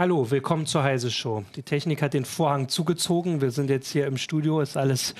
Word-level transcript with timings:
Hallo, 0.00 0.30
willkommen 0.30 0.64
zur 0.64 0.84
Heise 0.84 1.10
Show. 1.10 1.42
Die 1.56 1.64
Technik 1.64 2.02
hat 2.02 2.14
den 2.14 2.24
Vorhang 2.24 2.68
zugezogen. 2.68 3.40
Wir 3.40 3.50
sind 3.50 3.68
jetzt 3.68 3.90
hier 3.90 4.06
im 4.06 4.16
Studio, 4.16 4.60
ist 4.60 4.76
alles 4.76 5.16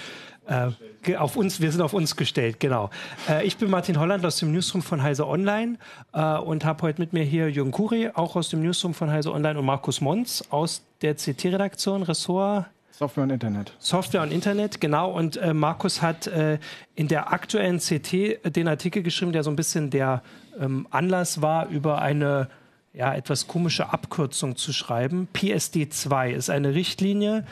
äh, 0.47 1.17
auf 1.17 1.35
uns, 1.35 1.61
wir 1.61 1.73
sind 1.73 1.81
auf 1.81 1.95
uns 1.95 2.15
gestellt, 2.15 2.61
genau. 2.61 2.91
Äh, 3.29 3.45
ich 3.45 3.57
bin 3.57 3.71
Martin 3.71 3.99
Holland 3.99 4.25
aus 4.25 4.37
dem 4.37 4.53
Newsroom 4.53 4.83
von 4.83 5.03
Heise 5.03 5.27
Online 5.27 5.79
äh, 6.13 6.37
und 6.37 6.65
habe 6.65 6.83
heute 6.83 7.01
mit 7.01 7.13
mir 7.13 7.25
hier 7.25 7.51
Jürgen 7.51 7.73
Kuri, 7.73 8.11
auch 8.15 8.37
aus 8.37 8.51
dem 8.51 8.63
Newsroom 8.63 8.95
von 8.95 9.11
Heise 9.11 9.33
Online 9.33 9.59
und 9.59 9.67
Markus 9.67 10.01
Mons 10.01 10.45
aus 10.53 10.85
der 11.03 11.17
CT-Redaktion, 11.17 12.05
Ressort 12.05 12.67
Software 12.93 13.25
und 13.25 13.31
Internet. 13.31 13.73
Software 13.81 14.23
und 14.23 14.31
Internet, 14.31 14.81
genau. 14.81 15.11
Und 15.11 15.39
äh, 15.39 15.55
Markus 15.55 16.03
hat 16.03 16.29
äh, 16.29 16.61
in 16.95 17.09
der 17.09 17.33
aktuellen 17.33 17.81
CT 17.81 18.55
den 18.55 18.69
Artikel 18.69 19.03
geschrieben, 19.03 19.33
der 19.33 19.43
so 19.43 19.51
ein 19.51 19.57
bisschen 19.57 19.91
der 19.91 20.23
ähm, 20.61 20.87
Anlass 20.91 21.43
war, 21.43 21.69
über 21.69 22.01
eine 22.01 22.49
ja, 22.93 23.15
etwas 23.15 23.47
komische 23.47 23.93
Abkürzung 23.93 24.57
zu 24.57 24.73
schreiben. 24.73 25.29
PSD 25.33 25.89
2 25.91 26.33
ist 26.33 26.51
eine 26.51 26.75
Richtlinie, 26.75 27.45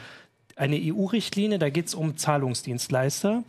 eine 0.55 0.77
EU-Richtlinie, 0.77 1.59
da 1.59 1.69
geht 1.69 1.87
es 1.87 1.95
um 1.95 2.17
Zahlungsdienstleister. 2.17 3.43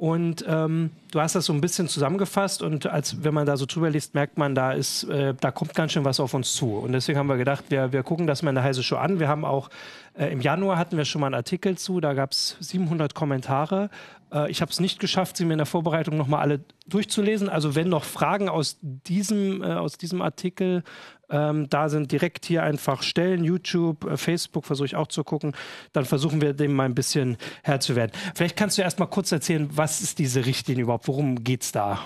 Und 0.00 0.46
ähm, 0.48 0.92
du 1.10 1.20
hast 1.20 1.34
das 1.34 1.44
so 1.44 1.52
ein 1.52 1.60
bisschen 1.60 1.86
zusammengefasst 1.86 2.62
und 2.62 2.86
als 2.86 3.22
wenn 3.22 3.34
man 3.34 3.44
da 3.44 3.58
so 3.58 3.66
drüber 3.66 3.90
liest, 3.90 4.14
merkt 4.14 4.38
man, 4.38 4.54
da 4.54 4.72
ist, 4.72 5.04
äh, 5.04 5.34
da 5.38 5.50
kommt 5.50 5.74
ganz 5.74 5.92
schön 5.92 6.06
was 6.06 6.20
auf 6.20 6.32
uns 6.32 6.54
zu. 6.54 6.76
Und 6.76 6.92
deswegen 6.92 7.18
haben 7.18 7.26
wir 7.26 7.36
gedacht, 7.36 7.64
wir, 7.68 7.92
wir 7.92 8.02
gucken 8.02 8.26
das 8.26 8.42
mal 8.42 8.48
in 8.48 8.54
der 8.54 8.64
Heise 8.64 8.82
Show 8.82 8.96
an. 8.96 9.20
Wir 9.20 9.28
haben 9.28 9.44
auch 9.44 9.68
äh, 10.14 10.32
im 10.32 10.40
Januar 10.40 10.78
hatten 10.78 10.96
wir 10.96 11.04
schon 11.04 11.20
mal 11.20 11.26
einen 11.26 11.34
Artikel 11.34 11.76
zu, 11.76 12.00
da 12.00 12.14
gab 12.14 12.32
es 12.32 12.56
700 12.60 13.14
Kommentare. 13.14 13.90
Äh, 14.32 14.50
ich 14.50 14.62
habe 14.62 14.70
es 14.70 14.80
nicht 14.80 15.00
geschafft, 15.00 15.36
sie 15.36 15.44
mir 15.44 15.52
in 15.52 15.58
der 15.58 15.66
Vorbereitung 15.66 16.16
nochmal 16.16 16.40
alle 16.40 16.60
durchzulesen. 16.86 17.50
Also 17.50 17.74
wenn 17.74 17.90
noch 17.90 18.04
Fragen 18.04 18.48
aus 18.48 18.78
diesem, 18.80 19.62
äh, 19.62 19.74
aus 19.74 19.98
diesem 19.98 20.22
Artikel 20.22 20.82
ähm, 21.30 21.68
da 21.68 21.88
sind, 21.88 22.12
direkt 22.12 22.44
hier 22.44 22.62
einfach 22.62 23.02
stellen. 23.02 23.44
YouTube, 23.44 24.04
äh, 24.04 24.16
Facebook 24.16 24.66
versuche 24.66 24.86
ich 24.86 24.96
auch 24.96 25.08
zu 25.08 25.24
gucken. 25.24 25.54
Dann 25.92 26.04
versuchen 26.04 26.40
wir 26.40 26.52
dem 26.52 26.74
mal 26.74 26.84
ein 26.84 26.94
bisschen 26.94 27.36
Herr 27.62 27.80
zu 27.80 27.96
werden. 27.96 28.12
Vielleicht 28.34 28.56
kannst 28.56 28.78
du 28.78 28.82
erst 28.82 28.98
mal 28.98 29.06
kurz 29.06 29.32
erzählen, 29.32 29.68
was 29.72 30.00
ist 30.00 30.18
diese 30.18 30.44
Richtlinie 30.46 30.84
überhaupt? 30.84 31.08
Worum 31.08 31.42
geht 31.42 31.62
es 31.62 31.72
da? 31.72 32.00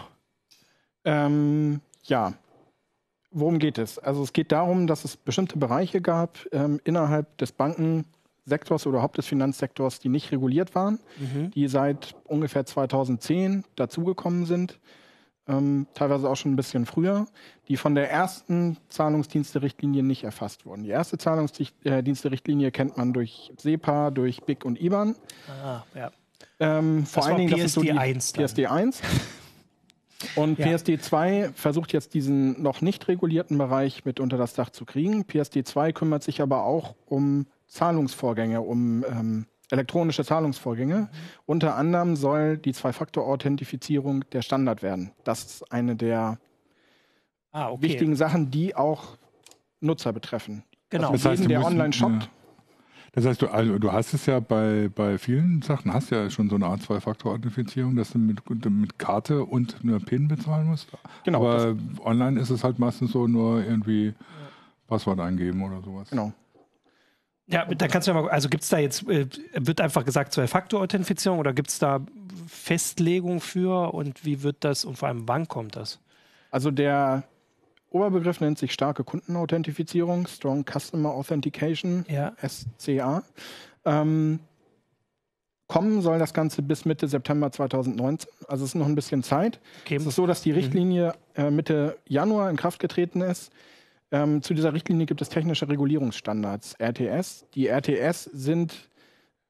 Ähm, 1.04 1.80
ja, 2.04 2.34
worum 3.30 3.58
geht 3.58 3.78
es? 3.78 3.98
Also 3.98 4.22
es 4.22 4.32
geht 4.32 4.52
darum, 4.52 4.86
dass 4.86 5.04
es 5.04 5.16
bestimmte 5.16 5.58
Bereiche 5.58 6.00
gab 6.00 6.38
ähm, 6.52 6.80
innerhalb 6.84 7.36
des 7.38 7.52
Bankensektors 7.52 8.86
oder 8.86 8.96
überhaupt 8.96 9.18
des 9.18 9.26
Finanzsektors, 9.26 9.98
die 9.98 10.08
nicht 10.08 10.32
reguliert 10.32 10.74
waren, 10.74 10.98
mhm. 11.18 11.50
die 11.50 11.68
seit 11.68 12.14
ungefähr 12.24 12.64
2010 12.64 13.64
dazugekommen 13.76 14.46
sind 14.46 14.78
ähm, 15.46 15.86
teilweise 15.94 16.28
auch 16.28 16.36
schon 16.36 16.52
ein 16.52 16.56
bisschen 16.56 16.86
früher, 16.86 17.26
die 17.68 17.76
von 17.76 17.94
der 17.94 18.10
ersten 18.10 18.76
Zahlungsdienste-Richtlinie 18.88 20.02
nicht 20.02 20.24
erfasst 20.24 20.66
wurden. 20.66 20.84
Die 20.84 20.90
erste 20.90 21.18
Zahlungsdienste-Richtlinie 21.18 22.70
kennt 22.70 22.96
man 22.96 23.12
durch 23.12 23.52
SEPA, 23.58 24.10
durch 24.10 24.42
BIC 24.42 24.64
und 24.64 24.80
IBAN. 24.80 25.16
Ah, 25.62 25.82
ja. 25.94 26.10
Ähm, 26.60 27.04
vor 27.06 27.26
allen 27.26 27.36
Dingen 27.36 27.50
PSD 27.50 27.62
das 27.62 27.66
ist 27.66 27.74
so 27.74 27.82
die 27.82 27.92
1 27.92 28.32
PSD 28.32 28.66
1. 28.66 29.02
Und 30.36 30.58
ja. 30.58 30.66
PSD 30.66 30.98
2 31.00 31.50
versucht 31.54 31.92
jetzt 31.92 32.14
diesen 32.14 32.62
noch 32.62 32.80
nicht 32.80 33.08
regulierten 33.08 33.58
Bereich 33.58 34.04
mit 34.04 34.20
unter 34.20 34.38
das 34.38 34.54
Dach 34.54 34.70
zu 34.70 34.84
kriegen. 34.84 35.24
PSD 35.24 35.64
2 35.64 35.92
kümmert 35.92 36.22
sich 36.22 36.40
aber 36.40 36.64
auch 36.64 36.94
um 37.06 37.46
Zahlungsvorgänge, 37.66 38.60
um 38.62 39.04
ähm, 39.04 39.46
elektronische 39.70 40.24
Zahlungsvorgänge. 40.24 40.96
Mhm. 40.96 41.08
Unter 41.46 41.76
anderem 41.76 42.16
soll 42.16 42.58
die 42.58 42.72
Zwei-Faktor-Authentifizierung 42.72 44.24
der 44.30 44.42
Standard 44.42 44.82
werden. 44.82 45.12
Das 45.24 45.44
ist 45.44 45.72
eine 45.72 45.96
der 45.96 46.38
ah, 47.52 47.70
okay. 47.70 47.82
wichtigen 47.82 48.16
Sachen, 48.16 48.50
die 48.50 48.76
auch 48.76 49.16
Nutzer 49.80 50.12
betreffen. 50.12 50.64
Genau. 50.90 51.10
Also 51.10 51.28
das 51.28 51.40
heißt, 51.40 51.50
der 51.50 51.64
online 51.64 51.92
shoppt. 51.92 52.24
Ja. 52.24 52.28
Das 53.12 53.26
heißt, 53.26 53.42
du, 53.42 53.46
also, 53.46 53.78
du 53.78 53.92
hast 53.92 54.12
es 54.12 54.26
ja 54.26 54.40
bei, 54.40 54.90
bei 54.92 55.18
vielen 55.18 55.62
Sachen, 55.62 55.92
hast 55.94 56.10
ja 56.10 56.28
schon 56.30 56.50
so 56.50 56.56
eine 56.56 56.66
Art 56.66 56.82
Zwei-Faktor-Authentifizierung, 56.82 57.94
dass 57.94 58.10
du 58.10 58.18
mit, 58.18 58.40
mit 58.50 58.98
Karte 58.98 59.44
und 59.44 59.76
einer 59.84 60.00
PIN 60.00 60.26
bezahlen 60.26 60.66
musst. 60.66 60.88
Genau. 61.22 61.38
Aber 61.38 61.76
online 62.04 62.40
ist 62.40 62.50
es 62.50 62.64
halt 62.64 62.80
meistens 62.80 63.12
so 63.12 63.28
nur 63.28 63.64
irgendwie 63.64 64.06
ja. 64.06 64.14
Passwort 64.88 65.20
eingeben 65.20 65.62
oder 65.62 65.80
sowas. 65.80 66.10
Genau. 66.10 66.32
Ja, 67.46 67.66
da 67.66 67.88
kannst 67.88 68.08
du 68.08 68.12
ja 68.12 68.20
mal, 68.20 68.30
also 68.30 68.48
gibt 68.48 68.62
es 68.62 68.70
da 68.70 68.78
jetzt, 68.78 69.08
äh, 69.08 69.26
wird 69.54 69.80
einfach 69.80 70.04
gesagt 70.04 70.32
Zwei-Faktor-Authentifizierung 70.32 71.38
oder 71.38 71.52
gibt 71.52 71.68
es 71.68 71.78
da 71.78 72.00
Festlegung 72.46 73.40
für 73.40 73.92
und 73.92 74.24
wie 74.24 74.42
wird 74.42 74.56
das 74.60 74.84
und 74.84 74.96
vor 74.96 75.08
allem 75.08 75.28
wann 75.28 75.46
kommt 75.46 75.76
das? 75.76 76.00
Also 76.50 76.70
der 76.70 77.24
Oberbegriff 77.90 78.40
nennt 78.40 78.58
sich 78.58 78.72
starke 78.72 79.04
Kundenauthentifizierung, 79.04 80.26
Strong 80.26 80.64
Customer 80.64 81.10
Authentication, 81.10 82.06
ja. 82.08 82.32
SCA. 82.46 83.22
Ähm, 83.84 84.40
kommen 85.68 86.02
soll 86.02 86.18
das 86.18 86.34
Ganze 86.34 86.62
bis 86.62 86.84
Mitte 86.84 87.08
September 87.08 87.52
2019. 87.52 88.30
Also 88.48 88.64
es 88.64 88.70
ist 88.70 88.74
noch 88.74 88.86
ein 88.86 88.94
bisschen 88.94 89.22
Zeit. 89.22 89.60
Okay. 89.84 89.96
Es 89.96 90.06
ist 90.06 90.16
so, 90.16 90.26
dass 90.26 90.42
die 90.42 90.50
mhm. 90.50 90.58
Richtlinie 90.58 91.14
äh, 91.36 91.50
Mitte 91.50 91.98
Januar 92.06 92.50
in 92.50 92.56
Kraft 92.56 92.80
getreten 92.80 93.20
ist. 93.20 93.52
Ähm, 94.14 94.42
zu 94.42 94.54
dieser 94.54 94.72
Richtlinie 94.72 95.06
gibt 95.06 95.20
es 95.22 95.28
technische 95.28 95.68
Regulierungsstandards, 95.68 96.74
RTS. 96.78 97.46
Die 97.56 97.66
RTS 97.66 98.22
sind 98.32 98.88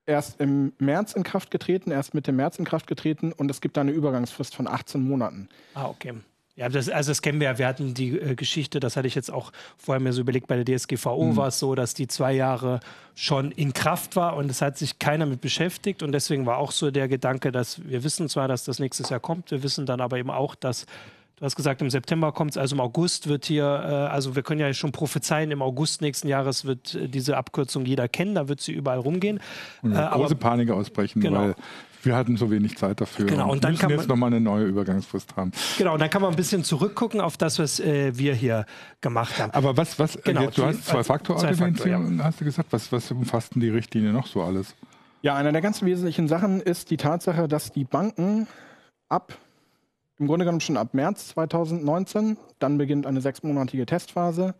erst 0.07 0.41
im 0.41 0.73
März 0.79 1.13
in 1.13 1.23
Kraft 1.23 1.51
getreten, 1.51 1.91
erst 1.91 2.15
Mitte 2.15 2.33
März 2.33 2.59
in 2.59 2.65
Kraft 2.65 2.87
getreten 2.87 3.31
und 3.33 3.51
es 3.51 3.61
gibt 3.61 3.77
da 3.77 3.83
eine 3.83 3.91
Übergangsfrist 3.91 4.57
von 4.57 4.67
18 4.67 5.07
Monaten. 5.07 5.51
Ah, 5.75 5.89
okay. 5.89 6.15
Ja, 6.57 6.71
das, 6.71 6.89
also 6.89 7.11
das 7.11 7.21
kennen 7.21 7.41
wir 7.41 7.49
ja. 7.49 7.59
Wir 7.59 7.67
hatten 7.67 7.93
die 7.93 8.19
äh, 8.19 8.37
Geschichte, 8.37 8.81
das 8.81 8.97
hatte 8.97 9.07
ich 9.07 9.15
jetzt 9.15 9.31
auch 9.31 9.53
vorher 9.77 10.01
mir 10.01 10.15
so 10.15 10.23
überlegt, 10.23 10.47
bei 10.47 10.63
der 10.63 10.79
DSGVO 10.79 11.33
mhm. 11.33 11.37
war 11.37 11.49
es 11.49 11.59
so, 11.59 11.75
dass 11.75 11.93
die 11.93 12.07
zwei 12.07 12.33
Jahre 12.33 12.81
schon 13.15 13.51
in 13.51 13.75
Kraft 13.75 14.17
war 14.17 14.35
und 14.35 14.51
es 14.51 14.63
hat 14.63 14.79
sich 14.79 14.99
keiner 14.99 15.27
mit 15.27 15.43
beschäftigt. 15.43 16.03
Und 16.03 16.13
deswegen 16.13 16.47
war 16.47 16.57
auch 16.57 16.71
so 16.71 16.91
der 16.91 17.09
Gedanke, 17.09 17.53
dass 17.53 17.87
wir 17.87 18.03
wissen 18.03 18.31
zwar, 18.31 18.49
dass 18.49 18.65
das 18.65 18.79
nächstes 18.79 19.11
Jahr 19.11 19.21
kommt, 19.21 19.51
wir 19.51 19.63
wissen 19.63 19.85
dann 19.85 20.01
aber 20.01 20.17
eben 20.17 20.31
auch, 20.31 20.55
dass 20.55 20.87
Du 21.37 21.45
hast 21.45 21.57
gesagt, 21.57 21.83
im 21.83 21.91
September 21.91 22.31
kommt 22.31 22.53
es, 22.53 22.57
also 22.57 22.77
im 22.77 22.81
August 22.81 23.29
wird 23.29 23.45
hier, 23.45 23.65
äh, 23.65 24.13
also 24.13 24.37
wir 24.37 24.45
können 24.45 24.61
ja 24.61 24.73
schon 24.73 24.93
prophezeien, 24.93 25.51
im 25.51 25.63
August 25.63 26.01
nächsten 26.01 26.29
Jahres 26.29 26.65
wird 26.65 26.95
äh, 26.95 27.09
diese 27.09 27.37
Abkürzung 27.37 27.85
jeder 27.85 28.07
kennen, 28.09 28.37
da 28.37 28.49
wird 28.49 28.61
sie 28.61 28.73
überall 28.73 29.01
rumgehen. 29.01 29.41
Und 29.83 29.93
äh, 29.93 29.95
große 29.97 30.11
aber, 30.13 30.35
Panik 30.37 30.71
ausbrechen, 30.71 31.21
genau. 31.21 31.41
weil 31.41 31.55
wir 32.05 32.15
hatten 32.15 32.37
so 32.37 32.51
wenig 32.51 32.77
Zeit 32.77 33.01
dafür. 33.01 33.27
Genau, 33.27 33.47
und, 33.47 33.51
und 33.51 33.65
dann 33.65 33.73
müssen 33.73 33.81
kann 33.81 33.91
man 33.91 33.99
jetzt 33.99 34.09
nochmal 34.09 34.29
eine 34.29 34.41
neue 34.41 34.65
Übergangsfrist 34.67 35.35
haben. 35.37 35.51
Genau, 35.77 35.95
und 35.95 36.01
dann 36.01 36.11
kann 36.11 36.23
man 36.23 36.31
ein 36.31 36.37
bisschen 36.37 36.63
zurückgucken 36.63 37.21
auf 37.21 37.37
das, 37.37 37.59
was 37.59 37.81
äh, 37.81 38.17
wir 38.17 38.35
hier 38.35 38.65
gemacht 39.01 39.39
haben. 39.41 39.53
Aber 39.53 39.77
was, 39.77 39.99
was, 39.99 40.21
genau, 40.23 40.43
jetzt, 40.43 40.59
du 40.59 40.67
hast 40.67 40.87
Zwei-Faktor-Authentifizierung, 40.87 42.19
ja. 42.19 42.25
hast 42.25 42.41
du 42.41 42.45
gesagt, 42.45 42.73
was, 42.73 42.93
was 42.93 43.11
umfasst 43.11 43.55
denn 43.55 43.61
die 43.61 43.71
Richtlinie 43.71 44.13
noch 44.13 44.29
so 44.29 44.43
alles? 44.43 44.77
Ja, 45.23 45.35
eine 45.35 45.51
der 45.51 45.63
ganz 45.63 45.83
wesentlichen 45.83 46.29
Sachen 46.29 46.61
ist 46.61 46.91
die 46.91 46.97
Tatsache, 46.97 47.49
dass 47.49 47.73
die 47.73 47.85
Banken 47.85 48.47
ab 49.09 49.39
im 50.19 50.27
Grunde 50.27 50.45
genommen 50.45 50.61
schon 50.61 50.77
ab 50.77 50.95
März 50.95 51.29
2019, 51.29 52.37
dann 52.59 52.79
beginnt 52.79 53.07
eine 53.07 53.21
sechsmonatige 53.21 53.87
Testphase, 53.87 54.55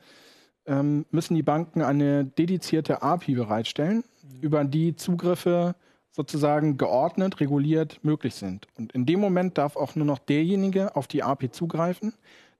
ähm, 0.67 1.07
müssen 1.11 1.35
die 1.35 1.43
Banken 1.43 1.83
eine 1.83 2.25
dedizierte 2.25 3.03
API 3.03 3.35
bereitstellen, 3.35 4.05
mhm. 4.23 4.41
über 4.41 4.65
die 4.65 4.97
Zugriffe 4.97 5.75
sozusagen 6.11 6.77
geordnet, 6.79 7.41
reguliert 7.41 7.99
möglich 8.03 8.35
sind. 8.35 8.69
Und 8.77 8.93
in 8.93 9.05
dem 9.05 9.21
Moment 9.21 9.59
darf 9.59 9.77
auch 9.77 9.97
nur 9.97 10.07
noch 10.07 10.21
derjenige 10.21 10.95
auf 10.97 11.07
die 11.07 11.23
API 11.23 11.51
zugreifen, 11.51 12.15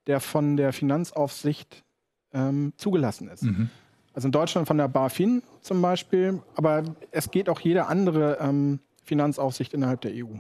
der 0.07 0.21
von 0.21 0.57
der 0.57 0.73
Finanzaufsicht 0.73 1.85
ähm, 2.33 2.73
zugelassen 2.77 3.29
ist. 3.29 3.45
Mhm. 3.45 3.71
Also 4.13 4.29
in 4.29 4.33
Deutschland 4.33 4.67
von 4.67 4.79
der 4.79 4.89
BaFin 4.89 5.43
zum 5.61 5.81
Beispiel, 5.83 6.41
aber 6.57 6.85
es 7.11 7.31
geht 7.31 7.49
auch 7.49 7.61
jede 7.61 7.87
andere 7.87 8.39
ähm, 8.41 8.81
Finanzaufsicht 9.03 9.73
innerhalb 9.73 10.01
der 10.03 10.13
EU. 10.15 10.37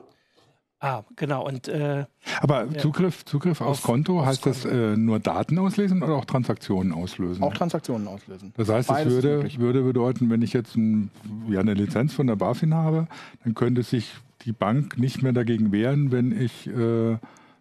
Ah, 0.85 1.03
genau. 1.17 1.47
Und, 1.47 1.67
äh, 1.67 2.05
Aber 2.43 2.67
ja. 2.67 2.79
Zugriff, 2.79 3.25
Zugriff 3.25 3.63
aufs 3.63 3.79
auf, 3.81 3.87
Konto, 3.87 4.27
heißt 4.27 4.43
Konto. 4.43 4.59
das 4.61 4.71
äh, 4.71 4.99
nur 4.99 5.19
Daten 5.19 5.59
auslesen 5.59 6.03
oder 6.03 6.15
auch 6.15 6.27
Transaktionen 6.27 6.93
auslösen? 6.93 7.43
Auch 7.43 7.55
Transaktionen 7.55 8.07
auslösen. 8.07 8.53
Das 8.55 8.69
heißt, 8.69 8.91
es 8.91 9.07
würde, 9.07 9.49
würde 9.57 9.83
bedeuten, 9.83 10.29
wenn 10.29 10.43
ich 10.43 10.53
jetzt 10.53 10.77
ein, 10.77 11.11
ja, 11.49 11.61
eine 11.61 11.73
Lizenz 11.73 12.13
von 12.13 12.27
der 12.27 12.37
BaFin 12.37 12.75
habe, 12.75 13.07
dann 13.45 13.55
könnte 13.55 13.83
sich 13.83 14.13
die 14.43 14.53
Bank 14.53 14.99
nicht 14.99 15.23
mehr 15.23 15.33
dagegen 15.33 15.73
wehren, 15.73 16.13
wenn 16.13 16.39
ich, 16.39 16.67
äh, 16.67 17.17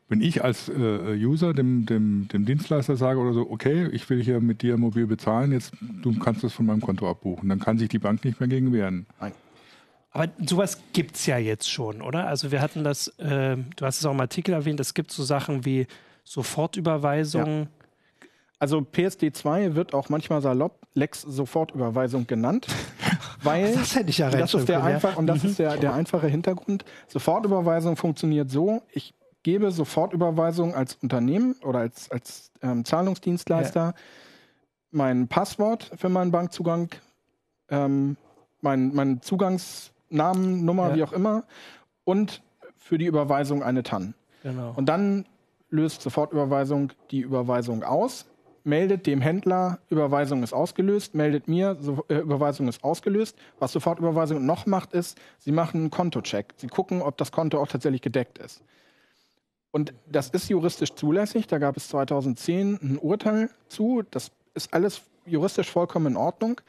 wenn 0.09 0.19
ich 0.19 0.43
als 0.43 0.67
äh, 0.67 1.15
User 1.15 1.53
dem, 1.53 1.85
dem, 1.85 2.27
dem 2.27 2.43
Dienstleister 2.43 2.97
sage 2.97 3.21
oder 3.21 3.31
so, 3.31 3.49
okay, 3.49 3.87
ich 3.93 4.09
will 4.09 4.21
hier 4.21 4.41
mit 4.41 4.63
dir 4.63 4.75
mobil 4.75 5.07
bezahlen, 5.07 5.53
jetzt 5.53 5.71
du 6.01 6.19
kannst 6.19 6.43
das 6.43 6.51
von 6.51 6.65
meinem 6.65 6.81
Konto 6.81 7.09
abbuchen. 7.09 7.47
Dann 7.47 7.61
kann 7.61 7.77
sich 7.77 7.87
die 7.87 7.99
Bank 7.99 8.25
nicht 8.25 8.41
mehr 8.41 8.49
gegen 8.49 8.73
wehren. 8.73 9.05
Nein. 9.21 9.31
Aber 10.13 10.31
sowas 10.45 10.77
gibt 10.93 11.15
es 11.15 11.25
ja 11.25 11.37
jetzt 11.37 11.69
schon, 11.69 12.01
oder? 12.01 12.27
Also 12.27 12.51
wir 12.51 12.61
hatten 12.61 12.83
das, 12.83 13.07
äh, 13.19 13.57
du 13.57 13.85
hast 13.85 13.99
es 13.99 14.05
auch 14.05 14.11
im 14.11 14.19
Artikel 14.19 14.53
erwähnt, 14.53 14.79
es 14.79 14.93
gibt 14.93 15.11
so 15.11 15.23
Sachen 15.23 15.65
wie 15.65 15.87
Sofortüberweisung. 16.23 17.61
Ja. 17.61 17.67
Also 18.59 18.77
PSD2 18.79 19.75
wird 19.75 19.93
auch 19.93 20.09
manchmal 20.09 20.41
salopp 20.41 20.79
Lex 20.93 21.21
Sofortüberweisung 21.21 22.27
genannt, 22.27 22.67
weil 23.43 23.73
das 23.73 23.95
hätte 23.95 24.11
ich 24.11 24.19
ja 24.19 24.29
das 24.29 24.53
ist 24.53 24.69
der 24.69 24.83
einfach 24.83 25.17
und 25.17 25.27
das 25.27 25.43
mhm. 25.43 25.49
ist 25.49 25.59
der, 25.59 25.75
der 25.77 25.93
einfache 25.93 26.27
Hintergrund. 26.27 26.85
Sofortüberweisung 27.07 27.97
funktioniert 27.97 28.51
so: 28.51 28.83
Ich 28.91 29.15
gebe 29.41 29.71
Sofortüberweisung 29.71 30.75
als 30.75 30.95
Unternehmen 31.01 31.55
oder 31.63 31.79
als 31.79 32.09
als 32.11 32.51
ähm, 32.61 32.85
Zahlungsdienstleister 32.85 33.81
ja 33.81 33.93
mein 34.93 35.27
Passwort 35.27 35.91
für 35.95 36.09
meinen 36.09 36.31
Bankzugang, 36.31 36.89
ähm, 37.69 38.15
mein, 38.61 38.93
mein 38.93 39.21
Zugangsnamen, 40.17 40.65
Nummer, 40.65 40.89
Ja. 40.89 40.95
wie 40.95 41.03
auch 41.03 41.13
immer, 41.13 41.43
und 42.03 42.41
für 42.77 42.97
die 42.97 43.05
Überweisung 43.05 43.63
eine 43.63 43.83
TAN. 43.83 44.13
Genau. 44.43 44.73
Und 44.75 44.87
dann 44.87 45.25
löst 45.69 46.01
Sofortüberweisung 46.01 46.91
die 47.11 47.21
Überweisung 47.21 47.83
aus, 47.83 48.25
meldet 48.63 49.07
dem 49.07 49.21
Händler, 49.21 49.79
Überweisung 49.89 50.43
ist 50.43 50.53
ausgelöst, 50.53 51.15
meldet 51.15 51.47
mir, 51.47 51.77
so, 51.79 52.05
äh, 52.09 52.15
Überweisung 52.19 52.67
ist 52.67 52.83
ausgelöst. 52.83 53.37
Was 53.59 53.71
Sofortüberweisung 53.73 54.45
noch 54.45 54.65
macht, 54.65 54.93
ist, 54.93 55.17
sie 55.39 55.51
machen 55.51 55.81
einen 55.81 55.89
Kontocheck. 55.91 56.53
Sie 56.57 56.67
gucken, 56.67 57.01
ob 57.01 57.17
das 57.17 57.31
Konto 57.31 57.59
auch 57.59 57.67
tatsächlich 57.67 58.01
gedeckt 58.01 58.37
ist. 58.37 58.61
Und 59.71 59.93
das 60.09 60.29
ist 60.29 60.49
juristisch 60.49 60.93
zulässig. 60.93 61.47
Da 61.47 61.57
gab 61.57 61.75
es 61.77 61.87
2010 61.89 62.79
ein 62.81 62.97
Urteil 62.99 63.49
zu. 63.69 64.03
Das 64.11 64.31
ist 64.53 64.71
alles 64.73 65.01
juristisch 65.25 65.71
vollkommen 65.71 66.07
in 66.07 66.17
Ordnung. 66.17 66.61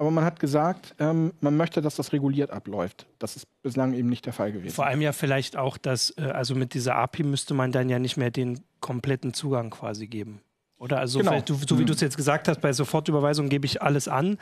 Aber 0.00 0.10
man 0.10 0.24
hat 0.24 0.40
gesagt, 0.40 0.94
ähm, 0.98 1.34
man 1.42 1.58
möchte, 1.58 1.82
dass 1.82 1.94
das 1.94 2.14
reguliert 2.14 2.50
abläuft. 2.50 3.04
Das 3.18 3.36
ist 3.36 3.44
bislang 3.62 3.92
eben 3.92 4.08
nicht 4.08 4.24
der 4.24 4.32
Fall 4.32 4.50
gewesen. 4.50 4.74
Vor 4.74 4.86
allem 4.86 5.02
ja 5.02 5.12
vielleicht 5.12 5.58
auch, 5.58 5.76
dass, 5.76 6.16
äh, 6.16 6.22
also 6.22 6.54
mit 6.54 6.72
dieser 6.72 6.96
API 6.96 7.22
müsste 7.22 7.52
man 7.52 7.70
dann 7.70 7.90
ja 7.90 7.98
nicht 7.98 8.16
mehr 8.16 8.30
den 8.30 8.60
kompletten 8.80 9.34
Zugang 9.34 9.68
quasi 9.68 10.06
geben. 10.06 10.40
Oder 10.78 11.00
also, 11.00 11.18
Genau. 11.18 11.38
du, 11.42 11.52
so 11.52 11.78
wie 11.78 11.84
du 11.84 11.92
es 11.92 12.00
jetzt 12.00 12.16
gesagt 12.16 12.48
hast, 12.48 12.62
bei 12.62 12.72
Sofortüberweisung 12.72 13.50
gebe 13.50 13.66
ich 13.66 13.82
alles 13.82 14.08
an. 14.08 14.38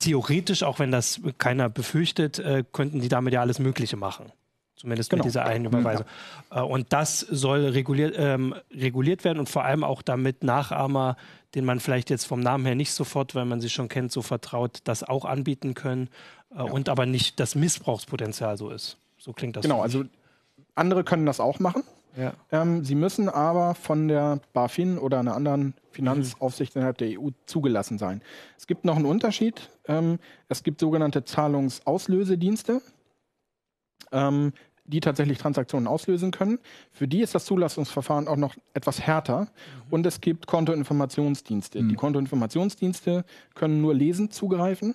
Theoretisch, 0.00 0.64
auch 0.64 0.80
wenn 0.80 0.90
das 0.90 1.20
keiner 1.38 1.68
befürchtet, 1.68 2.40
äh, 2.40 2.64
könnten 2.72 3.00
die 3.00 3.08
damit 3.08 3.32
ja 3.34 3.40
alles 3.40 3.60
Mögliche 3.60 3.96
machen. 3.96 4.32
Zumindest 4.78 5.10
Genau. 5.10 5.24
mit 5.24 5.26
dieser 5.26 5.44
einen 5.44 5.64
Überweisung. 5.64 6.06
Äh, 6.50 6.60
und 6.60 6.92
das 6.92 7.20
soll 7.20 7.66
reguliert, 7.66 8.14
ähm, 8.16 8.54
reguliert 8.70 9.24
werden 9.24 9.40
und 9.40 9.48
vor 9.48 9.64
allem 9.64 9.82
auch 9.82 10.02
damit 10.02 10.44
Nachahmer, 10.44 11.16
den 11.54 11.64
man 11.64 11.80
vielleicht 11.80 12.10
jetzt 12.10 12.24
vom 12.26 12.40
Namen 12.40 12.64
her 12.64 12.76
nicht 12.76 12.92
sofort, 12.92 13.34
weil 13.34 13.44
man 13.44 13.60
sie 13.60 13.70
schon 13.70 13.88
kennt, 13.88 14.12
so 14.12 14.22
vertraut, 14.22 14.78
das 14.84 15.02
auch 15.02 15.24
anbieten 15.24 15.74
können 15.74 16.10
äh, 16.54 16.62
und 16.62 16.88
aber 16.88 17.06
nicht 17.06 17.40
das 17.40 17.54
Missbrauchspotenzial 17.54 18.56
so 18.56 18.70
ist. 18.70 18.98
So 19.18 19.32
klingt 19.32 19.56
das. 19.56 19.62
Genau, 19.62 19.82
also 19.82 20.04
andere 20.76 21.02
können 21.02 21.26
das 21.26 21.40
auch 21.40 21.58
machen. 21.58 21.82
Ja. 22.16 22.32
Ähm, 22.50 22.84
sie 22.84 22.94
müssen 22.94 23.28
aber 23.28 23.74
von 23.74 24.08
der 24.08 24.40
BaFin 24.52 24.98
oder 24.98 25.18
einer 25.18 25.34
anderen 25.34 25.74
Finanzaufsicht 25.90 26.74
innerhalb 26.76 26.98
der 26.98 27.20
EU 27.20 27.28
zugelassen 27.46 27.98
sein. 27.98 28.22
Es 28.56 28.66
gibt 28.66 28.84
noch 28.84 28.96
einen 28.96 29.06
Unterschied. 29.06 29.70
Ähm, 29.86 30.18
es 30.48 30.62
gibt 30.62 30.80
sogenannte 30.80 31.24
Zahlungsauslösedienste, 31.24 32.80
ähm, 34.12 34.52
die 34.88 35.00
tatsächlich 35.00 35.38
Transaktionen 35.38 35.86
auslösen 35.86 36.30
können. 36.30 36.58
Für 36.92 37.06
die 37.06 37.20
ist 37.20 37.34
das 37.34 37.44
Zulassungsverfahren 37.44 38.26
auch 38.26 38.36
noch 38.36 38.56
etwas 38.74 39.00
härter. 39.00 39.48
Und 39.90 40.06
es 40.06 40.20
gibt 40.20 40.46
Kontoinformationsdienste. 40.46 41.82
Die 41.82 41.94
Kontoinformationsdienste 41.94 43.24
können 43.54 43.80
nur 43.80 43.94
lesend 43.94 44.32
zugreifen. 44.32 44.94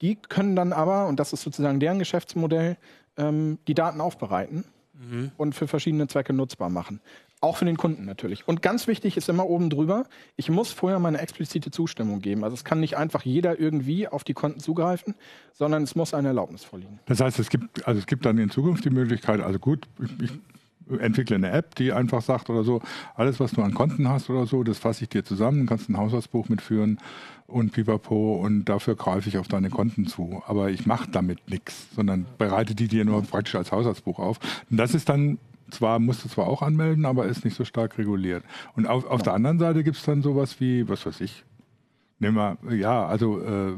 Die 0.00 0.16
können 0.16 0.56
dann 0.56 0.72
aber, 0.72 1.06
und 1.06 1.20
das 1.20 1.32
ist 1.32 1.42
sozusagen 1.42 1.78
deren 1.78 1.98
Geschäftsmodell, 1.98 2.76
ähm, 3.16 3.58
die 3.68 3.74
Daten 3.74 4.00
aufbereiten 4.00 4.64
und 5.36 5.54
für 5.54 5.68
verschiedene 5.68 6.06
Zwecke 6.06 6.32
nutzbar 6.32 6.70
machen. 6.70 7.00
Auch 7.40 7.56
für 7.56 7.64
den 7.64 7.76
Kunden 7.76 8.04
natürlich. 8.04 8.46
Und 8.46 8.62
ganz 8.62 8.86
wichtig 8.86 9.16
ist 9.16 9.28
immer 9.28 9.46
oben 9.46 9.68
drüber, 9.68 10.04
ich 10.36 10.48
muss 10.48 10.70
vorher 10.70 11.00
meine 11.00 11.18
explizite 11.18 11.72
Zustimmung 11.72 12.20
geben. 12.20 12.44
Also 12.44 12.54
es 12.54 12.62
kann 12.62 12.78
nicht 12.78 12.96
einfach 12.96 13.22
jeder 13.24 13.58
irgendwie 13.58 14.06
auf 14.06 14.22
die 14.22 14.32
Konten 14.32 14.60
zugreifen, 14.60 15.16
sondern 15.52 15.82
es 15.82 15.96
muss 15.96 16.14
eine 16.14 16.28
Erlaubnis 16.28 16.62
vorliegen. 16.62 17.00
Das 17.06 17.20
heißt, 17.20 17.40
es 17.40 17.50
gibt, 17.50 17.86
also 17.86 17.98
es 17.98 18.06
gibt 18.06 18.24
dann 18.26 18.38
in 18.38 18.50
Zukunft 18.50 18.84
die 18.84 18.90
Möglichkeit, 18.90 19.40
also 19.40 19.58
gut, 19.58 19.88
ich, 20.00 20.22
ich 20.22 20.30
entwickle 20.98 21.36
eine 21.36 21.50
App, 21.50 21.74
die 21.74 21.92
einfach 21.92 22.22
sagt 22.22 22.50
oder 22.50 22.64
so, 22.64 22.80
alles, 23.14 23.40
was 23.40 23.52
du 23.52 23.62
an 23.62 23.74
Konten 23.74 24.08
hast 24.08 24.30
oder 24.30 24.46
so, 24.46 24.62
das 24.62 24.78
fasse 24.78 25.04
ich 25.04 25.10
dir 25.10 25.24
zusammen, 25.24 25.66
kannst 25.66 25.88
ein 25.88 25.96
Haushaltsbuch 25.96 26.48
mitführen 26.48 26.98
und 27.46 27.72
pipapo 27.72 28.36
und 28.36 28.64
dafür 28.64 28.96
greife 28.96 29.28
ich 29.28 29.38
auf 29.38 29.48
deine 29.48 29.70
Konten 29.70 30.06
zu. 30.06 30.42
Aber 30.46 30.70
ich 30.70 30.86
mache 30.86 31.10
damit 31.10 31.48
nichts, 31.48 31.88
sondern 31.94 32.26
bereite 32.38 32.74
die 32.74 32.88
dir 32.88 33.04
nur 33.04 33.22
praktisch 33.22 33.54
als 33.54 33.72
Haushaltsbuch 33.72 34.18
auf. 34.18 34.38
Und 34.70 34.76
das 34.76 34.94
ist 34.94 35.08
dann 35.08 35.38
zwar, 35.70 35.98
musst 35.98 36.24
du 36.24 36.28
zwar 36.28 36.46
auch 36.46 36.62
anmelden, 36.62 37.06
aber 37.06 37.26
ist 37.26 37.44
nicht 37.44 37.56
so 37.56 37.64
stark 37.64 37.98
reguliert. 37.98 38.44
Und 38.76 38.86
auf, 38.86 39.06
auf 39.06 39.22
der 39.22 39.34
anderen 39.34 39.58
Seite 39.58 39.84
gibt 39.84 39.96
es 39.96 40.04
dann 40.04 40.22
sowas 40.22 40.60
wie, 40.60 40.88
was 40.88 41.06
weiß 41.06 41.20
ich, 41.20 41.44
Nehmen 42.22 42.36
wir, 42.36 42.76
ja, 42.76 43.04
also 43.04 43.40
äh, 43.42 43.72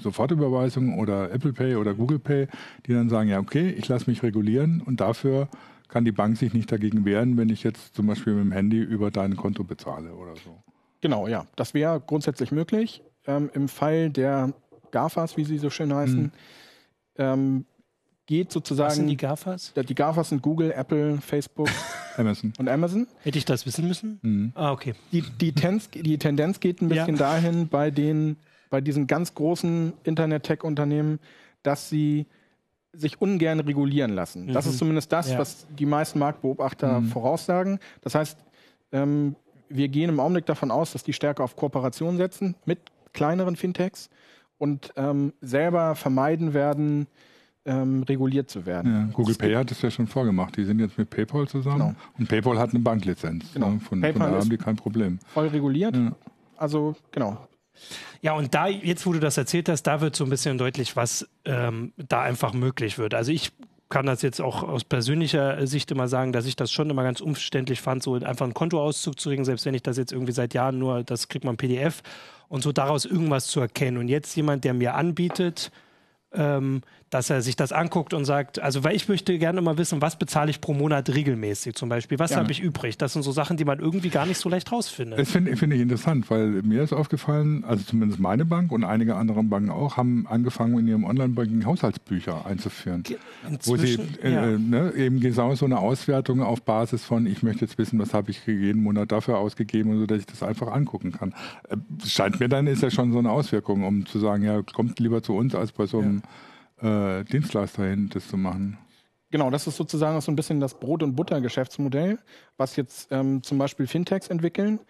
Sofortüberweisung 0.00 1.00
oder 1.00 1.32
Apple 1.32 1.52
Pay 1.52 1.74
oder 1.74 1.94
Google 1.94 2.20
Pay, 2.20 2.46
die 2.86 2.92
dann 2.92 3.08
sagen, 3.08 3.28
ja, 3.28 3.40
okay, 3.40 3.70
ich 3.70 3.88
lasse 3.88 4.08
mich 4.08 4.22
regulieren 4.22 4.80
und 4.86 5.00
dafür 5.00 5.48
kann 5.88 6.04
die 6.04 6.12
Bank 6.12 6.36
sich 6.36 6.52
nicht 6.54 6.70
dagegen 6.70 7.04
wehren, 7.04 7.36
wenn 7.36 7.48
ich 7.48 7.62
jetzt 7.62 7.94
zum 7.94 8.06
Beispiel 8.06 8.34
mit 8.34 8.44
dem 8.44 8.52
Handy 8.52 8.78
über 8.80 9.10
dein 9.10 9.36
Konto 9.36 9.64
bezahle 9.64 10.14
oder 10.14 10.34
so. 10.36 10.62
Genau, 11.00 11.26
ja. 11.28 11.46
Das 11.56 11.74
wäre 11.74 12.00
grundsätzlich 12.04 12.52
möglich. 12.52 13.02
Ähm, 13.26 13.50
Im 13.54 13.68
Fall 13.68 14.10
der 14.10 14.52
GAFAs, 14.90 15.36
wie 15.36 15.44
sie 15.44 15.58
so 15.58 15.70
schön 15.70 15.94
heißen, 15.94 16.32
ähm, 17.16 17.64
geht 18.26 18.48
Was 18.48 18.52
sind 18.54 18.66
sozusagen. 18.66 19.06
die 19.06 19.16
GAFAs? 19.16 19.72
die 19.74 19.94
GAFAs 19.94 20.28
sind 20.30 20.42
Google, 20.42 20.72
Apple, 20.72 21.18
Facebook 21.20 21.68
Amazon. 22.16 22.52
und 22.58 22.68
Amazon. 22.68 23.06
Hätte 23.22 23.38
ich 23.38 23.44
das 23.44 23.64
wissen 23.64 23.86
müssen? 23.88 24.18
Mhm. 24.22 24.52
Ah, 24.54 24.72
okay. 24.72 24.94
Die, 25.12 25.22
die, 25.22 25.52
Tenz, 25.52 25.88
die 25.90 26.18
Tendenz 26.18 26.60
geht 26.60 26.82
ein 26.82 26.90
Ja. 26.90 27.04
bisschen 27.04 27.16
dahin 27.16 27.68
bei 27.68 27.90
den, 27.90 28.36
bei 28.70 28.80
diesen 28.80 29.06
ganz 29.06 29.34
großen 29.34 29.94
Internet-Tech-Unternehmen, 30.04 31.20
dass 31.62 31.88
sie 31.88 32.26
sich 32.98 33.20
ungern 33.20 33.60
regulieren 33.60 34.12
lassen. 34.12 34.48
Das 34.52 34.64
Mhm. 34.66 34.70
ist 34.72 34.78
zumindest 34.78 35.12
das, 35.12 35.30
Ja. 35.30 35.38
was 35.38 35.66
die 35.78 35.86
meisten 35.86 36.18
Marktbeobachter 36.18 37.00
Mhm. 37.00 37.06
voraussagen. 37.08 37.78
Das 38.02 38.14
heißt, 38.14 38.38
ähm, 38.92 39.36
wir 39.68 39.88
gehen 39.88 40.08
im 40.08 40.18
Augenblick 40.20 40.46
davon 40.46 40.70
aus, 40.70 40.92
dass 40.92 41.04
die 41.04 41.12
stärker 41.12 41.44
auf 41.44 41.54
Kooperation 41.56 42.16
setzen 42.16 42.54
mit 42.64 42.78
kleineren 43.12 43.56
Fintechs 43.56 44.08
und 44.58 44.92
ähm, 44.96 45.32
selber 45.40 45.94
vermeiden 45.94 46.54
werden, 46.54 47.06
ähm, 47.64 48.02
reguliert 48.04 48.48
zu 48.50 48.64
werden. 48.66 48.92
Ja, 49.08 49.14
Google 49.14 49.34
Pay 49.34 49.54
hat 49.54 49.70
es 49.70 49.82
ja 49.82 49.90
schon 49.90 50.06
vorgemacht. 50.06 50.56
Die 50.56 50.64
sind 50.64 50.80
jetzt 50.80 50.96
mit 50.96 51.10
PayPal 51.10 51.46
zusammen 51.46 51.78
Genau. 51.78 51.94
und 52.18 52.28
PayPal 52.28 52.58
hat 52.58 52.70
eine 52.70 52.80
Banklizenz. 52.80 53.52
Genau. 53.52 53.70
Ne? 53.72 53.80
Von, 53.80 53.80
von 53.88 54.00
PayPal 54.00 54.20
daher 54.20 54.38
ist- 54.38 54.44
haben 54.44 54.50
die 54.50 54.56
kein 54.56 54.76
Problem. 54.76 55.18
Voll 55.34 55.48
reguliert. 55.48 55.94
Ja. 55.94 56.12
Also 56.56 56.96
genau. 57.12 57.36
Ja, 58.20 58.32
und 58.32 58.54
da, 58.54 58.66
jetzt 58.66 59.06
wo 59.06 59.12
du 59.12 59.20
das 59.20 59.36
erzählt 59.36 59.68
hast, 59.68 59.84
da 59.84 60.00
wird 60.00 60.16
so 60.16 60.24
ein 60.24 60.30
bisschen 60.30 60.58
deutlich, 60.58 60.96
was 60.96 61.28
ähm, 61.44 61.92
da 61.96 62.22
einfach 62.22 62.52
möglich 62.52 62.98
wird. 62.98 63.14
Also 63.14 63.30
ich 63.32 63.52
kann 63.88 64.06
das 64.06 64.22
jetzt 64.22 64.40
auch 64.40 64.62
aus 64.62 64.84
persönlicher 64.84 65.66
Sicht 65.66 65.90
immer 65.90 66.08
sagen, 66.08 66.32
dass 66.32 66.46
ich 66.46 66.56
das 66.56 66.70
schon 66.70 66.90
immer 66.90 67.02
ganz 67.02 67.20
umständlich 67.20 67.80
fand, 67.80 68.02
so 68.02 68.14
einfach 68.14 68.44
einen 68.44 68.54
Kontoauszug 68.54 69.18
zu 69.18 69.30
kriegen, 69.30 69.44
selbst 69.44 69.64
wenn 69.64 69.74
ich 69.74 69.82
das 69.82 69.96
jetzt 69.96 70.12
irgendwie 70.12 70.32
seit 70.32 70.52
Jahren 70.52 70.78
nur, 70.78 71.04
das 71.04 71.28
kriegt 71.28 71.44
man 71.44 71.56
PDF 71.56 72.02
und 72.48 72.62
so 72.62 72.72
daraus 72.72 73.04
irgendwas 73.04 73.46
zu 73.46 73.60
erkennen. 73.60 73.96
Und 73.98 74.08
jetzt 74.08 74.34
jemand, 74.36 74.64
der 74.64 74.74
mir 74.74 74.94
anbietet, 74.94 75.70
ähm, 76.32 76.82
dass 77.10 77.30
er 77.30 77.40
sich 77.42 77.56
das 77.56 77.72
anguckt 77.72 78.12
und 78.12 78.24
sagt, 78.24 78.58
also 78.60 78.84
weil 78.84 78.94
ich 78.94 79.08
möchte 79.08 79.38
gerne 79.38 79.60
mal 79.60 79.78
wissen, 79.78 80.02
was 80.02 80.16
bezahle 80.16 80.50
ich 80.50 80.60
pro 80.60 80.74
Monat 80.74 81.08
regelmäßig 81.08 81.74
zum 81.74 81.88
Beispiel, 81.88 82.18
was 82.18 82.32
Ja. 82.32 82.38
habe 82.38 82.52
ich 82.52 82.60
übrig? 82.60 82.98
Das 82.98 83.14
sind 83.14 83.22
so 83.22 83.32
Sachen, 83.32 83.56
die 83.56 83.64
man 83.64 83.78
irgendwie 83.78 84.10
gar 84.10 84.26
nicht 84.26 84.38
so 84.38 84.48
leicht 84.48 84.70
rausfindet. 84.70 85.18
Das 85.18 85.30
finde 85.30 85.56
finde 85.56 85.76
ich 85.76 85.82
interessant, 85.82 86.30
weil 86.30 86.48
mir 86.62 86.82
ist 86.82 86.92
aufgefallen, 86.92 87.64
also 87.64 87.84
zumindest 87.84 88.20
meine 88.20 88.44
Bank 88.44 88.72
und 88.72 88.84
einige 88.84 89.16
andere 89.16 89.42
Banken 89.42 89.70
auch, 89.70 89.96
haben 89.96 90.26
angefangen, 90.28 90.78
in 90.78 90.86
ihrem 90.88 91.04
Online-Banking 91.04 91.64
Haushaltsbücher 91.64 92.44
einzuführen. 92.46 93.04
Wo 93.64 93.76
sie 93.76 93.94
Inzwischen, 93.94 94.22
äh, 94.22 94.32
ja. 94.32 94.46
ne, 94.58 94.92
eben 94.94 95.20
genau 95.20 95.54
so 95.54 95.64
eine 95.64 95.78
Auswertung 95.78 96.42
auf 96.42 96.62
Basis 96.62 97.04
von, 97.04 97.26
ich 97.26 97.42
möchte 97.42 97.64
jetzt 97.64 97.78
wissen, 97.78 97.98
was 97.98 98.12
habe 98.12 98.30
ich 98.30 98.46
jeden 98.46 98.82
Monat 98.82 99.12
dafür 99.12 99.38
ausgegeben 99.38 99.90
und 99.90 99.98
so, 100.00 100.06
dass 100.06 100.18
ich 100.18 100.26
das 100.26 100.42
einfach 100.42 100.68
angucken 100.68 101.12
kann. 101.12 101.34
Äh, 101.68 101.76
scheint 102.06 102.40
mir 102.40 102.48
dann, 102.48 102.66
ist 102.66 102.82
ja 102.82 102.90
schon 102.90 103.12
so 103.12 103.18
eine 103.18 103.30
Auswirkung, 103.30 103.84
um 103.84 104.04
zu 104.06 104.18
sagen, 104.18 104.42
ja, 104.44 104.60
kommt 104.62 104.98
lieber 105.00 105.22
zu 105.22 105.34
uns, 105.34 105.54
als 105.54 105.72
bei 105.72 105.86
so 105.86 106.00
einem 106.00 106.22
äh, 106.80 107.24
Dienstleister 107.24 107.84
hin, 107.84 108.10
das 108.12 108.28
zu 108.28 108.36
machen. 108.36 108.78
Genau, 109.30 109.50
das 109.50 109.66
ist 109.66 109.76
sozusagen 109.76 110.16
auch 110.16 110.22
so 110.22 110.32
ein 110.32 110.36
bisschen 110.36 110.58
das 110.60 110.74
Brot- 110.74 111.02
und 111.02 111.14
Butter-Geschäftsmodell, 111.14 112.18
was 112.56 112.76
jetzt 112.76 113.08
ähm, 113.10 113.42
zum 113.42 113.58
Beispiel 113.58 113.86
Fintechs 113.86 114.28
entwickeln. 114.28 114.80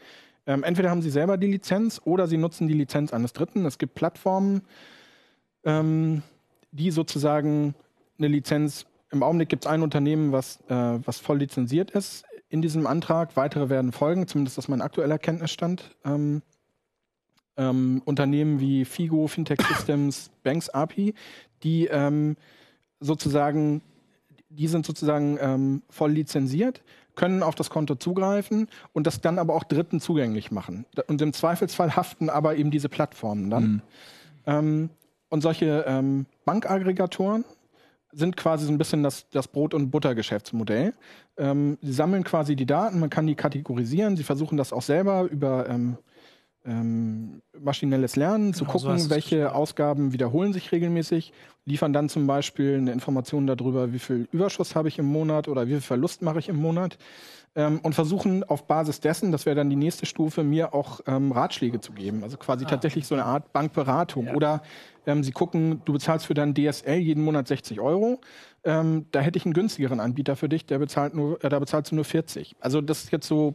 Ähm, 0.47 0.63
entweder 0.63 0.91
haben 0.91 1.03
sie 1.03 1.11
selber 1.11 1.37
die 1.37 1.49
Lizenz 1.49 2.01
oder 2.05 2.29
sie 2.29 2.37
nutzen 2.37 2.69
die 2.69 2.75
Lizenz 2.75 3.13
eines 3.13 3.33
Dritten. 3.33 3.67
Es 3.67 3.79
gibt 3.79 3.95
Plattformen, 3.95 4.63
ähm, 5.65 6.23
die 6.71 6.91
sozusagen 6.91 7.75
eine 8.19 8.29
Lizenz, 8.29 8.87
im 9.11 9.23
Augenblick 9.23 9.49
gibt 9.49 9.65
es 9.65 9.71
ein 9.71 9.83
Unternehmen, 9.83 10.33
was, 10.33 10.61
äh, 10.69 10.99
was 11.05 11.19
voll 11.19 11.39
lizenziert 11.39 11.91
ist 11.91 12.25
in 12.49 12.63
diesem 12.63 12.87
Antrag. 12.87 13.37
Weitere 13.37 13.69
werden 13.69 13.93
folgen, 13.93 14.27
zumindest 14.27 14.57
das 14.57 14.67
ist 14.67 14.69
mein 14.69 14.83
aktueller 14.83 15.19
Kenntnisstand. 15.19 15.97
Ähm, 16.05 16.43
ähm, 17.59 18.01
Unternehmen 18.05 18.61
wie 18.61 18.85
Figo, 18.85 19.27
Fintech 19.27 19.61
Systems, 19.61 20.31
Banks 20.43 20.71
API, 20.71 21.15
die 21.63 21.87
ähm, 21.87 22.37
sozusagen, 23.01 23.83
die 24.49 24.69
sind 24.69 24.87
sozusagen 24.87 25.39
ähm, 25.41 25.83
voll 25.91 26.13
lizenziert, 26.13 26.83
können 27.17 27.43
auf 27.43 27.57
das 27.57 27.69
Konto 27.69 27.97
zugreifen 27.97 28.69
und 28.93 29.07
das 29.07 29.21
dann 29.21 29.39
aber 29.39 29.55
auch 29.55 29.65
Dritten 29.65 30.01
zugänglich 30.01 30.51
machen. 30.51 30.87
Und 31.09 31.21
im 31.21 31.33
Zweifelsfall 31.33 31.97
haften 31.97 32.31
aber 32.31 32.57
eben 32.57 32.71
diese 32.71 32.89
Plattformen 32.89 33.51
dann. 33.51 33.83
Ähm, 34.47 34.91
und 35.29 35.43
solche 35.43 35.85
ähm, 35.87 36.27
Bankaggregatoren 36.45 37.45
sind 38.13 38.37
quasi 38.37 38.65
so 38.65 38.73
ein 38.73 38.79
bisschen 38.79 39.03
das, 39.03 39.29
das 39.31 39.49
Brot- 39.49 39.75
und 39.75 39.91
Buttergeschäftsmodell. 39.91 40.95
Ähm, 41.37 41.77
sie 41.83 41.93
sammeln 41.93 42.25
quasi 42.25 42.57
die 42.57 42.65
Daten, 42.65 43.01
man 43.01 43.11
kann 43.11 43.27
die 43.27 43.35
kategorisieren, 43.35 44.17
sie 44.17 44.23
versuchen 44.23 44.57
das 44.57 44.73
auch 44.73 44.83
selber 44.83 45.25
über 45.25 45.69
ähm, 46.69 47.43
maschinelles 47.59 48.17
Lernen, 48.17 48.53
zu 48.53 48.65
Genau, 48.65 48.79
so 48.79 48.87
gucken, 48.87 48.99
du's 48.99 49.11
welche. 49.11 49.55
Ausgaben 49.55 50.13
wiederholen 50.13 50.53
sich 50.53 50.71
regelmäßig, 50.71 51.33
liefern 51.65 51.93
dann 51.93 52.09
zum 52.09 52.27
Beispiel 52.27 52.77
eine 52.77 52.93
Information 52.93 53.47
darüber, 53.47 53.93
wie 53.93 53.99
viel 53.99 54.29
Überschuss 54.33 54.75
habe 54.75 54.89
ich 54.89 54.99
im 54.99 55.07
Monat 55.07 55.49
oder 55.49 55.67
wie 55.67 55.73
viel 55.73 55.81
Verlust 55.81 56.23
mache 56.23 56.39
ich 56.39 56.49
im 56.49 56.57
Monat 56.57 56.99
ähm, 57.57 57.81
und 57.83 57.95
versuchen 57.95 58.45
auf 58.45 58.67
Basis 58.67 59.01
dessen, 59.01 59.33
das 59.33 59.47
wäre 59.47 59.57
dann 59.57 59.71
die 59.71 59.77
nächste 59.77 60.07
Stufe, 60.07 60.45
mir 60.45 60.75
auch 60.75 61.01
ähm, 61.07 61.33
Ratschläge 61.33 61.81
zu 61.81 61.93
geben. 61.93 62.23
Also 62.23 62.37
quasi 62.37 62.65
tatsächlich 62.65 63.07
so 63.07 63.15
eine 63.15 63.25
Art 63.25 63.53
Bankberatung. 63.53 64.27
Ja. 64.27 64.35
Oder 64.35 64.63
ähm, 65.07 65.25
sie 65.25 65.33
gucken, 65.33 65.83
du 65.85 65.93
bezahlst 65.93 66.27
für 66.27 66.35
dein 66.35 66.55
DSL 66.55 66.99
jeden 66.99 67.25
Monat 67.25 67.49
60 67.49 67.81
Euro. 67.81 68.21
Ähm, 68.65 69.07
da 69.11 69.21
hätte 69.21 69.39
ich 69.39 69.45
einen 69.45 69.55
günstigeren 69.55 69.99
Anbieter 69.99 70.37
für 70.37 70.49
dich, 70.49 70.67
der 70.67 70.79
bezahlt 70.79 71.15
nur, 71.15 71.43
äh, 71.43 71.49
da 71.49 71.59
bezahlst 71.59 71.91
du 71.91 71.97
nur 71.97 72.05
40. 72.05 72.57
Also 72.61 72.81
das 72.81 73.05
ist 73.05 73.13
jetzt 73.13 73.27
so, 73.27 73.55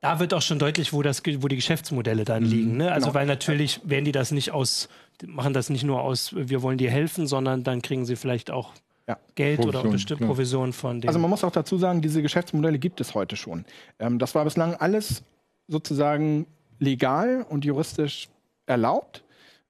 Da 0.00 0.18
wird 0.18 0.32
auch 0.32 0.42
schon 0.42 0.58
deutlich, 0.58 0.92
wo, 0.92 1.02
das, 1.02 1.22
wo 1.24 1.48
die 1.48 1.56
Geschäftsmodelle 1.56 2.24
dann 2.24 2.42
liegen. 2.44 2.78
Ne? 2.78 2.90
Also, 2.90 3.08
genau. 3.08 3.14
weil 3.14 3.26
natürlich 3.26 3.80
werden 3.84 4.06
die 4.06 4.12
das 4.12 4.30
nicht 4.30 4.50
aus, 4.50 4.88
machen 5.26 5.52
das 5.52 5.68
nicht 5.68 5.84
nur 5.84 6.00
aus, 6.00 6.34
wir 6.34 6.62
wollen 6.62 6.78
dir 6.78 6.90
helfen, 6.90 7.26
sondern 7.26 7.64
dann 7.64 7.82
kriegen 7.82 8.06
sie 8.06 8.16
vielleicht 8.16 8.50
auch 8.50 8.72
Ja. 9.06 9.18
Geld 9.34 9.58
oder 9.60 9.72
Provision, 9.72 9.92
bestimmt 9.92 10.18
klar. 10.18 10.28
Provision 10.30 10.72
von 10.72 11.00
dem. 11.02 11.08
Also 11.08 11.18
man 11.20 11.28
muss 11.28 11.44
auch 11.44 11.52
dazu 11.52 11.76
sagen, 11.76 12.00
diese 12.00 12.22
Geschäftsmodelle 12.22 12.78
gibt 12.78 13.00
es 13.00 13.14
heute 13.14 13.36
schon. 13.36 13.66
Ähm, 13.98 14.18
das 14.18 14.34
war 14.34 14.44
bislang 14.44 14.74
alles 14.74 15.22
sozusagen 15.68 16.46
legal 16.78 17.44
und 17.48 17.66
juristisch 17.66 18.28
erlaubt. 18.66 19.22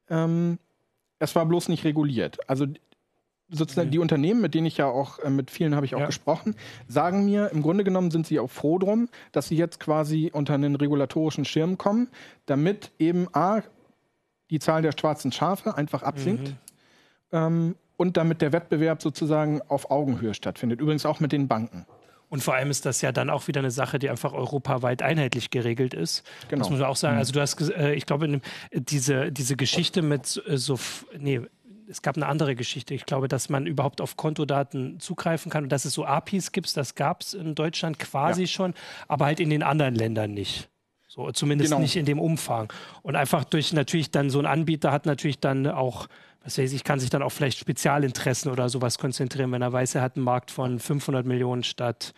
Ähm, 0.09 0.59
es 1.19 1.35
war 1.35 1.45
bloß 1.45 1.69
nicht 1.69 1.85
reguliert. 1.85 2.39
Also 2.49 2.67
sozusagen 3.51 3.91
die 3.91 3.99
Unternehmen, 3.99 4.41
mit 4.41 4.55
denen 4.55 4.67
ich 4.67 4.77
ja 4.77 4.87
auch, 4.87 5.19
äh, 5.19 5.31
mit 5.31 5.51
vielen 5.51 5.75
habe 5.75 5.87
ich 5.87 5.95
auch 5.95 6.01
Ja. 6.01 6.07
gesprochen, 6.07 6.55
sagen 6.89 7.25
mir, 7.25 7.51
im 7.53 7.63
Grunde 7.63 7.85
genommen 7.85 8.11
sind 8.11 8.27
sie 8.27 8.39
auch 8.41 8.51
froh 8.51 8.79
drum, 8.79 9.09
dass 9.33 9.49
sie 9.49 9.57
jetzt 9.57 9.81
quasi 9.81 10.31
unter 10.33 10.55
einen 10.55 10.77
regulatorischen 10.77 11.45
Schirm 11.45 11.79
kommen, 11.79 12.09
damit 12.47 12.93
eben 12.99 13.29
A, 13.33 13.63
die 14.51 14.59
Zahl 14.59 14.83
der 14.83 14.93
schwarzen 14.99 15.33
Schafe 15.33 15.77
einfach 15.77 16.03
absinkt 16.03 16.55
ähm, 17.33 17.77
und 17.97 18.17
damit 18.17 18.43
der 18.43 18.53
Wettbewerb 18.53 19.03
sozusagen 19.03 19.61
auf 19.69 19.91
Augenhöhe 19.91 20.35
stattfindet. 20.35 20.81
Übrigens 20.81 21.07
auch 21.07 21.21
mit 21.21 21.33
den 21.33 21.47
Banken. 21.49 21.87
Und 22.31 22.45
vor 22.45 22.55
allem 22.55 22.71
ist 22.71 22.87
das 22.87 23.01
ja 23.01 23.11
dann 23.11 23.29
auch 23.29 23.49
wieder 23.49 23.59
eine 23.59 23.73
Sache, 23.73 23.99
die 23.99 24.09
einfach 24.09 24.33
europaweit 24.33 25.03
einheitlich 25.03 25.51
geregelt 25.51 25.95
ist. 25.95 26.23
Genau. 26.49 26.61
Das 26.61 26.71
muss 26.71 26.79
man 26.79 26.89
auch 26.89 26.95
sagen. 26.97 27.19
Also 27.19 27.33
du 27.33 27.41
hast, 27.41 27.61
äh, 27.73 27.95
ich 27.95 28.07
glaube, 28.07 28.41
diese, 28.73 29.33
diese 29.33 29.57
Geschichte 29.57 30.01
mit 30.01 30.41
äh, 30.47 30.57
so, 30.57 30.79
nee, 31.19 31.41
es 31.91 32.03
gab 32.03 32.17
eine 32.17 32.27
andere 32.27 32.55
Geschichte. 32.55 32.95
Ich 32.95 33.05
glaube, 33.05 33.29
dass 33.29 33.49
man 33.49 33.67
überhaupt 33.67 34.01
auf 34.01 34.17
Kontodaten 34.17 35.01
zugreifen 35.01 35.51
kann 35.51 35.65
und 35.65 35.71
dass 35.71 35.85
es 35.85 35.93
so 35.95 36.05
APIs 36.07 36.53
gibt, 36.53 36.77
das 36.77 36.95
gab 36.95 37.23
es 37.23 37.35
in 37.35 37.55
Deutschland 37.55 37.99
quasi 37.99 38.43
Ja. 38.43 38.47
schon, 38.47 38.75
aber 39.09 39.27
halt 39.27 39.41
in 39.41 39.51
den 39.51 39.63
anderen 39.63 39.95
Ländern 39.95 40.33
nicht. 40.33 40.69
So, 41.09 41.31
zumindest 41.33 41.71
Genau. 41.73 41.83
nicht 41.83 41.97
in 41.97 42.07
dem 42.07 42.21
Umfang. 42.21 42.73
Und 43.03 43.17
einfach 43.17 43.45
durch 43.45 43.73
natürlich 43.73 44.13
dann 44.13 44.31
so 44.31 44.39
ein 44.39 44.47
Anbieter 44.47 44.93
hat 44.93 45.07
natürlich 45.07 45.41
dann 45.41 45.67
auch, 45.67 46.07
was 46.45 46.57
weiß 46.57 46.73
ich, 46.73 46.85
kann 46.85 47.01
sich 47.01 47.11
dann 47.11 47.23
auch 47.23 47.33
vielleicht 47.33 47.59
Spezialinteressen 47.59 48.51
oder 48.53 48.69
sowas 48.69 48.97
konzentrieren, 48.99 49.51
wenn 49.51 49.61
er 49.61 49.73
weiß, 49.73 49.97
er 49.97 50.03
hat 50.03 50.15
einen 50.17 50.25
Markt 50.25 50.53
von 50.53 50.79
500 50.79 51.27
Millionen 51.27 51.65
statt 51.65 52.15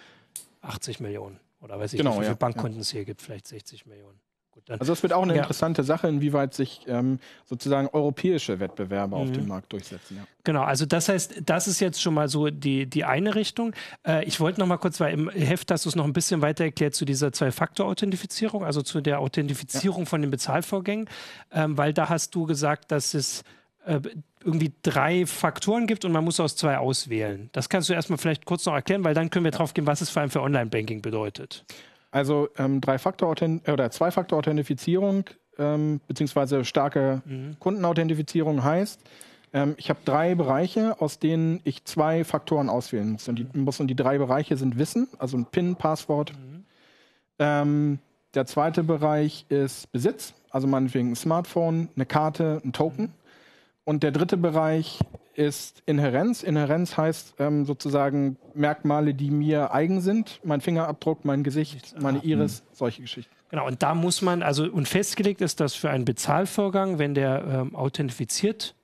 80 0.61 1.01
Millionen. 1.01 1.41
Oder 1.61 1.79
weiß 1.79 1.95
ich 1.95 1.99
Genau, 1.99 2.11
nicht, 2.11 2.19
wie 2.21 2.25
ja, 2.25 2.29
viele 2.31 2.37
Bankkonten 2.37 2.81
es 2.81 2.91
hier 2.91 3.05
gibt, 3.05 3.23
vielleicht 3.23 3.49
60 3.49 3.87
Millionen. 3.87 4.21
Gut, 4.53 4.71
Also 4.81 4.93
es 4.93 5.03
wird 5.03 5.13
auch 5.15 5.23
eine 5.23 5.35
Ja. 5.35 5.41
interessante 5.41 5.83
Sache, 5.83 6.09
inwieweit 6.09 6.53
sich 6.55 6.83
ähm, 6.87 7.19
sozusagen 7.47 7.89
europäische 7.93 8.61
Wettbewerber 8.61 9.17
auf 9.17 9.33
dem 9.33 9.49
Markt 9.49 9.73
durchsetzen. 9.73 10.19
Ja. 10.19 10.25
Genau, 10.45 10.63
also 10.63 10.85
das 10.87 11.09
heißt, 11.09 11.43
das 11.47 11.67
ist 11.69 11.81
jetzt 11.81 12.03
schon 12.03 12.13
mal 12.15 12.29
so 12.29 12.51
die, 12.51 12.87
die 12.87 13.05
eine 13.05 13.35
Richtung. 13.35 13.73
Äh, 14.07 14.25
ich 14.25 14.41
wollte 14.41 14.61
noch 14.61 14.67
mal 14.67 14.77
kurz, 14.77 15.01
weil 15.01 15.15
im 15.15 15.31
Heft 15.31 15.71
hast 15.71 15.87
du 15.87 15.89
es 15.89 15.97
noch 15.97 16.05
ein 16.05 16.13
bisschen 16.13 16.43
weiter 16.43 16.65
erklärt 16.65 16.95
zu 16.95 17.05
dieser 17.05 17.33
Zwei-Faktor-Authentifizierung, 17.33 18.65
also 18.65 18.83
zu 18.83 19.01
der 19.01 19.21
Authentifizierung 19.21 20.07
von 20.07 20.21
den 20.21 20.31
Bezahlvorgängen, 20.31 21.09
ähm, 21.53 21.77
weil 21.79 21.93
da 21.93 22.09
hast 22.09 22.35
du 22.35 22.45
gesagt, 22.47 22.91
dass 22.93 23.15
es 23.15 23.45
äh, 23.87 24.01
irgendwie 24.45 24.73
drei 24.83 25.27
Faktoren 25.27 25.87
gibt 25.87 26.05
und 26.05 26.13
man 26.13 26.25
muss 26.25 26.39
aus 26.41 26.57
zwei 26.57 26.79
auswählen. 26.79 27.49
Das 27.53 27.69
kannst 27.69 27.89
du 27.89 27.95
erstmal 27.95 28.19
vielleicht 28.19 28.45
kurz 28.45 28.67
noch 28.67 28.75
erklären, 28.75 29.03
weil 29.05 29.15
dann 29.15 29.31
können 29.31 29.45
wir 29.45 29.51
drauf 29.53 29.75
gehen, 29.75 29.87
was 29.87 30.01
es 30.01 30.11
vor 30.11 30.21
allem 30.23 30.31
für 30.31 30.43
Online-Banking 30.43 31.01
bedeutet. 31.03 31.65
Also 32.13 32.49
ähm, 32.59 32.81
Drei-Faktor- 32.81 33.31
oder 33.67 33.91
Zwei-Faktor-Authentifizierung 33.91 35.25
ähm, 35.59 36.01
beziehungsweise 36.07 36.65
starke 36.65 37.23
Kundenauthentifizierung 37.59 38.65
heißt, 38.65 39.01
ähm, 39.53 39.75
ich 39.77 39.91
habe 39.91 40.01
drei 40.05 40.35
Bereiche, 40.35 41.01
aus 41.01 41.19
denen 41.19 41.61
ich 41.65 41.85
zwei 41.85 42.25
Faktoren 42.25 42.69
auswählen 42.69 43.11
muss. 43.11 43.29
Und 43.29 43.39
die, 43.39 43.47
muss. 43.53 43.81
und 43.81 43.89
die 43.89 43.97
drei 43.97 44.19
Bereiche 44.19 44.57
sind 44.57 44.79
Wissen, 44.79 45.09
also 45.19 45.37
ein 45.37 45.47
PIN, 45.47 45.77
Passwort. 45.77 46.33
Ähm, 47.39 47.99
der 48.35 48.47
zweite 48.47 48.83
Bereich 48.83 49.45
ist 49.51 49.93
Besitz, 49.93 50.33
also 50.51 50.67
meinetwegen 50.67 51.13
ein 51.13 51.17
Smartphone, 51.17 51.89
eine 51.97 52.07
Karte, 52.07 52.63
ein 52.65 52.73
Token. 52.73 53.13
Und 53.85 54.03
der 54.03 54.13
dritte 54.13 54.37
Bereich 54.37 55.01
ist 55.35 55.83
Inherenz. 55.87 56.43
Inherenz 56.43 56.97
heißt 56.97 57.35
ähm, 57.39 57.65
sozusagen 57.65 58.37
Merkmale, 58.55 59.15
die 59.15 59.31
mir 59.31 59.73
eigen 59.73 60.01
sind. 60.01 60.41
Mein 60.45 60.61
Fingerabdruck, 60.61 61.25
mein 61.25 61.43
Gesicht, 61.43 61.95
meine 62.01 62.19
Iris, 62.25 62.63
solche 62.73 63.03
Geschichten. 63.03 63.35
Genau, 63.51 63.67
und 63.67 63.83
da 63.83 63.95
muss 63.95 64.23
man, 64.23 64.43
also 64.43 64.65
und 64.65 64.89
festgelegt 64.89 65.41
ist, 65.41 65.61
dass 65.61 65.75
für 65.75 65.91
einen 65.91 66.05
Bezahlvorgang, 66.05 66.99
wenn 66.99 67.15
der 67.15 67.45
ähm, 67.47 67.77
authentifiziert, 67.77 68.75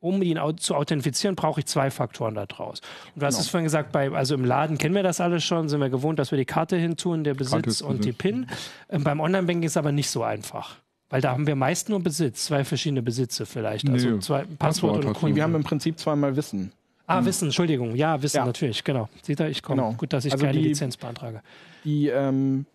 um 0.00 0.20
ihn 0.20 0.38
zu 0.58 0.74
authentifizieren, 0.74 1.34
brauche 1.34 1.60
ich 1.60 1.66
zwei 1.66 1.90
Faktoren 1.90 2.34
daraus. 2.34 2.80
Und 3.14 3.22
du 3.22 3.26
hast 3.26 3.36
Genau. 3.36 3.42
es 3.44 3.48
vorhin 3.48 3.64
gesagt, 3.64 3.90
bei, 3.92 4.10
also 4.12 4.34
im 4.34 4.44
Laden 4.44 4.76
kennen 4.76 4.94
wir 4.94 5.02
das 5.02 5.22
alles 5.22 5.42
schon, 5.44 5.70
sind 5.70 5.80
wir 5.80 5.88
gewohnt, 5.88 6.18
dass 6.18 6.30
wir 6.30 6.36
die 6.36 6.44
Karte 6.44 6.76
hintun, 6.76 7.24
der 7.24 7.32
Besitz 7.32 7.80
und 7.80 8.04
die 8.04 8.12
Besitz. 8.12 8.18
PIN. 8.18 8.46
Ähm, 8.90 9.04
beim 9.04 9.20
Online-Banking 9.20 9.62
ist 9.62 9.72
es 9.72 9.76
aber 9.78 9.92
nicht 9.92 10.10
so 10.10 10.22
einfach. 10.22 10.76
Weil 11.14 11.20
da 11.20 11.30
haben 11.30 11.46
wir 11.46 11.54
meist 11.54 11.88
nur 11.90 12.00
Besitz, 12.02 12.46
zwei 12.46 12.64
verschiedene 12.64 13.00
Besitze 13.00 13.46
vielleicht. 13.46 13.88
Also 13.88 14.10
Nee, 14.10 14.18
zwei, 14.18 14.40
Passwort 14.58 14.58
Passwort 14.58 15.04
du. 15.04 15.12
Kunden. 15.12 15.36
Wir 15.36 15.44
haben 15.44 15.54
im 15.54 15.62
Prinzip 15.62 15.96
zweimal 15.96 16.34
Wissen. 16.34 16.72
ah, 17.06 17.24
Wissen, 17.24 17.44
Entschuldigung. 17.44 17.94
Ja, 17.94 18.20
Wissen, 18.20 18.38
Ja. 18.38 18.44
natürlich, 18.46 18.82
genau. 18.82 19.08
Seht 19.22 19.38
ihr, 19.38 19.46
ich 19.48 19.62
komme. 19.62 19.80
Genau. 19.82 19.94
Gut, 19.94 20.12
dass 20.12 20.24
ich 20.24 20.32
Also 20.32 20.44
keine 20.44 20.58
die- 20.58 20.64
Lizenz 20.66 20.96
beantrage. 20.96 21.40
Die, 21.84 22.08
ähm, 22.08 22.66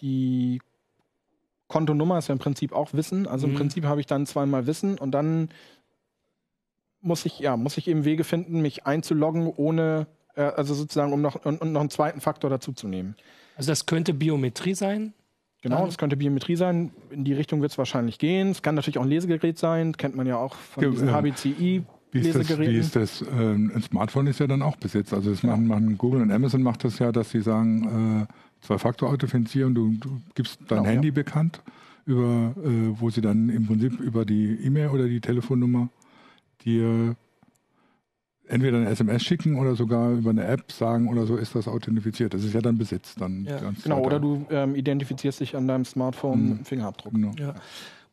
die 0.00 0.60
Kontonummer 1.66 2.18
ist 2.18 2.28
ja 2.28 2.34
im 2.34 2.38
Prinzip 2.38 2.72
auch 2.72 2.92
Wissen. 2.92 3.26
Also 3.26 3.48
Mhm. 3.48 3.54
im 3.54 3.58
Prinzip 3.58 3.84
habe 3.84 3.98
ich 4.00 4.06
dann 4.06 4.26
zweimal 4.26 4.68
Wissen 4.68 4.96
und 4.96 5.10
dann 5.10 5.48
muss 7.00 7.26
ich, 7.26 7.40
ja, 7.40 7.56
muss 7.56 7.78
ich 7.78 7.88
eben 7.88 8.04
Wege 8.04 8.22
finden, 8.22 8.60
mich 8.62 8.86
einzuloggen, 8.86 9.52
ohne, 9.56 10.06
äh, 10.36 10.42
also 10.42 10.72
sozusagen, 10.72 11.12
um 11.12 11.20
noch, 11.20 11.44
und, 11.44 11.60
und 11.60 11.72
noch 11.72 11.80
einen 11.80 11.90
zweiten 11.90 12.20
Faktor 12.20 12.48
dazuzunehmen. 12.48 13.16
Also 13.56 13.72
das 13.72 13.86
könnte 13.86 14.14
Biometrie 14.14 14.74
sein. 14.74 15.14
Genau, 15.62 15.86
das 15.86 15.98
könnte 15.98 16.16
Biometrie 16.16 16.56
sein. 16.56 16.92
In 17.10 17.24
die 17.24 17.32
Richtung 17.32 17.60
wird 17.60 17.72
es 17.72 17.78
wahrscheinlich 17.78 18.18
gehen. 18.18 18.50
Es 18.50 18.62
kann 18.62 18.74
natürlich 18.76 18.98
auch 18.98 19.02
ein 19.02 19.08
Lesegerät 19.08 19.58
sein, 19.58 19.96
kennt 19.96 20.14
man 20.14 20.26
ja 20.26 20.36
auch 20.36 20.54
von 20.54 20.84
Ja, 20.84 20.90
diesen 20.90 21.08
ähm, 21.08 21.14
HBCI. 21.14 21.82
Wie 22.12 22.18
ist 22.20 22.34
das? 22.36 22.58
Wie 22.58 22.76
ist 22.76 22.96
das? 22.96 23.22
Ähm, 23.22 23.72
ein 23.74 23.82
Smartphone 23.82 24.28
ist 24.28 24.38
ja 24.40 24.46
dann 24.46 24.62
auch 24.62 24.76
Besitz. 24.76 25.12
Also 25.12 25.30
das 25.30 25.42
machen, 25.42 25.66
machen 25.66 25.98
Google 25.98 26.22
und 26.22 26.30
Amazon 26.30 26.62
macht 26.62 26.84
das 26.84 26.98
ja, 27.00 27.12
dass 27.12 27.30
sie 27.30 27.40
sagen, 27.40 28.22
äh, 28.22 28.32
Zwei-Faktor-Authentifizierung, 28.66 29.74
du, 29.74 29.92
du 29.98 30.20
gibst 30.34 30.58
dein 30.68 30.78
Genau, 30.78 30.90
Handy 30.90 31.08
ja. 31.08 31.14
bekannt, 31.14 31.62
über, 32.06 32.54
äh, 32.64 33.00
wo 33.00 33.10
sie 33.10 33.20
dann 33.20 33.48
im 33.50 33.66
Prinzip 33.66 34.00
über 34.00 34.24
die 34.24 34.58
E-Mail 34.64 34.88
oder 34.88 35.06
die 35.06 35.20
Telefonnummer 35.20 35.88
dir 36.64 37.14
entweder 38.48 38.78
eine 38.78 38.88
SMS 38.88 39.22
schicken 39.22 39.58
oder 39.58 39.74
sogar 39.76 40.12
über 40.12 40.30
eine 40.30 40.44
App 40.44 40.70
sagen 40.72 41.08
oder 41.08 41.26
so 41.26 41.36
ist 41.36 41.54
das 41.54 41.68
authentifiziert. 41.68 42.34
Das 42.34 42.44
ist 42.44 42.54
ja 42.54 42.60
dann 42.60 42.78
Besitz. 42.78 43.14
Dann 43.14 43.44
Ja. 43.44 43.58
ganz 43.58 43.82
Genau, 43.82 44.00
oder 44.00 44.18
du 44.20 44.46
ähm, 44.50 44.74
identifizierst 44.74 45.40
dich 45.40 45.56
an 45.56 45.68
deinem 45.68 45.84
Smartphone 45.84 46.40
Mhm. 46.42 46.48
mit 46.50 46.58
dem 46.58 46.64
Fingerabdruck. 46.64 47.12
Genau. 47.12 47.32
Ja. 47.38 47.54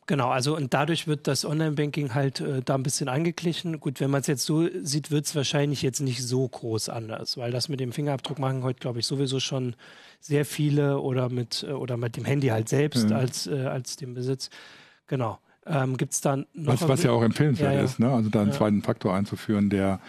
Genau, 0.07 0.29
also 0.29 0.55
und 0.55 0.71
dadurch 0.75 1.07
wird 1.07 1.25
das 1.25 1.45
Online-Banking 1.45 2.13
halt 2.13 2.39
äh, 2.39 2.61
da 2.63 2.75
ein 2.75 2.83
bisschen 2.83 3.09
angeglichen. 3.09 3.79
Gut, 3.79 3.99
wenn 3.99 4.11
man 4.11 4.21
es 4.21 4.27
jetzt 4.27 4.45
so 4.45 4.67
sieht, 4.83 5.09
wird 5.09 5.25
es 5.25 5.35
wahrscheinlich 5.35 5.81
jetzt 5.81 5.99
nicht 5.99 6.21
so 6.23 6.47
groß 6.47 6.89
anders, 6.89 7.37
weil 7.37 7.49
das 7.51 7.69
mit 7.69 7.79
dem 7.79 7.91
Fingerabdruck 7.91 8.37
machen 8.37 8.61
heute, 8.61 8.79
glaube 8.79 8.99
ich, 8.99 9.07
sowieso 9.07 9.39
schon 9.39 9.75
sehr 10.19 10.45
viele 10.45 10.99
oder 10.99 11.29
mit 11.29 11.65
äh, 11.67 11.71
oder 11.71 11.97
mit 11.97 12.17
dem 12.17 12.25
Handy 12.25 12.49
halt 12.49 12.69
selbst 12.69 13.09
Ja. 13.09 13.17
als, 13.17 13.47
äh, 13.47 13.61
als 13.65 13.95
dem 13.95 14.13
Besitz. 14.13 14.51
Genau. 15.07 15.39
Ähm, 15.67 15.97
Gibt 15.97 16.13
es 16.13 16.21
dann 16.21 16.45
noch 16.53 16.73
Was, 16.73 16.87
was 16.87 17.01
ja 17.01 17.09
auch 17.09 17.23
empfehlenswert 17.23 17.71
Ja, 17.73 17.79
ja. 17.79 17.83
ist, 17.83 17.97
ne? 17.99 18.11
also 18.11 18.29
da 18.29 18.41
einen 18.41 18.51
Ja. 18.51 18.55
zweiten 18.57 18.83
Faktor 18.83 19.15
einzuführen, 19.15 19.71
der 19.71 19.99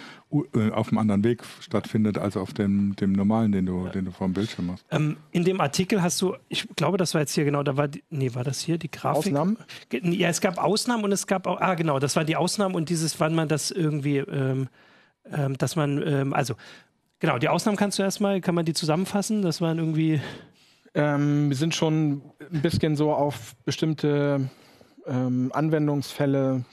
äh, 0.54 0.70
auf 0.70 0.88
einem 0.88 0.98
anderen 0.98 1.24
Weg 1.24 1.42
stattfindet 1.60 2.18
als 2.18 2.36
auf 2.36 2.52
dem, 2.52 2.94
dem 2.96 3.12
normalen, 3.12 3.52
den 3.52 3.64
du, 3.64 3.88
den 3.88 4.04
du 4.04 4.10
vor 4.10 4.26
dem 4.28 4.34
Bildschirm 4.34 4.70
hast. 4.70 4.84
ähm, 4.90 5.16
in 5.32 5.44
dem 5.44 5.62
Artikel 5.62 6.02
hast 6.02 6.20
du, 6.20 6.34
ich 6.50 6.68
glaube, 6.76 6.98
das 6.98 7.14
war 7.14 7.22
jetzt 7.22 7.32
hier 7.32 7.46
genau, 7.46 7.62
da 7.62 7.78
war 7.78 7.88
die, 7.88 8.04
nee, 8.10 8.34
war 8.34 8.44
das 8.44 8.60
hier 8.60 8.76
die 8.76 8.90
Grafik? 8.90 9.32
Ausnahmen? 9.32 9.56
Ja, 9.90 10.28
es 10.28 10.42
gab 10.42 10.58
Ausnahmen 10.62 11.04
und 11.04 11.12
es 11.12 11.26
gab 11.26 11.46
auch, 11.46 11.58
ah 11.60 11.74
genau, 11.74 11.98
das 12.00 12.16
war 12.16 12.24
die 12.24 12.36
Ausnahmen 12.36 12.74
und 12.74 12.90
dieses, 12.90 13.18
wann 13.18 13.34
man 13.34 13.48
das 13.48 13.70
irgendwie, 13.70 14.18
ähm, 14.18 14.68
ähm, 15.32 15.56
dass 15.56 15.74
man, 15.74 16.02
ähm, 16.06 16.34
also 16.34 16.54
genau, 17.18 17.38
die 17.38 17.48
Ausnahmen 17.48 17.78
kannst 17.78 17.98
du 17.98 18.02
erstmal, 18.02 18.42
kann 18.42 18.54
man 18.54 18.66
die 18.66 18.74
zusammenfassen? 18.74 19.40
Das 19.40 19.62
waren 19.62 19.78
irgendwie, 19.78 20.20
Ähm, 20.94 21.48
wir 21.48 21.56
sind 21.56 21.74
schon 21.74 22.20
ein 22.52 22.60
bisschen 22.62 22.94
so 22.96 23.12
auf 23.12 23.54
bestimmte 23.64 24.50
ähm, 25.06 25.50
Anwendungsfälle 25.52 26.64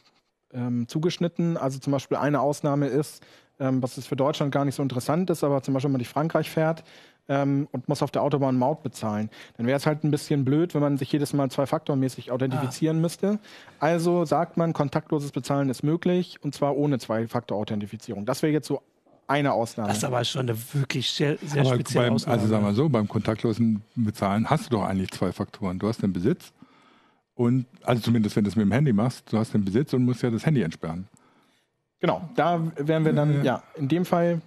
ähm, 0.54 0.88
zugeschnitten. 0.88 1.58
Also 1.58 1.80
zum 1.80 1.92
Beispiel 1.92 2.18
eine 2.18 2.42
Ausnahme 2.42 2.88
ist, 2.88 3.24
ähm, 3.60 3.82
was 3.82 3.98
ist 3.98 4.08
für 4.08 4.16
Deutschland 4.16 4.52
gar 4.52 4.66
nicht 4.66 4.76
so 4.76 4.84
interessant 4.84 5.30
ist, 5.30 5.44
aber 5.44 5.62
zum 5.62 5.74
Beispiel, 5.74 5.88
wenn 5.90 5.94
man 5.94 6.00
durch 6.00 6.10
Frankreich 6.10 6.50
fährt, 6.50 6.84
ähm, 7.30 7.68
und 7.72 7.88
muss 7.88 8.02
auf 8.02 8.12
der 8.12 8.22
Autobahn 8.22 8.58
Maut 8.58 8.84
bezahlen. 8.84 9.30
Dann 9.58 9.66
wäre 9.66 9.78
es 9.78 9.86
halt 9.86 10.04
ein 10.04 10.12
bisschen 10.12 10.44
blöd, 10.44 10.74
wenn 10.74 10.82
man 10.82 10.98
sich 10.98 11.12
jedes 11.12 11.34
Mal 11.34 11.50
zwei-Faktormäßig 11.50 12.32
authentifizieren 12.32 12.98
ah. 12.98 13.02
müsste. 13.02 13.40
Also 13.80 14.26
sagt 14.26 14.58
man, 14.58 14.74
kontaktloses 14.74 15.32
Bezahlen 15.32 15.70
ist 15.70 15.84
möglich 15.84 16.40
und 16.42 16.54
zwar 16.54 16.76
ohne 16.76 17.00
Zwei-Faktor-Authentifizierung. 17.00 18.26
Das 18.26 18.44
wäre 18.44 18.52
jetzt 18.52 18.68
so 18.68 18.82
eine 19.28 19.54
Ausnahme. 19.54 19.88
Das 19.88 20.00
ist 20.00 20.04
aber 20.04 20.24
schon 20.26 20.42
eine 20.42 20.58
wirklich 20.74 21.10
sehr, 21.12 21.38
sehr 21.42 21.62
aber 21.62 21.76
spezielle 21.76 22.08
beim, 22.08 22.16
Ausnahme. 22.16 22.38
Also 22.38 22.48
sagen 22.50 22.66
wir 22.66 22.74
so, 22.74 22.90
beim 22.90 23.08
kontaktlosen 23.08 23.82
Bezahlen 23.96 24.50
hast 24.50 24.66
du 24.66 24.78
doch 24.78 24.84
eigentlich 24.84 25.12
zwei 25.12 25.32
Faktoren. 25.32 25.80
Du 25.80 25.88
hast 25.88 26.04
den 26.04 26.12
Besitz 26.12 26.52
und, 27.36 27.66
also 27.84 28.02
zumindest 28.02 28.36
wenn 28.36 28.44
du 28.44 28.50
es 28.50 28.56
mit 28.56 28.66
dem 28.66 28.72
Handy 28.72 28.94
machst, 28.94 29.32
du 29.32 29.38
hast 29.38 29.54
den 29.54 29.66
Besitz 29.66 29.94
und 29.94 30.06
musst 30.06 30.22
ja 30.22 30.30
das 30.30 30.46
Handy 30.46 30.62
entsperren. 30.62 31.08
Genau, 32.00 32.28
da 32.36 32.62
wären 32.76 33.06
wir 33.06 33.14
dann, 33.14 33.44
ja, 33.44 33.64
in 33.76 33.88
dem 33.88 34.06
Fall 34.06 34.42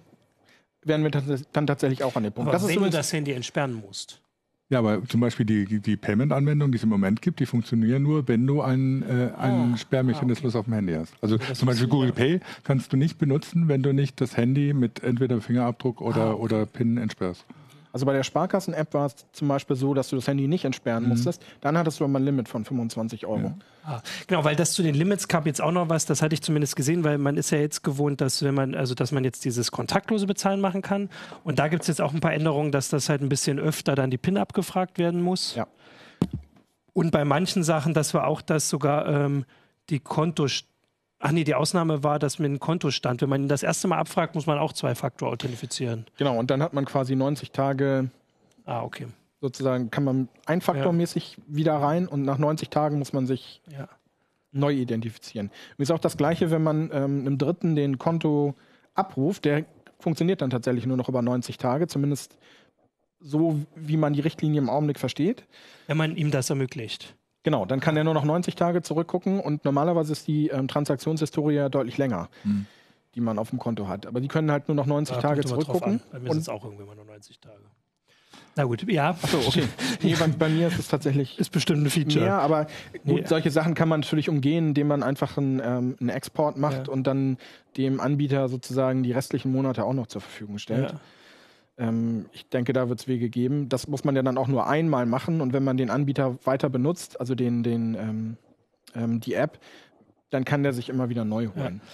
wären 0.83 1.03
wir 1.03 1.11
dann 1.11 1.67
tatsächlich 1.67 2.03
auch 2.03 2.15
an 2.15 2.23
dem 2.23 2.33
Punkt. 2.33 2.49
Aber 2.49 2.57
das 2.57 2.67
wenn 2.67 2.81
du 2.81 2.89
das 2.89 3.11
Handy 3.11 3.31
entsperren 3.31 3.73
musst. 3.73 4.21
Ja, 4.69 4.79
aber 4.79 5.01
zum 5.05 5.21
Beispiel 5.21 5.45
die, 5.45 5.79
die 5.79 5.95
Payment-Anwendungen, 5.95 6.73
die 6.73 6.77
es 6.77 6.83
im 6.83 6.89
Moment 6.89 7.21
gibt, 7.21 7.39
die 7.39 7.45
funktionieren 7.45 8.03
nur, 8.03 8.27
wenn 8.27 8.45
du 8.45 8.61
einen, 8.61 9.01
äh, 9.01 9.31
einen 9.37 9.73
oh, 9.73 9.77
Sperrmechanismus 9.77 10.55
ah, 10.55 10.59
okay. 10.59 10.59
auf 10.59 10.65
dem 10.65 10.73
Handy 10.73 10.93
hast. 10.93 11.13
Also 11.21 11.37
ja, 11.37 11.53
zum 11.53 11.67
Beispiel 11.67 11.87
Google 11.87 12.11
Pay 12.11 12.41
kannst 12.65 12.91
du 12.91 12.97
nicht 12.97 13.17
benutzen, 13.17 13.69
wenn 13.69 13.81
du 13.81 13.93
nicht 13.93 14.19
das 14.19 14.35
Handy 14.35 14.73
mit 14.73 15.03
entweder 15.03 15.39
Fingerabdruck 15.39 16.01
oder, 16.01 16.21
ah, 16.21 16.31
okay. 16.33 16.41
oder 16.41 16.65
PIN 16.65 16.97
entsperrst. 16.97 17.45
Also 17.97 18.05
bei 18.05 18.13
der 18.13 18.21
Sparkassen-App 18.21 18.93
war 18.93 19.07
es 19.07 19.15
zum 19.31 19.47
Beispiel 19.47 19.75
so, 19.75 19.95
dass 19.95 20.09
du 20.09 20.17
das 20.17 20.27
Handy 20.27 20.47
nicht 20.47 20.65
entsperren 20.65 21.01
mhm. 21.01 21.09
musstest. 21.09 21.41
Dann 21.61 21.75
hattest 21.79 21.99
du 21.99 22.03
aber 22.03 22.19
ein 22.19 22.23
Limit 22.23 22.47
von 22.47 22.63
25 22.63 23.25
Euro. 23.25 23.39
Ja. 23.39 23.57
Ah, 23.85 24.01
genau, 24.27 24.43
weil 24.43 24.55
das 24.55 24.73
zu 24.73 24.83
den 24.83 24.93
Limits 24.93 25.27
gab 25.27 25.47
jetzt 25.47 25.59
auch 25.59 25.71
noch 25.71 25.89
was, 25.89 26.05
das 26.05 26.21
hatte 26.21 26.35
ich 26.35 26.43
zumindest 26.43 26.75
gesehen, 26.75 27.03
weil 27.03 27.17
man 27.17 27.37
ist 27.37 27.49
ja 27.49 27.57
jetzt 27.57 27.83
gewohnt, 27.83 28.21
dass 28.21 28.43
wenn 28.43 28.53
man, 28.53 28.75
also 28.75 28.93
dass 28.93 29.11
man 29.11 29.23
jetzt 29.23 29.45
dieses 29.45 29.71
kontaktlose 29.71 30.27
Bezahlen 30.27 30.61
machen 30.61 30.83
kann. 30.83 31.09
Und 31.43 31.57
da 31.57 31.69
gibt 31.69 31.81
es 31.81 31.87
jetzt 31.87 32.01
auch 32.01 32.13
ein 32.13 32.19
paar 32.19 32.33
Änderungen, 32.33 32.71
dass 32.71 32.89
das 32.89 33.09
halt 33.09 33.23
ein 33.23 33.29
bisschen 33.29 33.57
öfter 33.57 33.95
dann 33.95 34.11
die 34.11 34.19
PIN 34.19 34.37
abgefragt 34.37 34.99
werden 34.99 35.19
muss. 35.19 35.55
Ja. 35.55 35.65
Und 36.93 37.09
bei 37.09 37.25
manchen 37.25 37.63
Sachen, 37.63 37.95
das 37.95 38.13
war 38.13 38.27
auch, 38.27 38.43
dass 38.43 38.69
sogar 38.69 39.07
ähm, 39.07 39.43
die 39.89 39.99
Kontostellung 39.99 40.76
Ach 41.19 41.31
nee, 41.31 41.43
die 41.43 41.55
Ausnahme 41.55 42.03
war, 42.03 42.19
dass 42.19 42.37
mit 42.37 42.49
dem 42.51 42.59
Kontostand, 42.59 43.21
wenn 43.21 43.29
man 43.29 43.43
ihn 43.43 43.47
das 43.47 43.63
erste 43.63 43.87
Mal 43.87 43.97
abfragt, 43.97 44.35
muss 44.35 44.45
man 44.45 44.59
auch 44.59 44.71
Zwei-Faktor 44.73 45.29
authentifizieren. 45.29 46.05
Genau, 46.17 46.37
und 46.37 46.51
dann 46.51 46.61
hat 46.61 46.73
man 46.73 46.85
quasi 46.85 47.15
90 47.15 47.51
Tage. 47.51 48.11
Ah, 48.65 48.83
okay. 48.83 49.07
Sozusagen 49.41 49.89
kann 49.89 50.03
man 50.03 50.29
einfaktormäßig 50.45 51.37
ja. 51.37 51.43
wieder 51.47 51.75
rein 51.75 52.07
und 52.07 52.23
nach 52.23 52.37
90 52.37 52.69
Tagen 52.69 52.99
muss 52.99 53.13
man 53.13 53.25
sich 53.25 53.61
ja. 53.71 53.87
neu 54.51 54.73
identifizieren. 54.73 55.51
Und 55.77 55.81
ist 55.81 55.91
auch 55.91 55.99
das 55.99 56.17
Gleiche, 56.17 56.51
wenn 56.51 56.63
man 56.63 56.91
ähm, 56.93 57.21
einem 57.21 57.37
Dritten 57.37 57.75
den 57.75 57.97
Konto 57.97 58.55
abruft, 58.93 59.45
der 59.45 59.65
funktioniert 59.99 60.41
dann 60.41 60.49
tatsächlich 60.49 60.85
nur 60.85 60.97
noch 60.97 61.09
über 61.09 61.21
90 61.21 61.57
Tage, 61.57 61.87
zumindest 61.87 62.37
so, 63.19 63.59
wie 63.75 63.97
man 63.97 64.13
die 64.13 64.21
Richtlinie 64.21 64.59
im 64.59 64.69
Augenblick 64.69 64.99
versteht. 64.99 65.45
Wenn 65.87 65.97
man 65.97 66.15
ihm 66.15 66.29
das 66.29 66.49
ermöglicht. 66.49 67.15
Genau, 67.47 67.65
dann 67.65 67.79
kann 67.79 67.95
er 67.95 68.03
nur 68.03 68.13
noch 68.13 68.25
90 68.25 68.55
Tage 68.55 68.81
zurückgucken 68.81 69.39
und 69.39 69.63
normalerweise 69.63 70.11
ist 70.11 70.27
die 70.27 70.49
ähm, 70.49 70.67
Transaktionshistorie 70.67 71.55
ja 71.55 71.69
deutlich 71.69 71.97
länger, 71.97 72.27
mhm. 72.43 72.65
die 73.15 73.21
man 73.21 73.39
auf 73.39 73.51
dem 73.51 73.57
Konto 73.57 73.87
hat. 73.87 74.05
Aber 74.05 74.19
die 74.19 74.27
können 74.27 74.51
halt 74.51 74.67
nur 74.67 74.75
noch 74.75 74.85
90 74.85 75.15
da 75.15 75.21
Tage 75.21 75.45
zurückgucken. 75.45 76.01
Bei 76.11 76.19
mir 76.19 76.33
sind 76.33 76.41
es 76.41 76.49
auch 76.49 76.65
irgendwie 76.65 76.83
mal 76.83 76.97
nur 76.97 77.05
90 77.05 77.39
Tage. 77.39 77.61
Na 78.57 78.65
gut, 78.65 78.83
ja. 78.91 79.11
Achso, 79.11 79.37
okay. 79.37 79.63
nee, 80.03 80.13
bei, 80.19 80.27
bei, 80.27 80.49
mir 80.49 80.67
ist 80.67 80.77
es 80.77 80.89
tatsächlich. 80.89 81.39
Ist 81.39 81.53
bestimmt 81.53 81.85
ein 81.85 81.89
Feature. 81.89 82.25
Ja, 82.25 82.39
aber 82.39 82.65
gut, 83.05 83.21
nee. 83.21 83.23
solche 83.25 83.49
Sachen 83.49 83.75
kann 83.75 83.87
man 83.87 84.01
natürlich 84.01 84.27
umgehen, 84.27 84.67
indem 84.67 84.87
man 84.87 85.01
einfach 85.01 85.37
einen, 85.37 85.61
ähm, 85.63 85.95
einen 86.01 86.09
Export 86.09 86.57
macht 86.57 86.87
ja. 86.87 86.91
und 86.93 87.07
dann 87.07 87.37
dem 87.77 88.01
Anbieter 88.01 88.49
sozusagen 88.49 89.03
die 89.03 89.13
restlichen 89.13 89.53
Monate 89.53 89.85
auch 89.85 89.93
noch 89.93 90.07
zur 90.07 90.19
Verfügung 90.19 90.57
stellt. 90.57 90.91
Ja. 90.91 90.99
Ähm, 91.77 92.25
ich 92.31 92.49
denke, 92.49 92.73
da 92.73 92.89
wird 92.89 92.99
es 92.99 93.07
Wege 93.07 93.29
geben. 93.29 93.69
Das 93.69 93.87
muss 93.87 94.03
man 94.03 94.15
ja 94.15 94.23
dann 94.23 94.37
auch 94.37 94.47
nur 94.47 94.67
einmal 94.67 95.05
machen 95.05 95.41
und 95.41 95.53
wenn 95.53 95.63
man 95.63 95.77
den 95.77 95.89
Anbieter 95.89 96.37
weiter 96.45 96.69
benutzt, 96.69 97.19
also 97.19 97.35
den, 97.35 97.63
den, 97.63 97.95
ähm, 97.95 98.37
ähm, 98.95 99.19
die 99.19 99.33
App, 99.33 99.59
dann 100.29 100.45
kann 100.45 100.63
der 100.63 100.73
sich 100.73 100.89
immer 100.89 101.09
wieder 101.09 101.25
neu 101.25 101.47
holen. 101.55 101.81
Ja. 101.83 101.89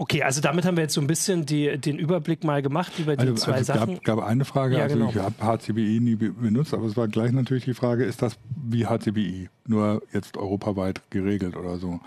Okay, 0.00 0.22
also 0.22 0.40
damit 0.40 0.64
haben 0.64 0.76
wir 0.76 0.84
jetzt 0.84 0.94
so 0.94 1.00
ein 1.00 1.08
bisschen 1.08 1.44
die, 1.44 1.76
den 1.76 1.98
Überblick 1.98 2.44
mal 2.44 2.62
gemacht 2.62 2.92
über 3.00 3.16
die 3.16 3.22
also, 3.22 3.34
zwei 3.34 3.54
also 3.54 3.72
Sachen. 3.72 3.94
Es 3.94 4.02
gab, 4.04 4.18
gab, 4.18 4.26
eine 4.28 4.44
Frage, 4.44 4.76
ja, 4.76 4.84
also 4.84 4.96
genau. 4.96 5.10
ich 5.10 5.16
habe 5.16 5.34
HCBI 5.42 5.98
nie 5.98 6.14
benutzt, 6.14 6.72
aber 6.72 6.86
es 6.86 6.96
war 6.96 7.08
gleich 7.08 7.32
natürlich 7.32 7.64
die 7.64 7.74
Frage, 7.74 8.04
ist 8.04 8.22
das 8.22 8.38
wie 8.54 8.86
HCBI, 8.86 9.48
nur 9.66 10.02
jetzt 10.12 10.36
europaweit 10.36 11.02
geregelt 11.10 11.56
oder 11.56 11.78
so? 11.78 11.98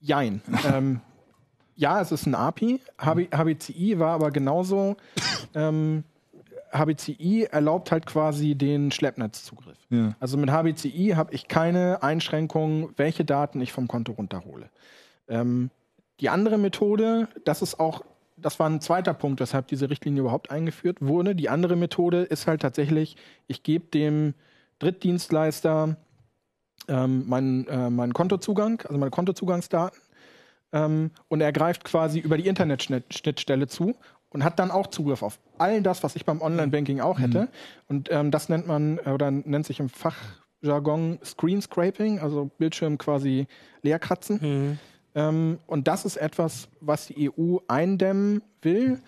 Jein. 0.00 0.42
ähm, 0.64 1.00
ja, 1.80 2.00
es 2.00 2.12
ist 2.12 2.26
ein 2.26 2.34
API. 2.34 2.80
HBCI 2.98 3.98
war 3.98 4.14
aber 4.14 4.30
genauso. 4.30 4.96
Ähm, 5.52 6.04
HBCI 6.72 7.48
erlaubt 7.50 7.90
halt 7.90 8.06
quasi 8.06 8.54
den 8.54 8.92
Schleppnetzzugriff. 8.92 9.78
Ja. 9.88 10.14
Also 10.20 10.36
mit 10.36 10.48
HBCI 10.48 11.14
habe 11.16 11.34
ich 11.34 11.48
keine 11.48 12.04
Einschränkung, 12.04 12.90
welche 12.96 13.24
Daten 13.24 13.60
ich 13.60 13.72
vom 13.72 13.88
Konto 13.88 14.12
runterhole. 14.12 14.70
Ähm, 15.26 15.70
die 16.20 16.28
andere 16.28 16.56
Methode, 16.56 17.26
das 17.44 17.62
ist 17.62 17.80
auch, 17.80 18.04
das 18.36 18.60
war 18.60 18.70
ein 18.70 18.80
zweiter 18.80 19.12
Punkt, 19.12 19.40
weshalb 19.40 19.66
diese 19.66 19.90
Richtlinie 19.90 20.20
überhaupt 20.20 20.52
eingeführt 20.52 20.98
wurde. 21.00 21.34
Die 21.34 21.48
andere 21.48 21.74
Methode 21.74 22.22
ist 22.22 22.46
halt 22.46 22.62
tatsächlich, 22.62 23.16
ich 23.48 23.64
gebe 23.64 23.86
dem 23.86 24.34
Drittdienstleister 24.78 25.96
ähm, 26.86 27.28
meinen, 27.28 27.66
äh, 27.66 27.90
meinen 27.90 28.12
Kontozugang, 28.12 28.82
also 28.82 28.98
meine 28.98 29.10
Kontozugangsdaten 29.10 29.98
ähm, 30.72 31.10
und 31.28 31.40
er 31.40 31.52
greift 31.52 31.84
quasi 31.84 32.18
über 32.18 32.36
die 32.36 32.46
Internetschnittstelle 32.46 33.66
zu 33.66 33.94
und 34.30 34.44
hat 34.44 34.58
dann 34.58 34.70
auch 34.70 34.86
Zugriff 34.86 35.22
auf 35.22 35.38
all 35.58 35.82
das, 35.82 36.02
was 36.02 36.16
ich 36.16 36.24
beim 36.24 36.40
Online-Banking 36.40 37.00
auch 37.00 37.18
hätte. 37.18 37.42
Mhm. 37.42 37.48
Und 37.88 38.08
ähm, 38.12 38.30
das 38.30 38.48
nennt 38.48 38.66
man 38.66 38.98
oder 39.00 39.30
nennt 39.30 39.66
sich 39.66 39.80
im 39.80 39.88
Fachjargon 39.88 41.18
Screen 41.24 41.60
Scraping, 41.60 42.20
also 42.20 42.50
Bildschirm 42.58 42.96
quasi 42.98 43.46
leerkratzen. 43.82 44.38
Mhm. 44.40 44.78
Ähm, 45.14 45.58
und 45.66 45.88
das 45.88 46.04
ist 46.04 46.16
etwas, 46.16 46.68
was 46.80 47.06
die 47.06 47.30
EU 47.30 47.58
eindämmen 47.66 48.42
will. 48.62 49.00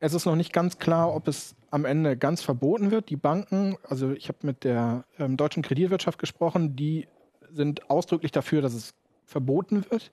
Es 0.00 0.12
ist 0.12 0.26
noch 0.26 0.36
nicht 0.36 0.52
ganz 0.52 0.78
klar, 0.78 1.14
ob 1.14 1.28
es 1.28 1.54
am 1.70 1.84
Ende 1.84 2.16
ganz 2.16 2.42
verboten 2.42 2.90
wird. 2.90 3.10
Die 3.10 3.16
Banken, 3.16 3.76
also 3.88 4.12
ich 4.12 4.28
habe 4.28 4.38
mit 4.42 4.64
der 4.64 5.04
ähm, 5.18 5.36
deutschen 5.36 5.62
Kreditwirtschaft 5.62 6.18
gesprochen, 6.18 6.76
die 6.76 7.06
sind 7.50 7.88
ausdrücklich 7.88 8.32
dafür, 8.32 8.60
dass 8.60 8.74
es 8.74 8.94
verboten 9.24 9.84
wird. 9.90 10.10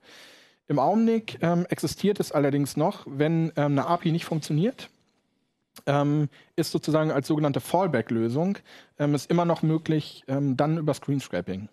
Im 0.72 0.78
Augenblick 0.78 1.36
ähm, 1.42 1.66
existiert 1.68 2.18
es 2.18 2.32
allerdings 2.32 2.78
noch, 2.78 3.04
wenn 3.06 3.52
ähm, 3.56 3.72
eine 3.72 3.86
API 3.86 4.10
nicht 4.10 4.24
funktioniert, 4.24 4.88
ähm, 5.84 6.30
ist 6.56 6.70
sozusagen 6.70 7.10
als 7.10 7.28
sogenannte 7.28 7.60
Fallback-Lösung 7.60 8.56
ähm, 8.98 9.14
ist 9.14 9.30
immer 9.30 9.44
noch 9.44 9.60
möglich, 9.60 10.24
ähm, 10.28 10.56
dann 10.56 10.78
über 10.78 10.94
Screenscraping. 10.94 11.68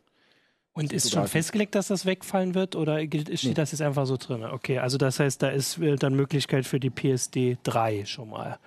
Und 0.73 0.91
ist 0.91 1.13
schon 1.13 1.29
festgelegt, 1.29 1.75
dass 1.75 1.87
das 1.87 2.05
wegfallen 2.05 2.55
wird 2.55 2.75
oder 2.75 2.99
steht 3.01 3.43
nee. 3.45 3.53
das 3.53 3.71
jetzt 3.71 3.81
einfach 3.81 4.05
so 4.05 4.17
drin? 4.17 4.43
Okay, 4.43 4.79
also 4.79 4.97
das 4.97 5.17
heißt, 5.21 5.41
da 5.43 5.47
ist 5.47 5.77
äh, 5.77 5.95
dann 5.95 6.13
Möglichkeit 6.13 6.65
für 6.65 6.81
die 6.81 6.89
PSD 6.89 7.55
3 7.63 8.03
schon 8.03 8.31
mal. 8.31 8.59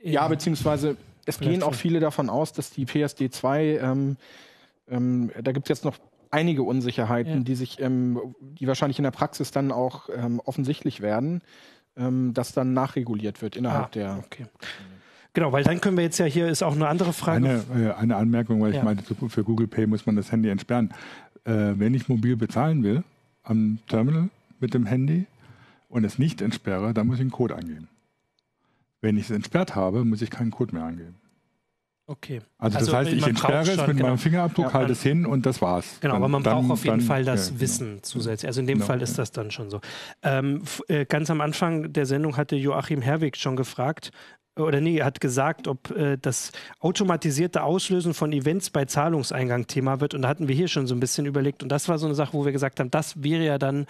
Ja, 0.00 0.28
beziehungsweise 0.28 0.96
es 1.26 1.40
gehen 1.40 1.64
auch 1.64 1.74
viele 1.74 1.98
davon 1.98 2.30
aus, 2.30 2.52
dass 2.52 2.70
die 2.70 2.84
PSD 2.84 3.28
2, 3.32 3.78
ähm, 3.82 4.16
ähm, 4.88 5.32
da 5.42 5.50
gibt 5.50 5.66
es 5.66 5.68
jetzt 5.68 5.84
noch 5.84 5.96
einige 6.30 6.62
Unsicherheiten, 6.62 7.38
ja. 7.38 7.40
die 7.40 7.54
sich, 7.54 7.80
ähm, 7.80 8.20
die 8.40 8.66
wahrscheinlich 8.66 8.98
in 8.98 9.04
der 9.04 9.10
Praxis 9.10 9.50
dann 9.50 9.72
auch 9.72 10.08
ähm, 10.14 10.40
offensichtlich 10.44 11.00
werden, 11.00 11.42
ähm, 11.96 12.34
dass 12.34 12.52
dann 12.52 12.72
nachreguliert 12.72 13.42
wird 13.42 13.56
innerhalb 13.56 13.86
ah, 13.86 13.90
der. 13.94 14.22
Okay. 14.24 14.46
Genau, 15.34 15.52
weil 15.52 15.62
dann 15.62 15.80
können 15.80 15.96
wir 15.96 16.04
jetzt 16.04 16.18
ja 16.18 16.24
hier 16.24 16.48
ist 16.48 16.62
auch 16.62 16.74
eine 16.74 16.88
andere 16.88 17.12
Frage. 17.12 17.64
Eine, 17.72 17.90
äh, 17.90 17.92
eine 17.92 18.16
Anmerkung, 18.16 18.60
weil 18.60 18.72
ja. 18.72 18.78
ich 18.78 18.84
meinte, 18.84 19.04
für 19.28 19.44
Google 19.44 19.68
Pay 19.68 19.86
muss 19.86 20.06
man 20.06 20.16
das 20.16 20.32
Handy 20.32 20.48
entsperren. 20.48 20.92
Äh, 21.44 21.74
wenn 21.76 21.94
ich 21.94 22.08
mobil 22.08 22.36
bezahlen 22.36 22.82
will 22.82 23.04
am 23.42 23.78
Terminal 23.88 24.30
mit 24.60 24.74
dem 24.74 24.86
Handy 24.86 25.26
und 25.88 26.04
es 26.04 26.18
nicht 26.18 26.42
entsperre, 26.42 26.92
dann 26.92 27.06
muss 27.06 27.16
ich 27.16 27.22
einen 27.22 27.30
Code 27.30 27.56
eingeben. 27.56 27.88
Wenn 29.00 29.16
ich 29.16 29.24
es 29.24 29.30
entsperrt 29.30 29.76
habe, 29.76 30.04
muss 30.04 30.22
ich 30.22 30.30
keinen 30.30 30.50
Code 30.50 30.74
mehr 30.74 30.84
eingeben. 30.84 31.14
Okay. 32.10 32.40
Also, 32.56 32.78
also 32.78 32.90
das 32.90 33.00
heißt, 33.00 33.12
ich 33.12 33.26
entsperre 33.26 33.70
es 33.70 33.76
mit 33.76 33.96
genau. 33.98 34.06
meinem 34.06 34.18
Fingerabdruck, 34.18 34.68
ja, 34.68 34.72
halte 34.72 34.92
es 34.92 35.02
hin 35.02 35.26
und 35.26 35.44
das 35.44 35.60
war's. 35.60 35.98
Genau, 36.00 36.14
dann, 36.14 36.22
aber 36.22 36.28
man 36.30 36.42
dann, 36.42 36.54
braucht 36.54 36.70
auf 36.70 36.84
jeden 36.84 37.00
dann, 37.00 37.06
Fall 37.06 37.22
das 37.22 37.46
ja, 37.46 37.50
genau. 37.50 37.60
Wissen 37.60 37.98
zusätzlich. 38.02 38.48
Also 38.48 38.60
in 38.60 38.66
dem 38.66 38.78
genau, 38.78 38.86
Fall 38.86 39.02
ist 39.02 39.18
das 39.18 39.30
dann 39.30 39.50
schon 39.50 39.68
so. 39.68 39.82
Ähm, 40.22 40.62
äh, 40.88 41.04
ganz 41.04 41.28
am 41.28 41.42
Anfang 41.42 41.92
der 41.92 42.06
Sendung 42.06 42.38
hatte 42.38 42.56
Joachim 42.56 43.02
Herwig 43.02 43.36
schon 43.36 43.56
gefragt, 43.56 44.10
oder 44.56 44.80
nee, 44.80 44.96
er 44.96 45.04
hat 45.04 45.20
gesagt, 45.20 45.68
ob 45.68 45.90
äh, 45.90 46.16
das 46.16 46.50
automatisierte 46.80 47.62
Auslösen 47.62 48.14
von 48.14 48.32
Events 48.32 48.70
bei 48.70 48.86
Zahlungseingang 48.86 49.66
Thema 49.66 50.00
wird. 50.00 50.14
Und 50.14 50.22
da 50.22 50.28
hatten 50.28 50.48
wir 50.48 50.54
hier 50.54 50.68
schon 50.68 50.86
so 50.86 50.94
ein 50.94 51.00
bisschen 51.00 51.26
überlegt. 51.26 51.62
Und 51.62 51.68
das 51.68 51.88
war 51.88 51.98
so 51.98 52.06
eine 52.06 52.14
Sache, 52.14 52.32
wo 52.32 52.44
wir 52.44 52.52
gesagt 52.52 52.80
haben, 52.80 52.90
das 52.90 53.22
wäre 53.22 53.44
ja 53.44 53.58
dann 53.58 53.86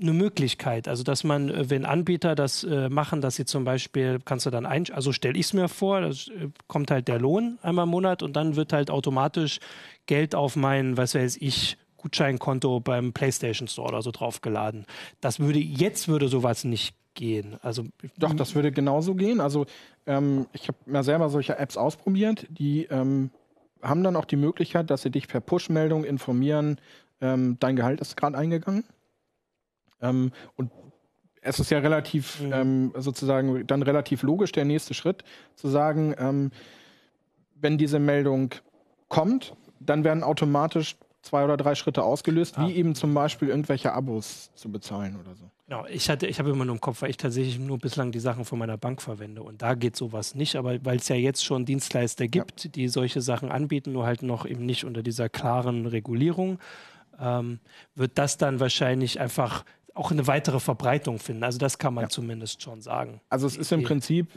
eine 0.00 0.12
Möglichkeit. 0.12 0.88
Also, 0.88 1.02
dass 1.02 1.24
man, 1.24 1.50
äh, 1.50 1.70
wenn 1.70 1.84
Anbieter 1.84 2.34
das 2.34 2.64
äh, 2.64 2.88
machen, 2.88 3.20
dass 3.20 3.36
sie 3.36 3.44
zum 3.44 3.64
Beispiel, 3.64 4.18
kannst 4.24 4.46
du 4.46 4.50
dann 4.50 4.66
ein, 4.66 4.86
also 4.92 5.12
stelle 5.12 5.38
ich 5.38 5.46
es 5.46 5.52
mir 5.52 5.68
vor, 5.68 6.00
da 6.00 6.08
äh, 6.08 6.48
kommt 6.66 6.90
halt 6.90 7.08
der 7.08 7.18
Lohn 7.18 7.58
einmal 7.62 7.84
im 7.84 7.90
Monat 7.90 8.22
und 8.22 8.34
dann 8.34 8.56
wird 8.56 8.72
halt 8.72 8.90
automatisch 8.90 9.60
Geld 10.06 10.34
auf 10.34 10.56
mein, 10.56 10.96
was 10.96 11.14
weiß 11.14 11.36
ich, 11.40 11.76
Gutscheinkonto 11.98 12.80
beim 12.80 13.12
PlayStation 13.12 13.68
Store 13.68 13.88
oder 13.88 14.02
so 14.02 14.10
draufgeladen. 14.10 14.86
Das 15.20 15.38
würde, 15.38 15.58
jetzt 15.58 16.08
würde 16.08 16.28
sowas 16.28 16.64
nicht 16.64 16.94
gehen. 17.14 17.58
Also 17.62 17.84
Doch, 18.16 18.32
das 18.32 18.54
würde 18.54 18.72
genauso 18.72 19.14
gehen. 19.14 19.40
Also 19.40 19.66
ähm, 20.06 20.46
ich 20.52 20.68
habe 20.68 20.78
mir 20.86 21.02
selber 21.02 21.28
solche 21.28 21.58
Apps 21.58 21.76
ausprobiert, 21.76 22.46
die 22.48 22.84
ähm, 22.84 23.30
haben 23.82 24.02
dann 24.02 24.16
auch 24.16 24.24
die 24.24 24.36
Möglichkeit, 24.36 24.90
dass 24.90 25.02
sie 25.02 25.10
dich 25.10 25.28
per 25.28 25.40
Push-Meldung 25.40 26.04
informieren, 26.04 26.78
ähm, 27.20 27.56
dein 27.60 27.76
Gehalt 27.76 28.00
ist 28.00 28.16
gerade 28.16 28.38
eingegangen. 28.38 28.84
Ähm, 30.00 30.32
und 30.56 30.70
es 31.42 31.58
ist 31.58 31.70
ja 31.70 31.78
relativ 31.78 32.40
mhm. 32.40 32.52
ähm, 32.52 32.92
sozusagen 32.96 33.66
dann 33.66 33.82
relativ 33.82 34.22
logisch 34.22 34.52
der 34.52 34.64
nächste 34.64 34.94
Schritt 34.94 35.24
zu 35.56 35.68
sagen, 35.68 36.14
ähm, 36.18 36.50
wenn 37.54 37.78
diese 37.78 37.98
Meldung 37.98 38.54
kommt, 39.08 39.54
dann 39.80 40.04
werden 40.04 40.22
automatisch 40.22 40.96
zwei 41.22 41.44
oder 41.44 41.56
drei 41.56 41.74
Schritte 41.74 42.02
ausgelöst, 42.02 42.58
ah. 42.58 42.66
wie 42.66 42.74
eben 42.74 42.94
zum 42.94 43.12
Beispiel 43.12 43.48
irgendwelche 43.48 43.92
Abos 43.92 44.50
zu 44.54 44.70
bezahlen 44.70 45.18
oder 45.20 45.34
so. 45.34 45.50
Genau, 45.66 45.86
ich 45.86 46.08
hatte, 46.10 46.26
ich 46.26 46.38
habe 46.38 46.50
immer 46.50 46.64
nur 46.64 46.74
im 46.74 46.80
Kopf, 46.80 47.02
weil 47.02 47.10
ich 47.10 47.16
tatsächlich 47.16 47.58
nur 47.58 47.78
bislang 47.78 48.10
die 48.10 48.18
Sachen 48.18 48.44
von 48.44 48.58
meiner 48.58 48.76
Bank 48.76 49.00
verwende 49.00 49.42
und 49.42 49.62
da 49.62 49.74
geht 49.74 49.96
sowas 49.96 50.34
nicht, 50.34 50.56
aber 50.56 50.84
weil 50.84 50.96
es 50.96 51.08
ja 51.08 51.16
jetzt 51.16 51.44
schon 51.44 51.64
Dienstleister 51.64 52.26
gibt, 52.26 52.64
ja. 52.64 52.70
die 52.70 52.88
solche 52.88 53.20
Sachen 53.20 53.52
anbieten, 53.52 53.92
nur 53.92 54.04
halt 54.04 54.22
noch 54.22 54.46
eben 54.46 54.66
nicht 54.66 54.84
unter 54.84 55.02
dieser 55.02 55.28
klaren 55.28 55.86
Regulierung, 55.86 56.58
ähm, 57.20 57.60
wird 57.94 58.18
das 58.18 58.36
dann 58.36 58.58
wahrscheinlich 58.58 59.20
einfach 59.20 59.64
auch 60.00 60.10
eine 60.10 60.26
weitere 60.26 60.60
Verbreitung 60.60 61.18
finden. 61.18 61.44
Also 61.44 61.58
das 61.58 61.78
kann 61.78 61.94
man 61.94 62.04
ja. 62.04 62.08
zumindest 62.08 62.62
schon 62.62 62.80
sagen. 62.80 63.20
Also 63.28 63.46
es 63.46 63.56
ist 63.56 63.70
im 63.70 63.82
Prinzip 63.82 64.28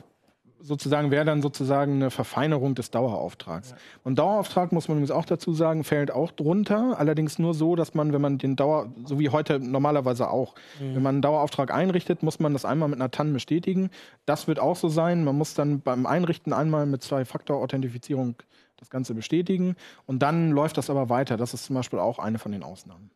sozusagen 0.63 1.11
wäre 1.11 1.25
dann 1.25 1.41
sozusagen 1.41 1.95
eine 1.95 2.09
Verfeinerung 2.09 2.73
des 2.73 2.89
Dauerauftrags. 2.89 3.71
Ja. 3.71 3.77
Und 4.03 4.17
Dauerauftrag 4.17 4.71
muss 4.71 4.87
man 4.87 4.97
übrigens 4.97 5.11
auch 5.11 5.25
dazu 5.25 5.53
sagen, 5.53 5.83
fällt 5.83 6.11
auch 6.11 6.31
drunter. 6.31 6.97
Allerdings 6.97 7.37
nur 7.37 7.53
so, 7.53 7.75
dass 7.75 7.93
man, 7.93 8.13
wenn 8.13 8.21
man 8.21 8.37
den 8.37 8.55
Dauer, 8.55 8.87
so 9.03 9.19
wie 9.19 9.29
heute 9.29 9.59
normalerweise 9.59 10.29
auch, 10.29 10.55
mhm. 10.79 10.95
wenn 10.95 11.03
man 11.03 11.15
einen 11.15 11.21
Dauerauftrag 11.21 11.73
einrichtet, 11.73 12.23
muss 12.23 12.39
man 12.39 12.53
das 12.53 12.63
einmal 12.63 12.87
mit 12.87 12.99
einer 12.99 13.11
TAN 13.11 13.33
bestätigen. 13.33 13.89
Das 14.25 14.47
wird 14.47 14.59
auch 14.59 14.77
so 14.77 14.87
sein. 14.87 15.25
Man 15.25 15.37
muss 15.37 15.53
dann 15.53 15.81
beim 15.81 16.05
Einrichten 16.05 16.53
einmal 16.53 16.85
mit 16.85 17.03
Zwei-Faktor-Authentifizierung 17.03 18.35
das 18.77 18.89
Ganze 18.89 19.13
bestätigen. 19.13 19.75
Und 20.05 20.19
dann 20.19 20.51
läuft 20.51 20.77
das 20.77 20.89
aber 20.89 21.09
weiter. 21.09 21.35
Das 21.35 21.53
ist 21.53 21.65
zum 21.65 21.75
Beispiel 21.75 21.99
auch 21.99 22.19
eine 22.19 22.39
von 22.39 22.53
den 22.53 22.63
Ausnahmen. 22.63 23.11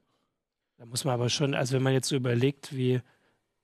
Da 0.78 0.86
muss 0.86 1.06
man 1.06 1.14
aber 1.16 1.30
schon, 1.30 1.54
also 1.54 1.76
wenn 1.76 1.84
man 1.84 1.94
jetzt 1.94 2.10
so 2.10 2.16
überlegt, 2.16 2.76
wie, 2.76 3.02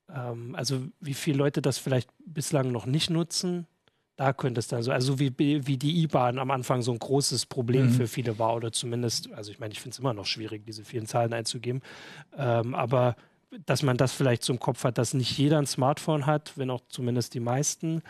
ähm, 0.09 0.55
also 0.55 0.81
wie 0.99 1.13
viele 1.13 1.37
Leute 1.37 1.61
das 1.61 1.77
vielleicht 1.77 2.09
bislang 2.25 2.71
noch 2.71 2.85
nicht 2.85 3.09
nutzen, 3.09 3.67
da 4.15 4.31
könnte 4.31 4.59
es 4.59 4.67
dann 4.67 4.83
so, 4.83 4.91
also 4.91 5.19
wie, 5.19 5.33
wie 5.37 5.77
die 5.77 6.03
IBAN 6.03 6.37
am 6.37 6.51
Anfang 6.51 6.81
so 6.81 6.91
ein 6.91 6.99
großes 6.99 7.47
Problem 7.47 7.87
mhm. 7.87 7.91
für 7.93 8.07
viele 8.07 8.37
war 8.37 8.55
oder 8.55 8.71
zumindest, 8.71 9.31
also 9.33 9.51
ich 9.51 9.59
meine, 9.59 9.73
ich 9.73 9.79
finde 9.79 9.93
es 9.93 9.99
immer 9.99 10.13
noch 10.13 10.25
schwierig, 10.25 10.65
diese 10.65 10.83
vielen 10.83 11.07
Zahlen 11.07 11.33
einzugeben, 11.33 11.81
ähm, 12.37 12.75
aber 12.75 13.15
dass 13.65 13.83
man 13.83 13.97
das 13.97 14.13
vielleicht 14.13 14.43
zum 14.43 14.59
Kopf 14.59 14.83
hat, 14.83 14.97
dass 14.97 15.13
nicht 15.13 15.37
jeder 15.37 15.59
ein 15.59 15.65
Smartphone 15.65 16.25
hat, 16.25 16.57
wenn 16.57 16.69
auch 16.69 16.81
zumindest 16.89 17.33
die 17.33 17.39
meisten, 17.39 18.01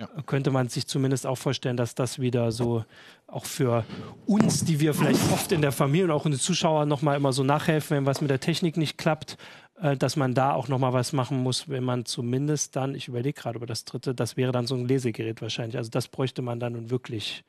ja. 0.00 0.08
könnte 0.26 0.50
man 0.50 0.68
sich 0.68 0.86
zumindest 0.86 1.26
auch 1.26 1.36
vorstellen, 1.36 1.76
dass 1.76 1.94
das 1.94 2.18
wieder 2.18 2.50
so 2.52 2.84
auch 3.26 3.44
für 3.44 3.84
uns, 4.26 4.64
die 4.64 4.80
wir 4.80 4.94
vielleicht 4.94 5.20
oft 5.32 5.52
in 5.52 5.60
der 5.60 5.72
Familie 5.72 6.06
und 6.06 6.10
auch 6.10 6.26
in 6.26 6.32
den 6.32 6.40
Zuschauern 6.40 6.88
nochmal 6.88 7.16
immer 7.16 7.32
so 7.32 7.44
nachhelfen, 7.44 7.98
wenn 7.98 8.06
was 8.06 8.20
mit 8.20 8.30
der 8.30 8.40
Technik 8.40 8.76
nicht 8.76 8.98
klappt, 8.98 9.36
äh, 9.80 9.96
dass 9.96 10.16
man 10.16 10.34
da 10.34 10.54
auch 10.54 10.68
nochmal 10.68 10.92
was 10.92 11.12
machen 11.12 11.42
muss, 11.42 11.68
wenn 11.68 11.84
man 11.84 12.06
zumindest 12.06 12.76
dann, 12.76 12.94
ich 12.94 13.08
überlege 13.08 13.40
gerade 13.40 13.58
über 13.58 13.66
das 13.66 13.84
dritte, 13.84 14.14
das 14.14 14.36
wäre 14.36 14.52
dann 14.52 14.66
so 14.66 14.74
ein 14.74 14.88
Lesegerät 14.88 15.42
wahrscheinlich. 15.42 15.76
Also 15.76 15.90
das 15.90 16.08
bräuchte 16.08 16.42
man 16.42 16.58
dann 16.58 16.72
nun 16.72 16.90
wirklich 16.90 17.44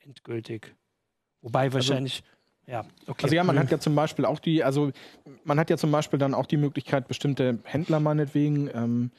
endgültig. 0.00 0.74
Wobei 1.42 1.64
also 1.64 1.74
wahrscheinlich. 1.74 2.22
Also, 2.66 2.72
ja, 2.72 2.84
okay. 3.06 3.24
Also 3.24 3.34
ja, 3.34 3.44
man 3.44 3.58
hat 3.58 3.70
ja 3.70 3.78
zum 3.78 3.94
Beispiel 3.94 4.24
auch 4.24 4.38
die, 4.38 4.62
also 4.62 4.92
man 5.44 5.58
hat 5.58 5.70
ja 5.70 5.76
zum 5.76 5.90
Beispiel 5.90 6.18
dann 6.18 6.34
auch 6.34 6.46
die 6.46 6.56
Möglichkeit, 6.56 7.08
bestimmte 7.08 7.58
Händler 7.64 8.00
meinetwegen, 8.00 8.70
ähm, 8.72 9.10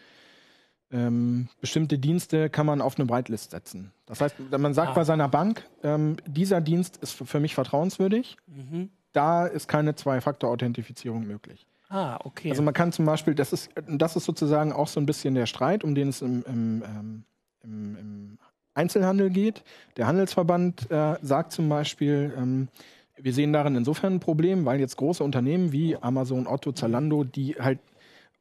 ähm, 0.92 1.48
bestimmte 1.60 1.98
Dienste 1.98 2.50
kann 2.50 2.66
man 2.66 2.82
auf 2.82 3.00
eine 3.00 3.10
Whitelist 3.10 3.52
setzen. 3.52 3.92
Das 4.06 4.22
heißt, 4.22 4.36
man 4.58 4.74
sagt 4.74 4.92
ah. 4.92 4.94
bei 4.94 5.04
seiner 5.04 5.30
Bank, 5.30 5.64
ähm, 5.84 6.18
dieser 6.26 6.62
Dienst 6.62 6.98
ist 6.98 7.14
für 7.14 7.40
mich 7.40 7.56
vertrauenswürdig, 7.56 8.38
mhm. 8.48 8.90
da 9.14 9.46
ist 9.46 9.68
keine 9.68 9.96
Zwei-Faktor-Authentifizierung 9.96 11.26
möglich. 11.26 11.66
Ah, 11.90 12.20
okay. 12.24 12.50
Also 12.50 12.62
man 12.62 12.74
kann 12.74 12.92
zum 12.92 13.06
Beispiel, 13.06 13.36
das 13.36 13.52
ist, 13.52 13.70
das 13.88 14.16
ist 14.16 14.24
sozusagen 14.24 14.72
auch 14.72 14.88
so 14.88 15.00
ein 15.00 15.06
bisschen 15.06 15.36
der 15.36 15.46
Streit, 15.46 15.84
um 15.84 15.94
den 15.94 16.10
es 16.10 16.22
im, 16.22 16.44
im, 16.48 16.84
ähm, 16.86 17.24
im, 17.64 17.98
im 17.98 18.38
Einzelhandel 18.74 19.30
geht. 19.30 19.64
Der 19.98 20.08
Handelsverband 20.08 20.90
äh, 20.90 21.16
sagt 21.22 21.52
zum 21.52 21.68
Beispiel, 21.68 22.34
ähm, 22.38 22.70
wir 23.18 23.34
sehen 23.34 23.54
darin 23.54 23.76
insofern 23.76 24.16
ein 24.16 24.20
Problem, 24.20 24.66
weil 24.66 24.80
jetzt 24.80 24.96
große 24.98 25.24
Unternehmen 25.24 25.72
wie 25.72 25.98
Amazon, 25.98 26.48
Otto, 26.48 26.72
Zalando, 26.72 27.24
die 27.24 27.56
halt, 27.60 27.80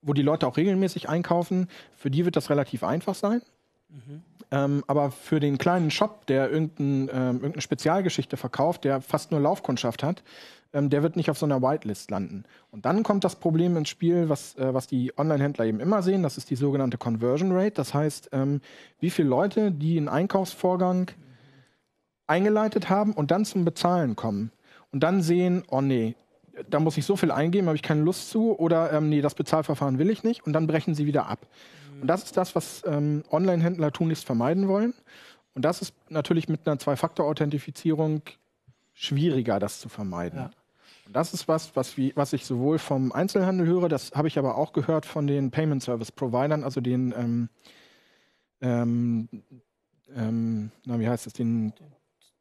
wo 0.02 0.12
die 0.12 0.22
Leute 0.22 0.46
auch 0.46 0.56
regelmäßig 0.56 1.08
einkaufen, 1.08 1.68
für 1.96 2.10
die 2.10 2.24
wird 2.24 2.36
das 2.36 2.50
relativ 2.50 2.84
einfach 2.84 3.14
sein. 3.14 3.42
Mhm. 3.88 4.22
Ähm, 4.52 4.84
aber 4.86 5.10
für 5.10 5.40
den 5.40 5.58
kleinen 5.58 5.90
Shop, 5.90 6.26
der 6.26 6.50
irgendein, 6.50 7.08
ähm, 7.12 7.36
irgendeine 7.36 7.62
Spezialgeschichte 7.62 8.36
verkauft, 8.36 8.84
der 8.84 9.00
fast 9.00 9.30
nur 9.30 9.40
Laufkundschaft 9.40 10.02
hat, 10.02 10.22
ähm, 10.72 10.90
der 10.90 11.02
wird 11.02 11.16
nicht 11.16 11.30
auf 11.30 11.38
so 11.38 11.46
einer 11.46 11.62
Whitelist 11.62 12.10
landen. 12.10 12.44
Und 12.70 12.84
dann 12.84 13.02
kommt 13.02 13.24
das 13.24 13.36
Problem 13.36 13.76
ins 13.76 13.88
Spiel, 13.88 14.28
was, 14.28 14.56
äh, 14.56 14.72
was 14.72 14.86
die 14.86 15.12
Online-Händler 15.16 15.66
eben 15.66 15.80
immer 15.80 16.02
sehen, 16.02 16.22
das 16.22 16.36
ist 16.36 16.50
die 16.50 16.56
sogenannte 16.56 16.98
Conversion 16.98 17.52
Rate. 17.52 17.72
Das 17.72 17.94
heißt, 17.94 18.30
ähm, 18.32 18.60
wie 18.98 19.10
viele 19.10 19.28
Leute, 19.28 19.72
die 19.72 19.96
einen 19.96 20.08
Einkaufsvorgang 20.08 21.10
eingeleitet 22.26 22.88
haben 22.88 23.12
und 23.12 23.30
dann 23.30 23.44
zum 23.44 23.64
Bezahlen 23.64 24.14
kommen 24.14 24.52
und 24.92 25.02
dann 25.02 25.22
sehen, 25.22 25.64
oh 25.68 25.80
nee, 25.80 26.14
da 26.68 26.80
muss 26.80 26.96
ich 26.96 27.04
so 27.04 27.16
viel 27.16 27.30
eingeben, 27.30 27.66
habe 27.66 27.76
ich 27.76 27.82
keine 27.82 28.02
Lust 28.02 28.30
zu, 28.30 28.58
oder 28.58 28.92
ähm, 28.92 29.08
nee, 29.08 29.20
das 29.20 29.34
Bezahlverfahren 29.34 29.98
will 29.98 30.10
ich 30.10 30.24
nicht, 30.24 30.46
und 30.46 30.52
dann 30.52 30.66
brechen 30.66 30.94
sie 30.94 31.06
wieder 31.06 31.26
ab. 31.26 31.46
Und 32.00 32.06
das 32.06 32.24
ist 32.24 32.36
das, 32.36 32.54
was 32.54 32.82
ähm, 32.86 33.24
Online-Händler 33.30 33.92
tunlichst 33.92 34.24
vermeiden 34.24 34.68
wollen. 34.68 34.94
Und 35.54 35.64
das 35.64 35.82
ist 35.82 35.94
natürlich 36.08 36.48
mit 36.48 36.66
einer 36.66 36.78
Zwei-Faktor-Authentifizierung 36.78 38.22
schwieriger, 38.94 39.58
das 39.58 39.80
zu 39.80 39.88
vermeiden. 39.88 40.38
Ja. 40.38 40.50
Das 41.12 41.34
ist 41.34 41.48
was, 41.48 41.74
was, 41.74 41.96
wie, 41.96 42.12
was 42.14 42.32
ich 42.32 42.46
sowohl 42.46 42.78
vom 42.78 43.12
Einzelhandel 43.12 43.66
höre, 43.66 43.88
das 43.88 44.12
habe 44.12 44.28
ich 44.28 44.38
aber 44.38 44.56
auch 44.56 44.72
gehört 44.72 45.06
von 45.06 45.26
den 45.26 45.50
Payment 45.50 45.82
Service 45.82 46.12
Providern, 46.12 46.62
also 46.62 46.80
den, 46.80 47.12
ähm, 47.16 47.48
ähm, 48.60 49.28
ähm, 50.14 50.70
na, 50.84 51.00
wie 51.00 51.08
heißt 51.08 51.26
es, 51.26 51.32
den 51.32 51.72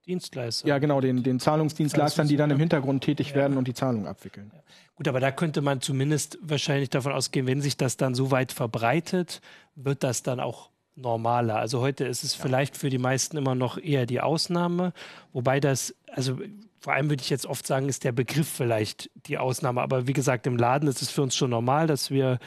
Dienstleister. 0.09 0.67
Ja, 0.67 0.79
genau, 0.79 0.99
den, 1.01 1.23
den 1.23 1.39
Zahlungsdienstleistern, 1.39 2.27
die 2.27 2.35
dann 2.35 2.49
im 2.49 2.57
Hintergrund 2.57 3.03
tätig 3.03 3.29
ja. 3.29 3.35
werden 3.35 3.57
und 3.57 3.67
die 3.67 3.75
Zahlung 3.75 4.07
abwickeln. 4.07 4.51
Ja. 4.53 4.59
Gut, 4.95 5.07
aber 5.07 5.19
da 5.19 5.31
könnte 5.31 5.61
man 5.61 5.81
zumindest 5.81 6.39
wahrscheinlich 6.41 6.89
davon 6.89 7.11
ausgehen, 7.11 7.47
wenn 7.47 7.61
sich 7.61 7.77
das 7.77 7.95
dann 7.95 8.15
so 8.15 8.31
weit 8.31 8.51
verbreitet, 8.51 9.39
wird 9.75 10.03
das 10.03 10.23
dann 10.23 10.39
auch 10.39 10.69
normaler. 10.95 11.57
Also 11.57 11.79
heute 11.79 12.05
ist 12.05 12.23
es 12.23 12.37
ja. 12.37 12.41
vielleicht 12.41 12.75
für 12.75 12.89
die 12.89 12.97
meisten 12.97 13.37
immer 13.37 13.55
noch 13.55 13.77
eher 13.77 14.05
die 14.05 14.19
Ausnahme, 14.19 14.93
wobei 15.31 15.59
das, 15.59 15.95
also 16.11 16.39
vor 16.79 16.93
allem 16.93 17.09
würde 17.09 17.21
ich 17.21 17.29
jetzt 17.29 17.45
oft 17.45 17.67
sagen, 17.67 17.89
ist 17.89 18.03
der 18.03 18.11
Begriff 18.11 18.47
vielleicht 18.47 19.09
die 19.27 19.37
Ausnahme. 19.37 19.81
Aber 19.81 20.07
wie 20.07 20.13
gesagt, 20.13 20.47
im 20.47 20.57
Laden 20.57 20.87
ist 20.87 21.01
es 21.01 21.09
für 21.09 21.21
uns 21.21 21.35
schon 21.35 21.49
normal, 21.49 21.87
dass 21.87 22.09
wir 22.09 22.39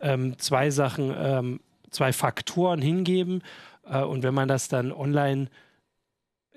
ähm, 0.00 0.38
zwei 0.38 0.70
Sachen, 0.70 1.14
ähm, 1.16 1.60
zwei 1.90 2.12
Faktoren 2.12 2.80
hingeben. 2.80 3.42
Äh, 3.86 4.02
und 4.02 4.22
wenn 4.22 4.34
man 4.34 4.48
das 4.48 4.68
dann 4.68 4.90
online 4.90 5.48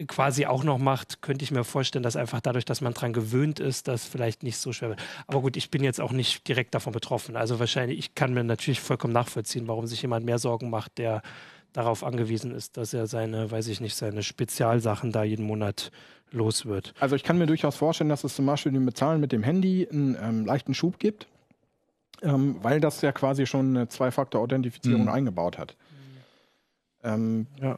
quasi 0.06 0.46
auch 0.46 0.64
noch 0.64 0.78
macht, 0.78 1.22
könnte 1.22 1.44
ich 1.44 1.52
mir 1.52 1.64
vorstellen, 1.64 2.04
dass 2.04 2.16
einfach 2.16 2.40
dadurch, 2.40 2.66
dass 2.66 2.82
man 2.82 2.94
daran 2.94 3.14
gewöhnt 3.14 3.60
ist, 3.60 3.88
das 3.88 4.06
vielleicht 4.06 4.44
nicht 4.44 4.58
so 4.58 4.72
schwer 4.72 4.90
wird. 4.90 5.02
Aber 5.26 5.42
gut, 5.42 5.58
ich 5.58 5.72
bin 5.72 5.84
jetzt 5.84 6.00
auch 6.00 6.12
nicht 6.12 6.48
direkt 6.48 6.76
davon 6.76 6.94
betroffen. 6.94 7.36
Also 7.36 7.60
wahrscheinlich, 7.60 7.98
ich 7.98 8.16
kann 8.16 8.34
mir 8.34 8.44
natürlich 8.44 8.80
vollkommen 8.80 9.14
nachvollziehen, 9.14 9.68
warum 9.68 9.88
sich 9.88 10.02
jemand 10.02 10.26
mehr 10.26 10.38
Sorgen 10.38 10.70
macht, 10.70 11.00
der 11.00 11.24
darauf 11.74 12.04
angewiesen 12.04 12.52
ist, 12.52 12.78
dass 12.78 12.94
er 12.94 13.08
seine, 13.08 13.50
weiß 13.50 13.68
ich 13.68 13.82
nicht, 13.82 13.96
seine 13.96 14.24
Spezialsachen 14.24 15.12
da 15.12 15.24
jeden 15.24 15.46
Monat 15.46 15.92
los 16.32 16.66
wird. 16.66 16.94
Also 17.00 17.16
ich 17.16 17.24
kann 17.24 17.38
mir 17.38 17.46
durchaus 17.48 17.76
vorstellen, 17.76 18.10
dass 18.10 18.24
es 18.24 18.36
zum 18.36 18.46
Beispiel 18.46 18.72
dem 18.72 18.86
Bezahlen 18.86 19.20
mit 19.20 19.32
dem 19.32 19.44
Handy 19.44 19.88
einen 19.90 20.18
ähm, 20.22 20.46
leichten 20.46 20.74
Schub 20.74 21.00
gibt, 21.00 21.28
ähm, 22.22 22.58
weil 22.62 22.80
das 22.80 23.02
ja 23.02 23.12
quasi 23.12 23.46
schon 23.46 23.76
eine 23.76 23.88
Zwei-Faktor-Authentifizierung 23.88 25.04
mhm. 25.04 25.10
eingebaut 25.10 25.58
hat. 25.58 25.76
Ähm, 27.04 27.48
ja. 27.62 27.78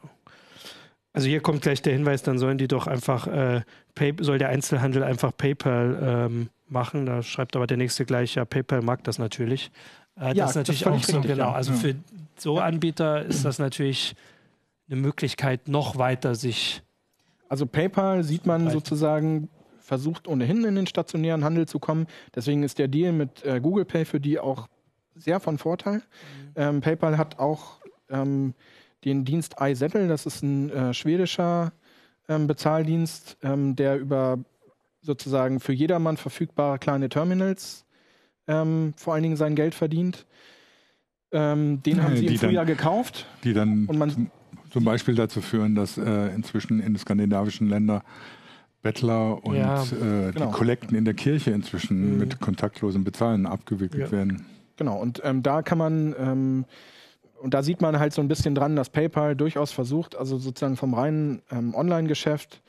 Also 1.20 1.28
hier 1.28 1.42
kommt 1.42 1.64
gleich 1.64 1.82
der 1.82 1.92
Hinweis, 1.92 2.24
dann 2.24 2.38
sollen 2.38 2.58
die 2.58 2.70
doch 2.70 2.88
einfach, 2.88 3.28
äh, 3.28 3.64
Pay, 3.94 4.16
soll 4.22 4.38
der 4.38 4.48
Einzelhandel 4.48 5.04
einfach 5.04 5.36
PayPal 5.36 6.00
ähm, 6.02 6.50
machen. 6.70 7.06
Da 7.06 7.24
schreibt 7.24 7.58
aber 7.58 7.68
der 7.68 7.76
nächste 7.76 8.06
gleich, 8.06 8.36
ja, 8.36 8.46
PayPal 8.46 8.82
mag 8.82 9.04
das 9.04 9.20
natürlich. 9.20 9.70
Äh, 10.16 10.28
ja, 10.28 10.46
das 10.46 10.52
ist 10.52 10.56
natürlich 10.56 10.80
das 10.84 10.94
auch 10.94 11.04
so, 11.04 11.18
richtig, 11.18 11.36
genau. 11.36 11.52
Also 11.52 11.74
ja. 11.74 11.78
für 11.78 11.96
so 12.38 12.60
Anbieter 12.60 13.26
ist 13.26 13.44
das 13.44 13.60
natürlich 13.60 14.16
eine 14.90 15.02
Möglichkeit, 15.02 15.68
noch 15.68 15.98
weiter 15.98 16.36
sich 16.36 16.84
also 17.50 17.66
PayPal 17.66 18.24
sieht 18.24 18.46
man 18.46 18.70
sozusagen 18.70 19.50
versucht 19.82 20.26
ohnehin 20.26 20.64
in 20.64 20.76
den 20.76 20.88
stationären 20.88 21.44
Handel 21.44 21.68
zu 21.68 21.80
kommen. 21.80 22.08
Deswegen 22.34 22.64
ist 22.64 22.80
der 22.80 22.88
Deal 22.88 23.12
mit 23.12 23.44
äh, 23.44 23.60
Google 23.60 23.84
Pay 23.84 24.06
für 24.06 24.22
die 24.22 24.40
auch 24.40 24.70
sehr 25.16 25.42
von 25.42 25.58
Vorteil. 25.58 25.96
Mhm. 25.96 26.02
Ähm, 26.56 26.80
PayPal 26.80 27.18
hat 27.18 27.40
auch 27.40 27.82
ähm, 28.10 28.54
den 29.06 29.26
Dienst 29.26 29.56
iZettle, 29.60 30.08
das 30.08 30.26
ist 30.26 30.44
ein 30.44 30.70
äh, 30.70 30.94
schwedischer 30.94 31.72
ähm, 32.28 32.48
Bezahldienst, 32.48 33.38
ähm, 33.44 33.76
der 33.76 33.98
über 33.98 34.40
sozusagen 35.02 35.60
für 35.60 35.74
jedermann 35.74 36.18
verfügbare 36.18 36.78
kleine 36.78 37.10
Terminals 37.10 37.86
ähm, 38.48 38.94
vor 38.98 39.14
allen 39.14 39.24
Dingen 39.24 39.38
sein 39.38 39.56
Geld 39.56 39.76
verdient. 39.76 40.26
Ähm, 41.32 41.82
den 41.84 42.04
haben 42.04 42.18
sie 42.18 42.26
im 42.26 42.38
Frühjahr 42.38 42.66
dann, 42.66 42.76
gekauft. 42.76 43.28
Die 43.44 43.54
dann 43.54 43.86
und 43.86 43.98
man, 43.98 44.10
zum, 44.10 44.32
zum 44.72 44.84
Beispiel 44.84 45.16
dazu 45.16 45.42
führen, 45.42 45.76
dass 45.76 45.98
äh, 45.98 46.34
inzwischen 46.34 46.80
in 46.80 46.94
den 46.94 46.98
skandinavischen 46.98 47.70
Ländern 47.70 48.02
Bettler 48.82 49.44
und 49.46 49.56
ja, 49.56 49.84
äh, 49.84 50.32
genau. 50.32 50.48
die 50.48 50.52
Kollekten 50.52 50.96
in 50.96 51.06
der 51.06 51.14
Kirche 51.14 51.52
inzwischen 51.52 52.14
mhm. 52.14 52.18
mit 52.18 52.40
kontaktlosem 52.40 53.04
Bezahlen 53.04 53.46
abgewickelt 53.46 54.06
ja. 54.06 54.12
werden. 54.12 54.46
Genau, 54.78 54.98
und 54.98 55.22
ähm, 55.26 55.44
da 55.44 55.62
kann 55.62 55.78
man, 55.78 56.16
ähm, 56.18 56.66
und 57.42 57.54
da 57.54 57.64
sieht 57.64 57.82
man 57.82 58.00
halt 58.00 58.14
so 58.14 58.22
ein 58.22 58.28
bisschen 58.28 58.56
dran, 58.56 58.76
dass 58.76 58.90
PayPal 58.90 59.36
durchaus 59.36 59.72
versucht, 59.72 60.16
also 60.16 60.38
sozusagen 60.38 60.78
vom 60.78 60.94
reinen 60.94 61.42
ähm, 61.52 61.74
Online-Geschäft 61.74 62.62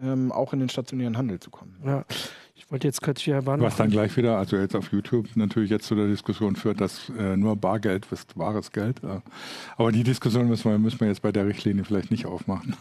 ähm, 0.00 0.32
auch 0.32 0.52
in 0.52 0.60
den 0.60 0.68
stationären 0.68 1.16
Handel 1.16 1.40
zu 1.40 1.50
kommen. 1.50 1.76
Ja. 1.84 2.04
Ich 2.54 2.72
wollte 2.72 2.88
jetzt 2.88 3.02
kurz 3.02 3.20
hier 3.20 3.46
Was 3.46 3.76
dann 3.76 3.88
gleich 3.88 4.16
wieder, 4.16 4.36
also 4.36 4.56
jetzt 4.56 4.74
auf 4.74 4.90
YouTube 4.92 5.28
natürlich 5.36 5.70
jetzt 5.70 5.86
zu 5.86 5.94
der 5.94 6.08
Diskussion 6.08 6.56
führt, 6.56 6.80
dass 6.80 7.08
äh, 7.16 7.36
nur 7.36 7.54
Bargeld 7.54 8.10
ist 8.10 8.36
wahres 8.36 8.72
Geld. 8.72 9.02
Äh, 9.04 9.20
aber 9.76 9.92
die 9.92 10.02
Diskussion 10.02 10.48
müssen 10.48 10.70
wir, 10.70 10.78
müssen 10.78 10.98
wir 11.00 11.06
jetzt 11.06 11.22
bei 11.22 11.30
der 11.30 11.46
Richtlinie 11.46 11.84
vielleicht 11.84 12.10
nicht 12.10 12.26
aufmachen. 12.26 12.74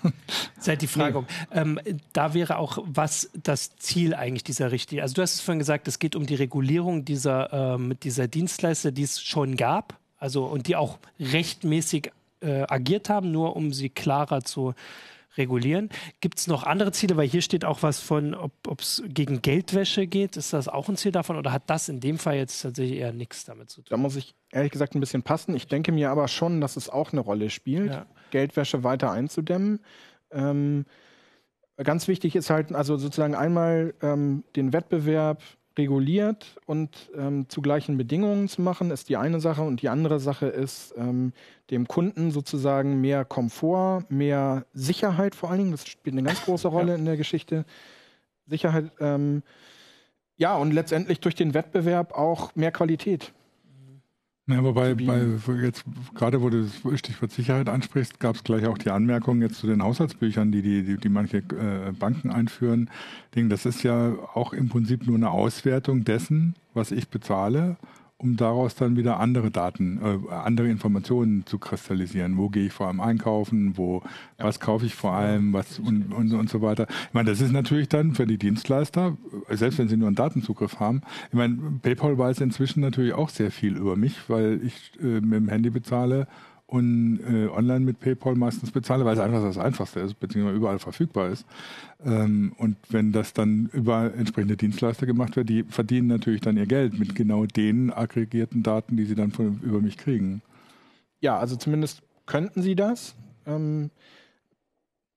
Seit 0.60 0.68
halt 0.68 0.82
die 0.82 0.88
Frage. 0.88 1.20
Nee. 1.54 1.62
Ähm, 1.62 1.80
da 2.12 2.34
wäre 2.34 2.58
auch, 2.58 2.80
was 2.86 3.30
das 3.42 3.76
Ziel 3.78 4.16
eigentlich 4.16 4.44
dieser 4.44 4.72
Richtlinie? 4.72 5.04
Also 5.04 5.14
du 5.14 5.22
hast 5.22 5.36
es 5.36 5.42
vorhin 5.42 5.60
gesagt, 5.60 5.88
es 5.88 6.00
geht 6.00 6.16
um 6.16 6.26
die 6.26 6.36
Regulierung 6.36 7.06
dieser, 7.06 7.54
ähm, 7.54 7.94
dieser 8.02 8.28
Dienstleister, 8.28 8.92
die 8.92 9.04
es 9.04 9.22
schon 9.22 9.58
gab, 9.58 10.00
also 10.18 10.46
und 10.46 10.68
die 10.68 10.76
auch 10.76 10.98
rechtmäßig 11.20 12.12
äh, 12.42 12.64
agiert 12.68 13.10
haben, 13.10 13.32
nur 13.32 13.56
um 13.56 13.74
sie 13.74 13.90
klarer 13.90 14.44
zu 14.44 14.74
regulieren. 15.38 15.90
Gibt 16.20 16.40
es 16.40 16.48
noch 16.48 16.64
andere 16.64 16.92
Ziele? 16.92 17.16
Weil 17.18 17.28
hier 17.28 17.42
steht 17.42 17.64
auch 17.64 17.84
was 17.84 18.00
von, 18.00 18.34
ob 18.34 18.52
es 18.80 19.04
gegen 19.08 19.42
Geldwäsche 19.42 20.08
geht. 20.08 20.36
Ist 20.36 20.54
das 20.54 20.68
auch 20.68 20.90
ein 20.90 20.98
Ziel 20.98 21.12
davon 21.12 21.38
oder 21.38 21.52
hat 21.52 21.64
das 21.68 21.90
in 21.90 22.00
dem 22.00 22.18
Fall 22.18 22.36
jetzt 22.36 22.62
tatsächlich 22.62 23.00
eher 23.00 23.14
nichts 23.14 23.46
damit 23.46 23.70
zu 23.70 23.82
tun? 23.82 23.88
Da 23.90 23.98
muss 23.98 24.16
ich 24.16 24.36
ehrlich 24.52 24.72
gesagt 24.72 24.96
ein 24.96 25.00
bisschen 25.00 25.24
passen. 25.24 25.56
Ich 25.56 25.68
denke 25.68 25.92
mir 25.92 26.10
aber 26.10 26.28
schon, 26.28 26.62
dass 26.62 26.76
es 26.76 26.90
auch 26.90 27.12
eine 27.12 27.22
Rolle 27.22 27.50
spielt, 27.50 27.92
ja. 27.92 28.06
Geldwäsche 28.32 28.84
weiter 28.84 29.12
einzudämmen. 29.12 29.80
Ähm, 30.32 30.86
ganz 31.78 32.08
wichtig 32.08 32.36
ist 32.36 32.50
halt, 32.50 32.74
also 32.74 32.98
sozusagen 32.98 33.36
einmal 33.36 33.94
ähm, 34.02 34.44
den 34.56 34.74
Wettbewerb 34.74 35.42
reguliert 35.78 36.58
und 36.66 37.10
ähm, 37.16 37.50
zu 37.50 37.62
gleichen 37.62 37.98
Bedingungen 37.98 38.48
zu 38.48 38.62
machen, 38.62 38.92
ist 38.92 39.10
die 39.10 39.18
eine 39.18 39.40
Sache. 39.40 39.62
Und 39.62 39.82
die 39.82 39.90
andere 39.90 40.20
Sache 40.20 40.48
ist, 40.48 40.94
ähm, 40.98 41.34
dem 41.70 41.88
Kunden 41.88 42.32
sozusagen 42.32 43.02
mehr 43.02 43.26
Komfort, 43.26 44.06
mehr 44.10 44.66
Sicherheit 44.74 45.36
vor 45.36 45.50
allen 45.50 45.60
Dingen, 45.60 45.72
das 45.72 45.88
spielt 45.88 46.14
eine 46.14 46.24
ganz 46.24 46.44
große 46.44 46.68
Rolle 46.68 46.94
ja. 46.94 46.98
in 46.98 47.06
der 47.06 47.18
Geschichte. 47.18 47.66
Sicherheit, 48.46 48.92
ähm, 49.00 49.44
ja, 50.38 50.56
und 50.56 50.72
letztendlich 50.72 51.20
durch 51.20 51.36
den 51.36 51.54
Wettbewerb 51.54 52.14
auch 52.14 52.56
mehr 52.56 52.72
Qualität. 52.72 53.34
Ja, 54.50 54.64
wobei 54.64 54.96
bei, 54.96 55.26
jetzt 55.62 55.84
gerade 56.16 56.42
wo 56.42 56.50
du 56.50 56.64
das 56.64 57.00
Stichwort 57.00 57.32
Sicherheit 57.32 57.68
ansprichst, 57.68 58.18
gab 58.22 58.38
es 58.38 58.46
gleich 58.46 58.66
auch 58.66 58.78
die 58.78 58.92
Anmerkung 58.92 59.42
jetzt 59.42 59.56
zu 59.56 59.68
den 59.68 59.84
Haushaltsbüchern, 59.84 60.54
die 60.54 60.62
die, 60.62 60.84
die, 60.84 60.98
die 60.98 61.10
manche 61.10 61.40
äh, 61.40 61.92
Banken 61.92 62.32
einführen. 62.32 62.90
Das 63.34 63.66
ist 63.66 63.84
ja 63.84 64.14
auch 64.34 64.54
im 64.54 64.70
Prinzip 64.70 65.06
nur 65.06 65.18
eine 65.18 65.32
Auswertung 65.32 66.06
dessen, 66.06 66.56
was 66.74 66.92
ich 66.92 67.10
bezahle 67.10 67.76
um 68.20 68.36
daraus 68.36 68.74
dann 68.76 68.98
wieder 68.98 69.20
andere 69.20 69.52
Daten, 69.52 70.00
äh, 70.02 70.34
andere 70.34 70.70
Informationen 70.70 71.46
zu 71.46 71.60
kristallisieren. 71.60 72.38
Wo 72.38 72.50
gehe 72.50 72.66
ich 72.66 72.74
vor 72.74 72.88
allem 72.88 73.00
einkaufen, 73.00 73.78
wo, 73.78 74.02
ja. 74.40 74.46
was 74.46 74.60
kaufe 74.60 74.86
ich 74.86 74.96
vor 74.96 75.14
allem, 75.14 75.54
was 75.54 75.78
und, 75.78 76.12
und, 76.12 76.34
und 76.34 76.50
so 76.50 76.62
weiter. 76.62 76.88
Ich 76.90 77.14
meine, 77.14 77.30
das 77.30 77.42
ist 77.42 77.52
natürlich 77.52 77.90
dann 77.90 78.16
für 78.16 78.26
die 78.26 78.38
Dienstleister, 78.40 79.18
selbst 79.50 79.78
wenn 79.78 79.88
sie 79.88 79.98
nur 79.98 80.08
einen 80.08 80.16
Datenzugriff 80.16 80.80
haben. 80.80 81.02
Ich 81.28 81.36
meine, 81.36 81.58
PayPal 81.82 82.18
weiß 82.18 82.42
inzwischen 82.42 82.82
natürlich 82.82 83.14
auch 83.14 83.30
sehr 83.30 83.52
viel 83.52 83.78
über 83.78 83.96
mich, 83.96 84.30
weil 84.30 84.62
ich 84.64 84.94
äh, 85.00 85.22
mit 85.22 85.34
dem 85.34 85.50
Handy 85.50 85.70
bezahle 85.70 86.28
und 86.68 87.22
äh, 87.22 87.48
online 87.48 87.80
mit 87.80 88.00
PayPal 88.02 88.36
meistens 88.36 88.72
bezahle, 88.72 89.06
weil 89.06 89.14
es 89.14 89.20
einfach 89.20 89.42
das 89.42 89.58
Einfachste 89.58 90.02
ist, 90.02 90.20
beziehungsweise 90.20 90.58
überall 90.58 90.80
verfügbar 90.80 91.30
ist. 91.30 91.46
Ähm, 92.06 92.54
und 92.58 92.76
wenn 92.90 93.14
das 93.14 93.34
dann 93.34 93.70
über 93.72 94.14
entsprechende 94.14 94.58
Dienstleister 94.58 95.06
gemacht 95.06 95.38
wird, 95.38 95.48
die 95.48 95.64
verdienen 95.64 96.08
natürlich 96.08 96.42
dann 96.42 96.58
ihr 96.58 96.66
Geld 96.66 97.00
mit 97.00 97.16
genau 97.16 97.46
den 97.46 97.92
aggregierten 97.92 98.64
Daten, 98.64 98.98
die 98.98 99.06
sie 99.06 99.16
dann 99.16 99.32
von, 99.32 99.60
über 99.64 99.80
mich 99.80 99.98
kriegen. 99.98 100.42
Ja, 101.22 101.40
also 101.40 101.56
zumindest 101.56 102.02
könnten 102.26 102.62
sie 102.62 102.76
das. 102.76 103.16
Ähm, 103.46 103.90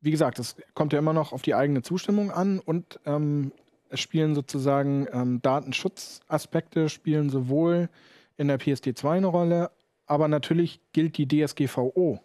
wie 0.00 0.12
gesagt, 0.12 0.38
es 0.38 0.54
kommt 0.74 0.92
ja 0.92 1.00
immer 1.00 1.12
noch 1.12 1.32
auf 1.32 1.42
die 1.42 1.56
eigene 1.56 1.82
Zustimmung 1.82 2.30
an 2.30 2.60
und 2.60 3.00
ähm, 3.04 3.50
es 3.90 3.98
spielen 3.98 4.36
sozusagen 4.36 5.08
ähm, 5.12 5.42
Datenschutzaspekte 5.42 6.88
spielen 6.88 7.28
sowohl 7.28 7.88
in 8.36 8.48
der 8.48 8.60
PSD2 8.60 9.10
eine 9.10 9.26
Rolle, 9.26 9.70
aber 10.10 10.26
natürlich 10.26 10.80
gilt 10.92 11.16
die 11.18 11.28
DSGVO 11.28 12.18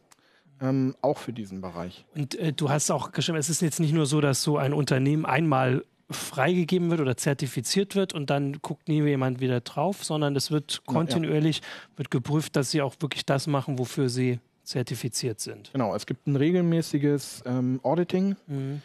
ähm, 0.59 0.95
auch 1.01 1.19
für 1.19 1.33
diesen 1.33 1.61
Bereich. 1.61 2.05
Und 2.15 2.33
äh, 2.35 2.51
du 2.51 2.69
hast 2.69 2.89
auch 2.89 3.11
geschrieben, 3.11 3.37
es 3.37 3.49
ist 3.49 3.61
jetzt 3.61 3.79
nicht 3.79 3.93
nur 3.93 4.07
so, 4.07 4.21
dass 4.21 4.41
so 4.41 4.57
ein 4.57 4.73
Unternehmen 4.73 5.25
einmal 5.25 5.85
freigegeben 6.09 6.89
wird 6.89 7.01
oder 7.01 7.15
zertifiziert 7.15 7.95
wird 7.95 8.13
und 8.13 8.29
dann 8.29 8.53
guckt 8.61 8.87
nie 8.87 9.03
jemand 9.03 9.39
wieder 9.39 9.61
drauf, 9.61 10.03
sondern 10.03 10.35
es 10.35 10.51
wird 10.51 10.83
kontinuierlich 10.85 11.61
wird 11.95 12.11
geprüft, 12.11 12.55
dass 12.55 12.71
sie 12.71 12.81
auch 12.81 12.95
wirklich 12.99 13.25
das 13.25 13.47
machen, 13.47 13.77
wofür 13.77 14.09
sie 14.09 14.39
zertifiziert 14.63 15.39
sind. 15.39 15.71
Genau, 15.73 15.95
es 15.95 16.07
gibt 16.07 16.25
ein 16.27 16.35
regelmäßiges 16.35 17.43
ähm, 17.45 17.79
Auditing. 17.83 18.35
Mhm. 18.47 18.81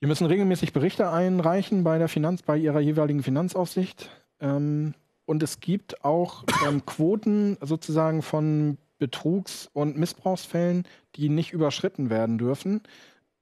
Die 0.00 0.06
müssen 0.06 0.26
regelmäßig 0.26 0.72
Berichte 0.72 1.10
einreichen 1.10 1.84
bei 1.84 1.98
der 1.98 2.08
Finanz, 2.08 2.42
bei 2.42 2.56
ihrer 2.56 2.80
jeweiligen 2.80 3.22
Finanzaufsicht. 3.22 4.10
Ähm, 4.40 4.94
und 5.28 5.42
es 5.42 5.60
gibt 5.60 6.04
auch 6.04 6.44
ähm, 6.66 6.86
Quoten 6.86 7.58
sozusagen 7.60 8.22
von 8.22 8.78
Betrugs- 8.98 9.68
und 9.74 9.98
Missbrauchsfällen, 9.98 10.84
die 11.16 11.28
nicht 11.28 11.52
überschritten 11.52 12.08
werden 12.08 12.38
dürfen. 12.38 12.80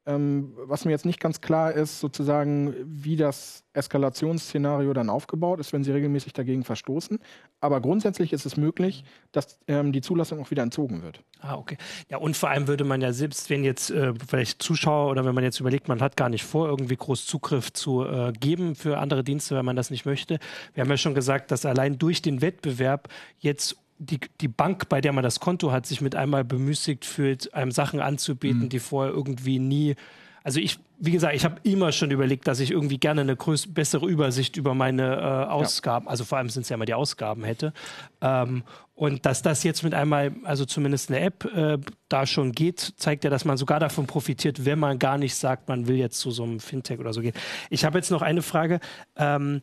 Ähm, 0.07 0.53
was 0.57 0.85
mir 0.85 0.93
jetzt 0.93 1.05
nicht 1.05 1.19
ganz 1.19 1.41
klar 1.41 1.73
ist, 1.73 1.99
sozusagen, 1.99 2.75
wie 2.85 3.17
das 3.17 3.65
Eskalationsszenario 3.73 4.93
dann 4.93 5.11
aufgebaut 5.11 5.61
ist, 5.61 5.73
wenn 5.73 5.83
sie 5.83 5.91
regelmäßig 5.91 6.33
dagegen 6.33 6.63
verstoßen. 6.63 7.19
Aber 7.61 7.81
grundsätzlich 7.81 8.33
ist 8.33 8.47
es 8.47 8.57
möglich, 8.57 9.05
dass 9.33 9.59
ähm, 9.67 9.93
die 9.93 10.01
Zulassung 10.01 10.41
auch 10.41 10.51
wieder 10.51 10.63
entzogen 10.63 11.03
wird. 11.03 11.21
Ah, 11.41 11.57
okay. 11.57 11.77
Ja, 12.09 12.19
und 12.19 12.37
vor 12.37 12.51
allem 12.51 12.69
würde 12.69 12.85
man 12.85 13.01
ja 13.01 13.13
selbst, 13.13 13.51
wenn 13.51 13.65
jetzt 13.65 13.91
äh, 13.91 14.15
vielleicht 14.27 14.63
Zuschauer 14.63 15.11
oder 15.11 15.25
wenn 15.25 15.35
man 15.35 15.45
jetzt 15.45 15.61
überlegt, 15.61 15.89
man 15.89 16.01
hat 16.01 16.17
gar 16.17 16.29
nicht 16.29 16.45
vor, 16.45 16.69
irgendwie 16.69 16.97
groß 16.97 17.27
Zugriff 17.27 17.73
zu 17.73 18.05
äh, 18.05 18.33
geben 18.33 18.75
für 18.75 18.99
andere 18.99 19.25
Dienste, 19.25 19.57
wenn 19.57 19.65
man 19.65 19.77
das 19.77 19.91
nicht 19.91 20.07
möchte. 20.07 20.39
Wir 20.75 20.83
haben 20.83 20.91
ja 20.91 20.97
schon 20.97 21.15
gesagt, 21.15 21.51
dass 21.51 21.67
allein 21.67 21.99
durch 21.99 22.23
den 22.23 22.41
Wettbewerb 22.41 23.09
jetzt 23.39 23.77
die, 23.99 24.21
die 24.41 24.49
Bank, 24.49 24.89
bei 24.89 25.01
der 25.01 25.13
man 25.13 25.25
das 25.25 25.41
Konto 25.41 25.73
hat, 25.73 25.87
sich 25.87 26.01
mit 26.01 26.15
einmal 26.15 26.45
bemüßigt 26.45 27.05
fühlt, 27.05 27.55
einem 27.55 27.71
Sachen 27.71 28.01
anzubieten, 28.01 28.65
mhm. 28.65 28.69
die 28.69 28.79
vorher 28.79 29.13
irgendwie 29.13 29.59
nie. 29.59 29.97
Also 30.45 30.61
ich, 30.61 30.79
wie 30.99 31.11
gesagt, 31.11 31.35
ich 31.35 31.45
habe 31.45 31.57
immer 31.65 31.91
schon 31.91 32.11
überlegt, 32.11 32.47
dass 32.47 32.61
ich 32.61 32.71
irgendwie 32.71 32.99
gerne 32.99 33.23
eine 33.23 33.35
größ 33.35 33.75
bessere 33.75 34.07
Übersicht 34.07 34.57
über 34.57 34.75
meine 34.75 35.17
äh, 35.17 35.51
Ausgaben, 35.51 36.07
ja. 36.07 36.11
also 36.11 36.25
vor 36.25 36.39
allem 36.39 36.51
sind 36.51 36.63
es 36.63 36.69
ja 36.69 36.75
immer 36.75 36.85
die 36.85 36.95
Ausgaben 36.95 37.43
hätte. 37.43 37.73
Ähm, 38.21 38.63
und 38.95 39.27
dass 39.27 39.43
das 39.43 39.63
jetzt 39.65 39.83
mit 39.83 39.93
einmal, 39.93 40.33
also 40.45 40.65
zumindest 40.65 41.11
eine 41.11 41.21
App 41.21 41.45
äh, 41.47 41.79
da 42.09 42.27
schon 42.27 42.53
geht, 42.53 42.95
zeigt 42.97 43.25
ja, 43.25 43.31
dass 43.31 43.45
man 43.45 43.57
sogar 43.57 43.81
davon 43.81 44.07
profitiert, 44.07 44.65
wenn 44.65 44.79
man 44.79 44.99
gar 44.99 45.19
nicht 45.19 45.35
sagt, 45.35 45.69
man 45.69 45.87
will 45.87 45.97
jetzt 45.97 46.19
zu 46.19 46.31
so 46.31 46.45
einem 46.45 46.61
Fintech 46.61 46.99
oder 46.99 47.13
so 47.13 47.21
gehen. 47.21 47.35
Ich 47.69 47.85
habe 47.85 47.99
jetzt 47.99 48.11
noch 48.11 48.23
eine 48.23 48.41
Frage. 48.41 48.81
Ähm, 49.17 49.63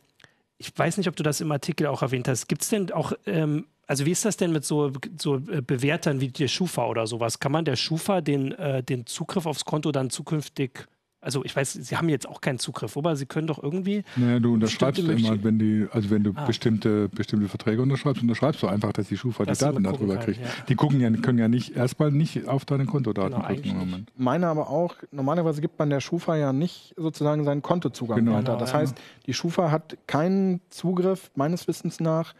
ich 0.58 0.70
weiß 0.76 0.98
nicht, 0.98 1.08
ob 1.08 1.16
du 1.16 1.22
das 1.22 1.40
im 1.40 1.50
Artikel 1.50 1.86
auch 1.86 2.02
erwähnt 2.02 2.28
hast. 2.28 2.46
Gibt 2.46 2.62
es 2.62 2.68
denn 2.68 2.92
auch 2.92 3.12
ähm, 3.26 3.66
also 3.86 4.06
wie 4.06 4.10
ist 4.10 4.24
das 4.24 4.36
denn 4.36 4.52
mit 4.52 4.64
so, 4.64 4.92
so 5.20 5.36
äh, 5.36 5.60
Bewertern 5.60 6.20
wie 6.20 6.28
der 6.28 6.48
Schufa 6.48 6.86
oder 6.86 7.06
sowas? 7.06 7.38
Kann 7.38 7.52
man 7.52 7.64
der 7.64 7.76
Schufa 7.76 8.20
den, 8.20 8.52
äh, 8.52 8.82
den 8.82 9.06
Zugriff 9.06 9.46
aufs 9.46 9.64
Konto 9.64 9.92
dann 9.92 10.10
zukünftig 10.10 10.86
also 11.24 11.42
ich 11.44 11.56
weiß, 11.56 11.72
Sie 11.72 11.96
haben 11.96 12.08
jetzt 12.08 12.28
auch 12.28 12.40
keinen 12.40 12.58
Zugriff, 12.58 12.96
aber 12.96 13.16
Sie 13.16 13.26
können 13.26 13.46
doch 13.46 13.62
irgendwie. 13.62 14.04
Naja, 14.16 14.38
du 14.40 14.52
unterschreibst 14.52 15.00
immer, 15.00 15.42
wenn 15.42 15.58
die, 15.58 15.86
also 15.90 16.10
wenn 16.10 16.22
du 16.22 16.32
ah. 16.34 16.44
bestimmte, 16.44 17.08
bestimmte 17.08 17.48
Verträge 17.48 17.80
unterschreibst, 17.80 18.22
unterschreibst 18.22 18.62
du 18.62 18.66
einfach, 18.66 18.92
dass 18.92 19.08
die 19.08 19.16
Schufa 19.16 19.44
dass 19.44 19.58
die 19.58 19.64
Daten 19.64 19.82
darüber 19.82 20.16
kann, 20.16 20.24
kriegt. 20.24 20.40
Ja. 20.40 20.48
Die 20.68 20.74
gucken 20.74 21.00
ja, 21.00 21.10
können 21.10 21.38
ja 21.38 21.48
nicht 21.48 21.74
erstmal 21.74 22.10
nicht 22.10 22.46
auf 22.46 22.64
deine 22.66 22.84
Kontodaten 22.84 23.36
genau, 23.36 23.48
gucken 23.48 23.70
im 23.70 23.78
Moment. 23.78 24.12
Meine 24.16 24.46
aber 24.48 24.68
auch, 24.68 24.96
normalerweise 25.10 25.62
gibt 25.62 25.78
man 25.78 25.88
der 25.90 26.00
Schufa 26.00 26.36
ja 26.36 26.52
nicht 26.52 26.94
sozusagen 26.96 27.44
seinen 27.44 27.62
Kontozugang 27.62 28.18
genau. 28.18 28.34
weiter. 28.34 28.56
Das 28.58 28.70
genau, 28.70 28.82
heißt, 28.82 28.96
die 29.26 29.32
Schufa 29.32 29.70
hat 29.70 29.96
keinen 30.06 30.60
Zugriff 30.68 31.30
meines 31.34 31.66
Wissens 31.66 32.00
nach 32.00 32.34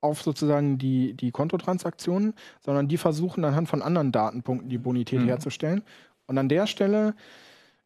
auf 0.00 0.22
sozusagen 0.22 0.78
die, 0.78 1.14
die 1.14 1.30
Kontotransaktionen, 1.30 2.34
sondern 2.60 2.88
die 2.88 2.96
versuchen 2.96 3.44
anhand 3.44 3.68
von 3.68 3.82
anderen 3.82 4.12
Datenpunkten 4.12 4.68
die 4.68 4.78
Bonität 4.78 5.20
mhm. 5.20 5.26
herzustellen. 5.26 5.82
Und 6.26 6.38
an 6.38 6.48
der 6.48 6.66
Stelle 6.66 7.14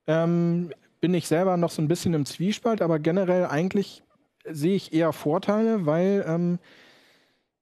ähm, 0.06 0.70
bin 1.00 1.14
ich 1.14 1.28
selber 1.28 1.56
noch 1.56 1.70
so 1.70 1.80
ein 1.82 1.88
bisschen 1.88 2.14
im 2.14 2.26
Zwiespalt, 2.26 2.82
aber 2.82 2.98
generell 2.98 3.46
eigentlich 3.46 4.02
sehe 4.44 4.74
ich 4.74 4.92
eher 4.92 5.12
Vorteile, 5.12 5.86
weil 5.86 6.24
ähm, 6.26 6.58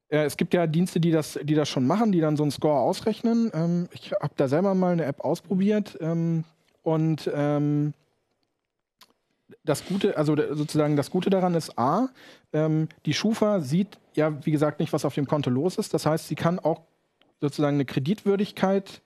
äh, 0.08 0.24
es 0.24 0.37
gibt 0.37 0.54
ja 0.54 0.66
Dienste, 0.66 1.00
die 1.00 1.11
das, 1.11 1.38
die 1.42 1.54
das 1.54 1.68
schon 1.68 1.87
machen, 1.87 2.12
die 2.12 2.20
dann 2.20 2.37
so 2.37 2.42
einen 2.42 2.52
Score 2.52 2.80
ausrechnen. 2.80 3.50
Ähm, 3.54 3.88
ich 3.92 4.12
habe 4.12 4.34
da 4.37 4.48
selber 4.48 4.74
mal 4.74 4.92
eine 4.92 5.04
App 5.04 5.20
ausprobiert 5.20 5.98
ähm, 6.00 6.44
und 6.82 7.30
ähm, 7.34 7.94
das 9.64 9.84
Gute, 9.87 10.16
also 10.16 10.37
sozusagen 10.52 10.96
das 10.96 11.11
Gute 11.11 11.30
daran 11.30 11.54
ist 11.54 11.78
A, 11.78 12.08
ähm, 12.52 12.88
die 13.06 13.14
Schufa 13.14 13.61
sieht 13.61 13.98
ja, 14.18 14.44
wie 14.44 14.50
gesagt, 14.50 14.80
nicht, 14.80 14.92
was 14.92 15.06
auf 15.06 15.14
dem 15.14 15.26
Konto 15.26 15.48
los 15.48 15.76
ist. 15.76 15.94
Das 15.94 16.04
heißt, 16.04 16.28
sie 16.28 16.34
kann 16.34 16.58
auch 16.58 16.82
sozusagen 17.40 17.76
eine 17.76 17.84
Kreditwürdigkeit 17.87 19.00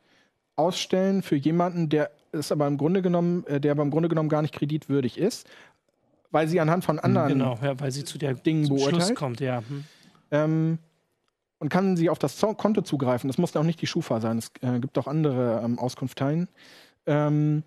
ausstellen 0.56 1.22
für 1.22 1.36
jemanden, 1.36 1.88
der 1.88 2.10
ist 2.32 2.50
aber 2.50 2.66
im 2.66 2.78
Grunde 2.78 3.02
genommen, 3.02 3.46
äh, 3.46 3.60
der 3.60 3.72
aber 3.72 3.82
im 3.82 3.90
Grunde 3.90 4.08
genommen 4.08 4.30
gar 4.30 4.42
nicht 4.42 4.54
kreditwürdig 4.54 5.18
ist, 5.18 5.46
weil 6.30 6.48
sie 6.48 6.60
anhand 6.60 6.84
von 6.84 6.98
anderen 6.98 7.28
genau, 7.28 7.58
ja, 7.62 7.78
weil 7.78 7.92
sie 7.92 8.04
zu 8.04 8.18
der 8.18 8.34
Dingen 8.34 8.66
beurteilt. 8.68 9.04
Schluss 9.04 9.14
kommt, 9.14 9.40
ja. 9.40 9.58
Hm. 9.58 9.84
Ähm, 10.30 10.78
und 11.58 11.68
kann 11.68 11.96
sie 11.96 12.08
auf 12.10 12.18
das 12.18 12.40
Konto 12.56 12.80
zugreifen. 12.80 13.28
Das 13.28 13.38
muss 13.38 13.54
auch 13.54 13.62
nicht 13.62 13.80
die 13.82 13.86
Schufa 13.86 14.20
sein. 14.20 14.38
Es 14.38 14.50
äh, 14.62 14.80
gibt 14.80 14.98
auch 14.98 15.06
andere 15.06 15.62
ähm, 15.62 15.78
Auskunfteien. 15.78 16.48
Ähm, 17.06 17.62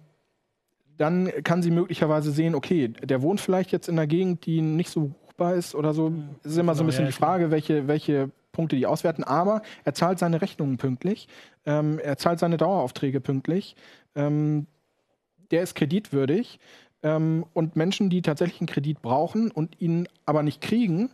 dann 0.98 1.32
kann 1.44 1.62
sie 1.62 1.72
möglicherweise 1.72 2.32
sehen, 2.32 2.56
okay, 2.56 2.90
der 2.90 3.22
wohnt 3.22 3.42
vielleicht 3.42 3.72
jetzt 3.72 3.88
in 3.88 3.98
einer 3.98 4.08
Gegend, 4.08 4.46
die 4.46 4.62
nicht 4.62 4.90
so 4.90 5.12
buchbar 5.26 5.56
ist 5.56 5.76
oder 5.76 5.94
so. 5.94 6.14
Es 6.44 6.52
ist 6.52 6.58
immer 6.58 6.76
so 6.76 6.84
ein 6.84 6.88
bisschen 6.88 7.06
die 7.06 7.12
Frage, 7.12 7.52
welche, 7.52 7.88
welche 7.88 8.32
Punkte 8.52 8.76
die 8.76 8.86
auswerten. 8.86 9.24
Aber 9.24 9.62
er 9.84 9.94
zahlt 9.94 10.20
seine 10.20 10.42
Rechnungen 10.42 10.78
pünktlich. 10.78 11.28
Ähm, 11.66 12.00
er 12.00 12.18
zahlt 12.18 12.40
seine 12.40 12.58
Daueraufträge 12.58 13.20
pünktlich. 13.20 13.76
Ähm, 14.16 14.68
der 15.52 15.62
ist 15.62 15.76
kreditwürdig. 15.76 16.60
Ähm, 17.04 17.46
und 17.54 17.76
Menschen, 17.76 18.10
die 18.10 18.22
tatsächlich 18.22 18.62
einen 18.62 18.68
Kredit 18.68 19.02
brauchen 19.02 19.52
und 19.52 19.80
ihn 19.82 20.08
aber 20.26 20.42
nicht 20.42 20.62
kriegen, 20.62 21.12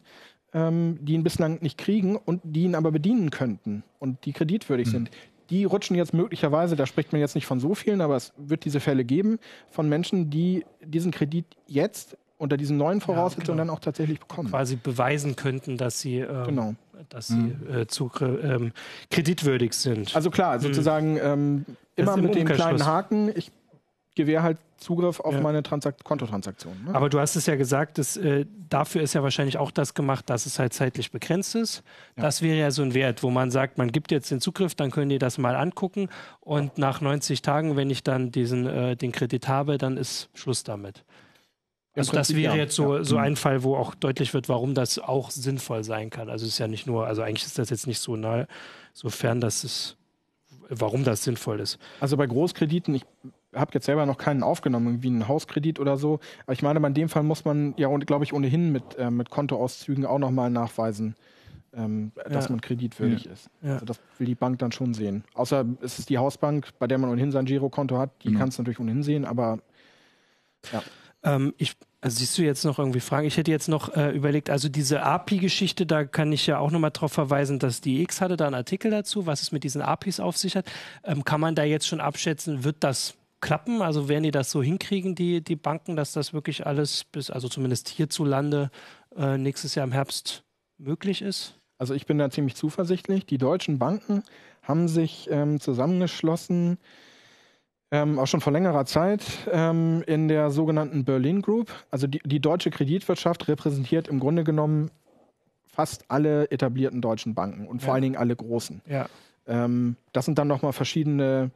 ähm, 0.54 1.00
die 1.02 1.14
ihn 1.14 1.24
bislang 1.24 1.62
nicht 1.62 1.78
kriegen 1.78 2.16
und 2.16 2.42
die 2.44 2.64
ihn 2.64 2.76
aber 2.76 2.92
bedienen 2.92 3.30
könnten 3.30 3.84
und 4.00 4.26
die 4.26 4.34
kreditwürdig 4.34 4.88
mhm. 4.88 4.92
sind, 4.92 5.12
die 5.52 5.66
rutschen 5.66 5.96
jetzt 5.96 6.14
möglicherweise, 6.14 6.76
da 6.76 6.86
spricht 6.86 7.12
man 7.12 7.20
jetzt 7.20 7.36
nicht 7.36 7.46
von 7.46 7.60
so 7.60 7.76
vielen, 7.76 8.02
aber 8.02 8.16
es 8.16 8.34
wird 8.38 8.66
diese 8.66 8.80
Fälle 8.80 9.04
geben, 9.04 9.38
von 9.70 9.88
Menschen, 9.88 10.30
die 10.30 10.66
diesen 10.84 11.12
Kredit 11.12 11.46
jetzt 11.68 12.18
unter 12.38 12.58
diesen 12.58 12.78
neuen 12.78 13.02
Voraussetzungen 13.02 13.60
ja, 13.60 13.64
genau. 13.64 13.74
dann 13.74 13.78
auch 13.78 13.82
tatsächlich 13.82 14.20
bekommen. 14.20 14.50
Quasi 14.50 14.78
beweisen 14.78 15.36
könnten, 15.36 15.78
dass 15.78 16.02
sie, 16.02 16.20
ähm, 16.20 16.46
genau. 16.46 16.76
dass 17.10 17.28
sie 17.28 17.36
mhm. 17.36 17.82
äh, 17.82 17.88
zu, 17.88 18.10
ähm, 18.20 18.72
kreditwürdig 19.12 19.74
sind. 19.74 20.16
Also 20.16 20.32
klar, 20.32 20.56
mhm. 20.56 20.62
sozusagen 20.62 21.18
ähm, 21.22 21.66
immer 21.96 22.18
mit 22.18 22.34
dem 22.34 22.48
kleinen 22.48 22.86
Haken, 22.86 23.32
ich 23.36 23.52
gewähre 24.16 24.44
halt 24.44 24.58
Zugriff 24.82 25.20
auf 25.20 25.34
ja. 25.34 25.42
meine 25.42 25.64
Transak 25.64 26.04
Kontotransaktionen. 26.04 26.86
Ne? 26.86 26.96
Aber 26.96 27.10
du 27.10 27.20
hast 27.20 27.36
es 27.36 27.46
ja 27.46 27.56
gesagt, 27.56 27.98
dass, 27.98 28.18
äh, 28.18 28.46
dafür 28.70 29.02
ist 29.02 29.14
ja 29.14 29.24
wahrscheinlich 29.24 29.58
auch 29.58 29.72
das 29.72 29.94
gemacht, 29.94 30.30
dass 30.30 30.46
es 30.46 30.60
halt 30.60 30.74
zeitlich 30.74 31.12
begrenzt 31.12 31.56
ist. 31.56 31.84
Ja. 32.18 32.24
Das 32.24 32.42
wäre 32.42 32.58
ja 32.58 32.72
so 32.72 32.82
ein 32.82 32.94
Wert, 32.94 33.24
wo 33.24 33.30
man 33.30 33.52
sagt, 33.52 33.78
man 33.78 33.92
gibt 33.92 34.12
jetzt 34.12 34.32
den 34.32 34.42
Zugriff, 34.42 34.76
dann 34.76 34.92
können 34.92 35.10
die 35.10 35.20
das 35.20 35.38
mal 35.38 35.56
angucken 35.56 36.10
und 36.40 36.78
nach 36.78 37.00
90 37.00 37.42
Tagen, 37.42 37.76
wenn 37.76 37.90
ich 37.90 38.04
dann 38.04 38.32
diesen, 38.32 38.66
äh, 38.66 38.96
den 38.96 39.12
Kredit 39.12 39.48
habe, 39.48 39.78
dann 39.78 39.98
ist 39.98 40.30
Schluss 40.34 40.64
damit. 40.64 41.04
Also 41.94 42.14
das 42.14 42.36
wäre 42.36 42.56
jetzt 42.56 42.76
so, 42.76 42.98
ja. 42.98 43.04
so 43.04 43.18
ein 43.18 43.36
Fall, 43.36 43.64
wo 43.64 43.76
auch 43.76 43.94
deutlich 43.96 44.34
wird, 44.34 44.50
warum 44.50 44.74
das 44.74 44.98
auch 44.98 45.30
sinnvoll 45.30 45.84
sein 45.84 46.10
kann. 46.10 46.30
Also 46.30 46.46
es 46.46 46.54
ist 46.54 46.60
ja 46.60 46.68
nicht 46.68 46.88
nur, 46.88 47.06
also 47.06 47.22
eigentlich 47.22 47.46
ist 47.46 47.60
das 47.60 47.70
jetzt 47.70 47.86
nicht 47.86 48.00
so 48.00 48.16
nahe, 48.16 48.48
sofern 48.94 49.42
das 49.42 49.64
ist, 49.64 49.98
warum 50.70 51.04
das 51.04 51.24
sinnvoll 51.24 51.60
ist. 51.60 51.78
Also 52.00 52.16
bei 52.16 52.26
Großkrediten, 52.26 52.96
ich 52.96 53.06
habe 53.54 53.72
jetzt 53.74 53.86
selber 53.86 54.06
noch 54.06 54.18
keinen 54.18 54.44
aufgenommen, 54.44 55.04
wie 55.04 55.08
einen 55.08 55.28
Hauskredit 55.28 55.80
oder 55.80 55.98
so, 55.98 56.20
aber 56.46 56.54
ich 56.54 56.62
meine, 56.62 56.86
in 56.86 56.94
dem 56.94 57.10
Fall 57.10 57.24
muss 57.24 57.46
man 57.46 57.74
ja, 57.78 57.96
glaube 57.98 58.24
ich, 58.24 58.34
ohnehin 58.34 58.72
mit, 58.72 58.96
äh, 58.98 59.12
mit 59.12 59.30
Kontoauszügen 59.30 60.06
auch 60.06 60.20
nochmal 60.20 60.50
nachweisen, 60.50 61.16
ähm, 61.74 62.12
dass 62.30 62.46
ja. 62.46 62.52
man 62.52 62.62
kreditwürdig 62.62 63.26
ja. 63.26 63.32
ist. 63.32 63.50
Ja. 63.62 63.74
Also 63.74 63.86
das 63.86 64.00
will 64.18 64.28
die 64.28 64.36
Bank 64.36 64.60
dann 64.60 64.72
schon 64.72 64.94
sehen. 64.94 65.24
Außer 65.34 65.66
es 65.82 66.00
ist 66.00 66.10
die 66.10 66.18
Hausbank, 66.18 66.70
bei 66.80 66.88
der 66.88 66.98
man 66.98 67.10
ohnehin 67.10 67.32
sein 67.32 67.46
Girokonto 67.46 67.98
hat, 67.98 68.12
die 68.24 68.30
genau. 68.30 68.40
kann 68.40 68.50
es 68.50 68.58
natürlich 68.58 68.80
ohnehin 68.80 69.04
sehen, 69.04 69.26
aber 69.26 69.60
ja. 70.72 70.84
Ähm, 71.24 71.54
ich, 71.58 71.76
also 72.02 72.18
siehst 72.18 72.38
du 72.38 72.42
jetzt 72.42 72.66
noch 72.66 72.80
irgendwie 72.80 73.00
Fragen? 73.00 73.28
Ich 73.28 73.38
hätte 73.38 73.52
jetzt 73.52 73.68
noch 73.68 73.96
äh, 73.96 74.10
überlegt, 74.10 74.50
also 74.50 74.70
diese 74.70 75.04
API-Geschichte, 75.04 75.86
da 75.86 76.04
kann 76.04 76.32
ich 76.32 76.48
ja 76.48 76.58
auch 76.58 76.72
nochmal 76.72 76.92
darauf 76.92 77.12
verweisen, 77.12 77.60
dass 77.60 77.82
die 77.82 78.02
X 78.02 78.22
hatte 78.22 78.38
da 78.38 78.46
einen 78.48 78.56
Artikel 78.56 78.90
dazu, 78.90 79.28
was 79.28 79.42
es 79.42 79.52
mit 79.52 79.64
diesen 79.64 79.82
APIs 79.82 80.20
auf 80.20 80.38
sich 80.38 80.56
hat. 80.56 80.66
Ähm, 81.04 81.24
kann 81.24 81.40
man 81.40 81.54
da 81.54 81.64
jetzt 81.64 81.88
schon 81.88 82.02
abschätzen, 82.02 82.64
wird 82.64 82.78
das 82.80 83.16
klappen? 83.42 83.82
Also 83.82 84.08
werden 84.08 84.24
die 84.24 84.32
das 84.32 84.52
so 84.52 84.64
hinkriegen, 84.64 85.16
die, 85.16 85.44
die 85.44 85.56
Banken, 85.56 85.96
dass 85.96 86.14
das 86.14 86.34
wirklich 86.34 86.66
alles 86.66 87.04
bis, 87.04 87.30
also 87.30 87.50
zumindest 87.50 87.90
hierzulande 87.90 88.72
äh, 89.16 89.38
nächstes 89.38 89.76
Jahr 89.76 89.86
im 89.86 89.92
Herbst 89.92 90.44
möglich 90.78 91.22
ist? 91.22 91.56
Also 91.78 91.94
ich 91.94 92.06
bin 92.06 92.18
da 92.18 92.30
ziemlich 92.30 92.56
zuversichtlich. 92.56 93.26
Die 93.26 93.38
deutschen 93.38 93.80
Banken 93.80 94.24
haben 94.62 94.88
sich 94.88 95.28
ähm, 95.32 95.60
zusammengeschlossen 95.60 96.78
ähm, 97.92 98.20
auch 98.20 98.28
schon 98.28 98.40
vor 98.40 98.54
längerer 98.54 98.86
Zeit 98.86 99.24
ähm, 99.52 100.04
in 100.08 100.28
der 100.28 100.50
sogenannten 100.50 101.04
Berlin 101.04 101.42
Group. 101.42 101.72
Also 101.92 102.08
die, 102.08 102.22
die, 102.24 102.40
deutsche 102.40 102.70
Kreditwirtschaft 102.70 103.48
repräsentiert 103.50 104.08
im 104.08 104.20
Grunde 104.20 104.44
genommen 104.44 104.92
fast 105.66 106.06
alle 106.10 106.50
etablierten 106.52 107.02
deutschen 107.02 107.36
Banken 107.36 107.68
und 107.68 107.82
vor 107.82 107.90
ja. 107.90 107.94
allen 107.96 108.04
Dingen 108.04 108.16
alle 108.16 108.36
großen. 108.36 108.82
Ja. 108.88 109.08
Ähm, 109.46 109.98
das 110.14 110.26
sind 110.26 110.38
dann 110.38 110.48
nochmal 110.48 110.72
verschiedene 110.72 111.52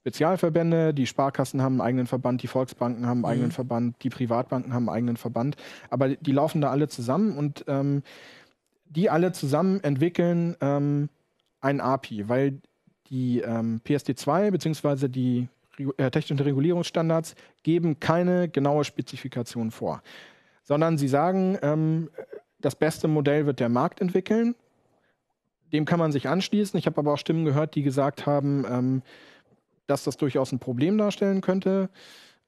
Spezialverbände. 0.00 0.94
Die 0.94 1.06
Sparkassen 1.06 1.62
haben 1.62 1.74
einen 1.74 1.88
eigenen 1.88 2.06
Verband, 2.06 2.42
die 2.42 2.46
Volksbanken 2.46 3.06
haben 3.06 3.18
einen 3.18 3.20
mhm. 3.20 3.24
eigenen 3.26 3.50
Verband, 3.52 3.96
die 4.02 4.08
Privatbanken 4.08 4.72
haben 4.72 4.88
einen 4.88 4.96
eigenen 4.96 5.16
Verband. 5.16 5.56
Aber 5.90 6.08
die 6.08 6.32
laufen 6.32 6.60
da 6.60 6.70
alle 6.70 6.88
zusammen 6.88 7.36
und 7.36 7.64
ähm, 7.68 8.02
die 8.86 9.10
alle 9.10 9.32
zusammen 9.32 9.82
entwickeln 9.84 10.56
ähm, 10.60 11.08
ein 11.60 11.80
API, 11.80 12.28
weil 12.28 12.60
die 13.08 13.40
ähm, 13.40 13.80
PSD2 13.86 14.50
bzw. 14.50 15.08
die 15.08 15.48
äh, 15.96 16.10
technischen 16.10 16.42
Regulierungsstandards 16.42 17.34
geben 17.62 18.00
keine 18.00 18.48
genaue 18.48 18.84
Spezifikation 18.84 19.70
vor, 19.70 20.02
sondern 20.62 20.96
sie 20.96 21.08
sagen, 21.08 21.58
ähm, 21.62 22.10
das 22.60 22.74
beste 22.74 23.08
Modell 23.08 23.46
wird 23.46 23.60
der 23.60 23.68
Markt 23.68 24.00
entwickeln. 24.00 24.54
Dem 25.72 25.84
kann 25.84 25.98
man 25.98 26.12
sich 26.12 26.28
anschließen. 26.28 26.78
Ich 26.78 26.86
habe 26.86 26.98
aber 26.98 27.12
auch 27.12 27.18
Stimmen 27.18 27.44
gehört, 27.44 27.74
die 27.74 27.82
gesagt 27.82 28.26
haben, 28.26 28.64
ähm, 28.68 29.02
dass 29.90 30.04
das 30.04 30.16
durchaus 30.16 30.52
ein 30.52 30.58
Problem 30.58 30.96
darstellen 30.96 31.40
könnte. 31.40 31.90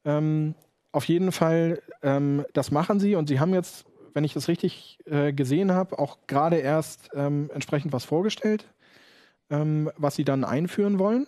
Ähm, 0.05 0.55
auf 0.93 1.05
jeden 1.07 1.33
Fall, 1.33 1.83
ähm, 2.03 2.45
das 2.53 2.71
machen 2.71 3.01
sie 3.01 3.15
und 3.15 3.29
sie 3.29 3.41
haben 3.41 3.55
jetzt, 3.55 3.85
wenn 4.15 4.25
ich 4.25 4.35
das 4.35 4.49
richtig 4.49 4.99
äh, 5.07 5.33
gesehen 5.33 5.73
habe, 5.73 5.99
auch 5.99 6.19
gerade 6.27 6.57
erst 6.57 7.11
ähm, 7.15 7.51
entsprechend 7.53 7.93
was 7.93 8.05
vorgestellt 8.05 8.67
ähm, 9.53 9.91
was 9.97 10.17
sie 10.17 10.25
dann 10.25 10.43
einführen 10.43 10.99
wollen. 10.99 11.27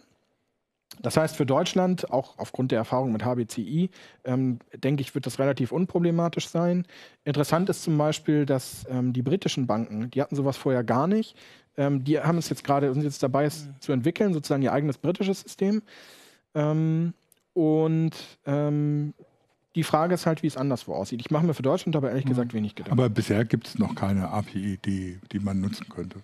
Das 1.02 1.16
heißt, 1.16 1.36
für 1.36 1.44
Deutschland, 1.44 2.10
auch 2.12 2.38
aufgrund 2.38 2.70
der 2.70 2.78
Erfahrung 2.78 3.12
mit 3.12 3.24
HBCI, 3.24 3.90
ähm, 4.24 4.60
denke 4.76 5.02
ich, 5.02 5.14
wird 5.14 5.26
das 5.26 5.40
relativ 5.40 5.72
unproblematisch 5.72 6.48
sein. 6.48 6.86
Interessant 7.24 7.68
ist 7.68 7.82
zum 7.82 7.98
Beispiel, 7.98 8.46
dass 8.46 8.86
ähm, 8.88 9.12
die 9.12 9.22
britischen 9.22 9.66
Banken, 9.66 10.10
die 10.10 10.22
hatten 10.22 10.36
sowas 10.36 10.56
vorher 10.56 10.84
gar 10.84 11.08
nicht. 11.08 11.36
Ähm, 11.76 12.04
die 12.04 12.18
haben 12.20 12.38
es 12.38 12.48
jetzt 12.48 12.64
gerade, 12.64 12.92
sind 12.92 13.02
jetzt 13.02 13.22
dabei, 13.22 13.44
es 13.44 13.66
mhm. 13.66 13.74
zu 13.80 13.92
entwickeln, 13.92 14.32
sozusagen 14.32 14.62
ihr 14.62 14.72
eigenes 14.72 14.98
britisches 14.98 15.40
System. 15.40 15.82
Ähm, 16.54 17.14
und 17.52 18.12
ähm, 18.46 19.14
die 19.74 19.82
Frage 19.82 20.14
ist 20.14 20.26
halt, 20.26 20.42
wie 20.42 20.46
es 20.46 20.56
anderswo 20.56 20.94
aussieht. 20.94 21.20
Ich 21.20 21.30
mache 21.30 21.44
mir 21.44 21.54
für 21.54 21.62
Deutschland 21.62 21.96
aber 21.96 22.10
ehrlich 22.10 22.24
mhm. 22.26 22.30
gesagt 22.30 22.54
wenig 22.54 22.74
Gedanken. 22.74 22.98
Aber 22.98 23.08
bisher 23.08 23.44
gibt 23.44 23.66
es 23.66 23.78
noch 23.78 23.94
keine 23.94 24.30
API, 24.30 24.78
die, 24.84 25.18
die 25.32 25.38
man 25.40 25.60
nutzen 25.60 25.88
könnte. 25.88 26.20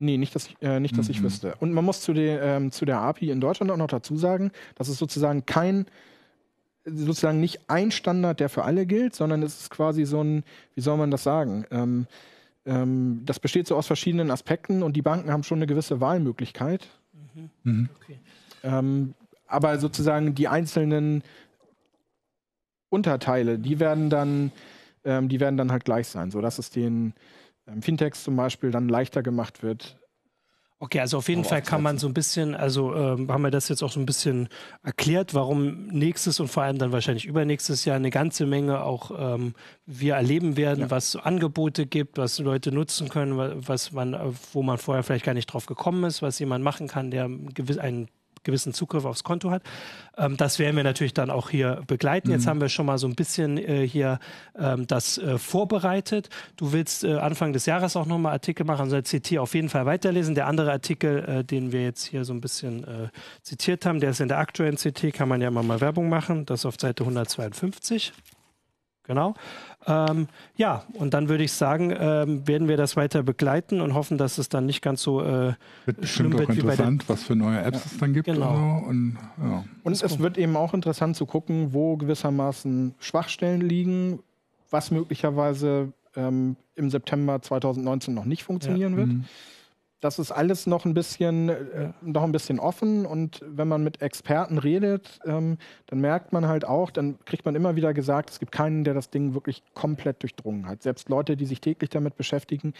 Nee, 0.00 0.16
nicht, 0.16 0.34
dass 0.34 0.46
ich, 0.46 0.56
äh, 0.60 0.78
nicht, 0.80 0.96
dass 0.96 1.06
mhm. 1.06 1.12
ich 1.12 1.22
wüsste. 1.22 1.54
Und 1.60 1.72
man 1.72 1.84
muss 1.84 2.00
zu, 2.00 2.12
der, 2.12 2.42
ähm, 2.42 2.70
zu 2.70 2.84
der 2.84 2.98
API 3.00 3.30
in 3.30 3.40
Deutschland 3.40 3.70
auch 3.70 3.76
noch 3.76 3.88
dazu 3.88 4.16
sagen, 4.16 4.52
dass 4.76 4.88
es 4.88 4.98
sozusagen 4.98 5.44
kein, 5.46 5.86
sozusagen 6.84 7.40
nicht 7.40 7.68
ein 7.68 7.90
Standard, 7.90 8.40
der 8.40 8.48
für 8.48 8.64
alle 8.64 8.86
gilt, 8.86 9.14
sondern 9.14 9.42
es 9.42 9.60
ist 9.60 9.70
quasi 9.70 10.04
so 10.04 10.22
ein, 10.22 10.44
wie 10.74 10.80
soll 10.80 10.96
man 10.96 11.10
das 11.10 11.24
sagen? 11.24 11.64
Ähm, 11.70 12.06
ähm, 12.66 13.22
das 13.24 13.40
besteht 13.40 13.66
so 13.66 13.76
aus 13.76 13.86
verschiedenen 13.86 14.30
Aspekten 14.30 14.82
und 14.82 14.94
die 14.94 15.02
Banken 15.02 15.30
haben 15.30 15.42
schon 15.42 15.58
eine 15.58 15.66
gewisse 15.66 16.00
Wahlmöglichkeit. 16.00 16.88
Mhm. 17.34 17.50
Mhm. 17.62 17.88
Okay. 17.96 18.18
Ähm, 18.62 19.14
aber 19.46 19.78
sozusagen 19.78 20.34
die 20.34 20.48
einzelnen 20.48 21.22
Unterteile, 22.90 23.58
die 23.58 23.80
werden 23.80 24.10
dann, 24.10 24.52
ähm, 25.04 25.28
die 25.28 25.40
werden 25.40 25.56
dann 25.56 25.72
halt 25.72 25.84
gleich 25.84 26.08
sein, 26.08 26.30
sodass 26.30 26.58
es 26.58 26.70
den 26.70 27.14
ähm, 27.66 27.82
Fintechs 27.82 28.24
zum 28.24 28.36
Beispiel 28.36 28.70
dann 28.70 28.88
leichter 28.88 29.22
gemacht 29.22 29.62
wird. 29.62 29.98
Okay, 30.80 31.00
also 31.00 31.18
auf 31.18 31.28
jeden 31.28 31.42
Fall 31.42 31.60
kann 31.60 31.82
man 31.82 31.98
so 31.98 32.06
ein 32.06 32.14
bisschen, 32.14 32.54
also 32.54 32.94
ähm, 32.94 33.28
haben 33.32 33.42
wir 33.42 33.50
das 33.50 33.68
jetzt 33.68 33.82
auch 33.82 33.90
so 33.90 33.98
ein 33.98 34.06
bisschen 34.06 34.48
erklärt, 34.84 35.34
warum 35.34 35.88
nächstes 35.88 36.38
und 36.38 36.46
vor 36.46 36.62
allem 36.62 36.78
dann 36.78 36.92
wahrscheinlich 36.92 37.24
übernächstes 37.24 37.84
Jahr 37.84 37.96
eine 37.96 38.10
ganze 38.10 38.46
Menge 38.46 38.84
auch 38.84 39.10
ähm, 39.18 39.54
wir 39.86 40.14
erleben 40.14 40.56
werden, 40.56 40.82
ja. 40.82 40.90
was 40.90 41.16
Angebote 41.16 41.86
gibt, 41.86 42.16
was 42.16 42.38
Leute 42.38 42.70
nutzen 42.70 43.08
können, 43.08 43.36
was 43.66 43.90
man, 43.90 44.16
wo 44.52 44.62
man 44.62 44.78
vorher 44.78 45.02
vielleicht 45.02 45.24
gar 45.24 45.34
nicht 45.34 45.46
drauf 45.46 45.66
gekommen 45.66 46.04
ist, 46.04 46.22
was 46.22 46.38
jemand 46.38 46.62
machen 46.62 46.86
kann, 46.86 47.10
der 47.10 47.28
gewiss, 47.54 47.78
einen 47.78 48.08
gewissen 48.48 48.72
Zugriff 48.72 49.04
aufs 49.04 49.24
Konto 49.24 49.50
hat. 49.50 49.62
Ähm, 50.16 50.36
das 50.36 50.58
werden 50.58 50.74
wir 50.76 50.84
natürlich 50.84 51.14
dann 51.14 51.30
auch 51.30 51.50
hier 51.50 51.82
begleiten. 51.86 52.28
Mhm. 52.28 52.34
Jetzt 52.34 52.46
haben 52.46 52.60
wir 52.60 52.68
schon 52.68 52.86
mal 52.86 52.98
so 52.98 53.06
ein 53.06 53.14
bisschen 53.14 53.58
äh, 53.58 53.86
hier 53.86 54.18
ähm, 54.58 54.86
das 54.86 55.18
äh, 55.18 55.38
vorbereitet. 55.38 56.30
Du 56.56 56.72
willst 56.72 57.04
äh, 57.04 57.14
Anfang 57.14 57.52
des 57.52 57.66
Jahres 57.66 57.94
auch 57.96 58.06
nochmal 58.06 58.32
Artikel 58.32 58.64
machen, 58.64 58.90
also 58.90 59.00
CT 59.00 59.38
auf 59.38 59.54
jeden 59.54 59.68
Fall 59.68 59.86
weiterlesen. 59.86 60.34
Der 60.34 60.46
andere 60.46 60.72
Artikel, 60.72 61.24
äh, 61.24 61.44
den 61.44 61.72
wir 61.72 61.82
jetzt 61.82 62.04
hier 62.04 62.24
so 62.24 62.32
ein 62.32 62.40
bisschen 62.40 62.84
äh, 62.84 63.08
zitiert 63.42 63.84
haben, 63.84 64.00
der 64.00 64.10
ist 64.10 64.20
in 64.20 64.28
der 64.28 64.38
aktuellen 64.38 64.76
CT, 64.76 65.12
kann 65.12 65.28
man 65.28 65.40
ja 65.40 65.48
immer 65.48 65.62
mal 65.62 65.80
Werbung 65.80 66.08
machen. 66.08 66.46
Das 66.46 66.60
ist 66.60 66.66
auf 66.66 66.76
Seite 66.80 67.04
152. 67.04 68.12
Genau. 69.08 69.34
Ähm, 69.86 70.28
ja, 70.56 70.84
und 70.92 71.14
dann 71.14 71.30
würde 71.30 71.42
ich 71.42 71.52
sagen, 71.52 71.92
ähm, 71.98 72.46
werden 72.46 72.68
wir 72.68 72.76
das 72.76 72.94
weiter 72.94 73.22
begleiten 73.22 73.80
und 73.80 73.94
hoffen, 73.94 74.18
dass 74.18 74.36
es 74.36 74.50
dann 74.50 74.66
nicht 74.66 74.82
ganz 74.82 75.02
so 75.02 75.22
äh, 75.22 75.54
wird 75.86 76.06
schlimm 76.06 76.34
wird 76.34 76.50
wie 76.50 76.60
interessant, 76.60 77.08
was 77.08 77.22
für 77.22 77.34
neue 77.34 77.58
Apps 77.60 77.78
ja. 77.78 77.84
es 77.86 77.98
dann 77.98 78.12
gibt. 78.12 78.26
Genau. 78.26 78.84
Und, 78.86 79.16
ja. 79.42 79.64
und 79.82 79.92
es 79.92 80.18
wird 80.18 80.36
eben 80.36 80.56
auch 80.56 80.74
interessant 80.74 81.16
zu 81.16 81.24
gucken, 81.24 81.72
wo 81.72 81.96
gewissermaßen 81.96 82.94
Schwachstellen 82.98 83.62
liegen, 83.62 84.20
was 84.70 84.90
möglicherweise 84.90 85.92
ähm, 86.14 86.56
im 86.74 86.90
September 86.90 87.40
2019 87.40 88.12
noch 88.12 88.26
nicht 88.26 88.44
funktionieren 88.44 88.92
ja. 88.92 88.98
wird. 88.98 89.08
Mhm 89.08 89.24
das 90.00 90.18
ist 90.18 90.30
alles 90.30 90.66
noch 90.66 90.84
ein 90.84 90.94
bisschen, 90.94 91.48
äh, 91.48 91.92
noch 92.02 92.22
ein 92.22 92.32
bisschen 92.32 92.60
offen 92.60 93.04
und 93.04 93.40
wenn 93.44 93.68
man 93.68 93.82
mit 93.82 94.00
Experten 94.00 94.58
redet, 94.58 95.20
ähm, 95.24 95.58
dann 95.86 96.00
merkt 96.00 96.32
man 96.32 96.46
halt 96.46 96.64
auch, 96.64 96.90
dann 96.90 97.18
kriegt 97.24 97.44
man 97.44 97.54
immer 97.54 97.76
wieder 97.76 97.92
gesagt, 97.94 98.30
es 98.30 98.38
gibt 98.38 98.52
keinen, 98.52 98.84
der 98.84 98.94
das 98.94 99.10
Ding 99.10 99.34
wirklich 99.34 99.62
komplett 99.74 100.22
durchdrungen 100.22 100.66
hat. 100.66 100.82
Selbst 100.82 101.08
Leute, 101.08 101.36
die 101.36 101.46
sich 101.46 101.60
täglich 101.60 101.90
damit 101.90 102.16
beschäftigen, 102.16 102.74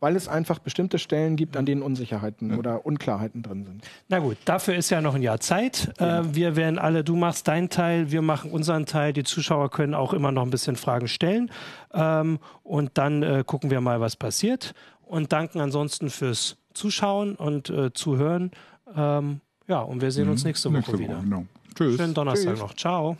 weil 0.00 0.14
es 0.14 0.28
einfach 0.28 0.58
bestimmte 0.58 0.98
Stellen 0.98 1.36
gibt, 1.36 1.56
an 1.56 1.66
denen 1.66 1.82
Unsicherheiten 1.82 2.50
ja. 2.50 2.56
oder 2.56 2.86
Unklarheiten 2.86 3.42
drin 3.42 3.64
sind. 3.64 3.84
Na 4.08 4.20
gut, 4.20 4.36
dafür 4.44 4.76
ist 4.76 4.90
ja 4.90 5.00
noch 5.00 5.14
ein 5.14 5.22
Jahr 5.22 5.40
Zeit. 5.40 5.92
Ja. 5.98 6.20
Äh, 6.20 6.34
wir 6.34 6.56
werden 6.56 6.78
alle, 6.78 7.02
du 7.02 7.16
machst 7.16 7.48
deinen 7.48 7.68
Teil, 7.68 8.12
wir 8.12 8.22
machen 8.22 8.50
unseren 8.50 8.86
Teil. 8.86 9.12
Die 9.12 9.24
Zuschauer 9.24 9.70
können 9.70 9.94
auch 9.94 10.12
immer 10.12 10.30
noch 10.30 10.42
ein 10.42 10.50
bisschen 10.50 10.76
Fragen 10.76 11.08
stellen. 11.08 11.50
Ähm, 11.92 12.38
und 12.62 12.92
dann 12.94 13.22
äh, 13.22 13.42
gucken 13.44 13.70
wir 13.70 13.80
mal, 13.80 14.00
was 14.00 14.14
passiert 14.14 14.74
und 15.08 15.32
danken 15.32 15.60
ansonsten 15.60 16.10
fürs 16.10 16.56
Zuschauen 16.74 17.34
und 17.34 17.70
äh, 17.70 17.92
Zuhören. 17.92 18.50
Ähm, 18.94 19.40
ja, 19.66 19.80
und 19.80 20.00
wir 20.00 20.10
sehen 20.10 20.28
uns 20.28 20.44
mhm. 20.44 20.48
nächste 20.48 20.68
Woche, 20.68 20.76
nächste 20.78 20.92
Woche 20.94 21.02
wieder. 21.02 21.20
Genau. 21.20 21.46
Tschüss. 21.74 21.96
Schönen 21.96 22.14
Donnerstag 22.14 22.52
Tschüss. 22.52 22.60
noch. 22.60 22.74
Ciao. 22.74 23.16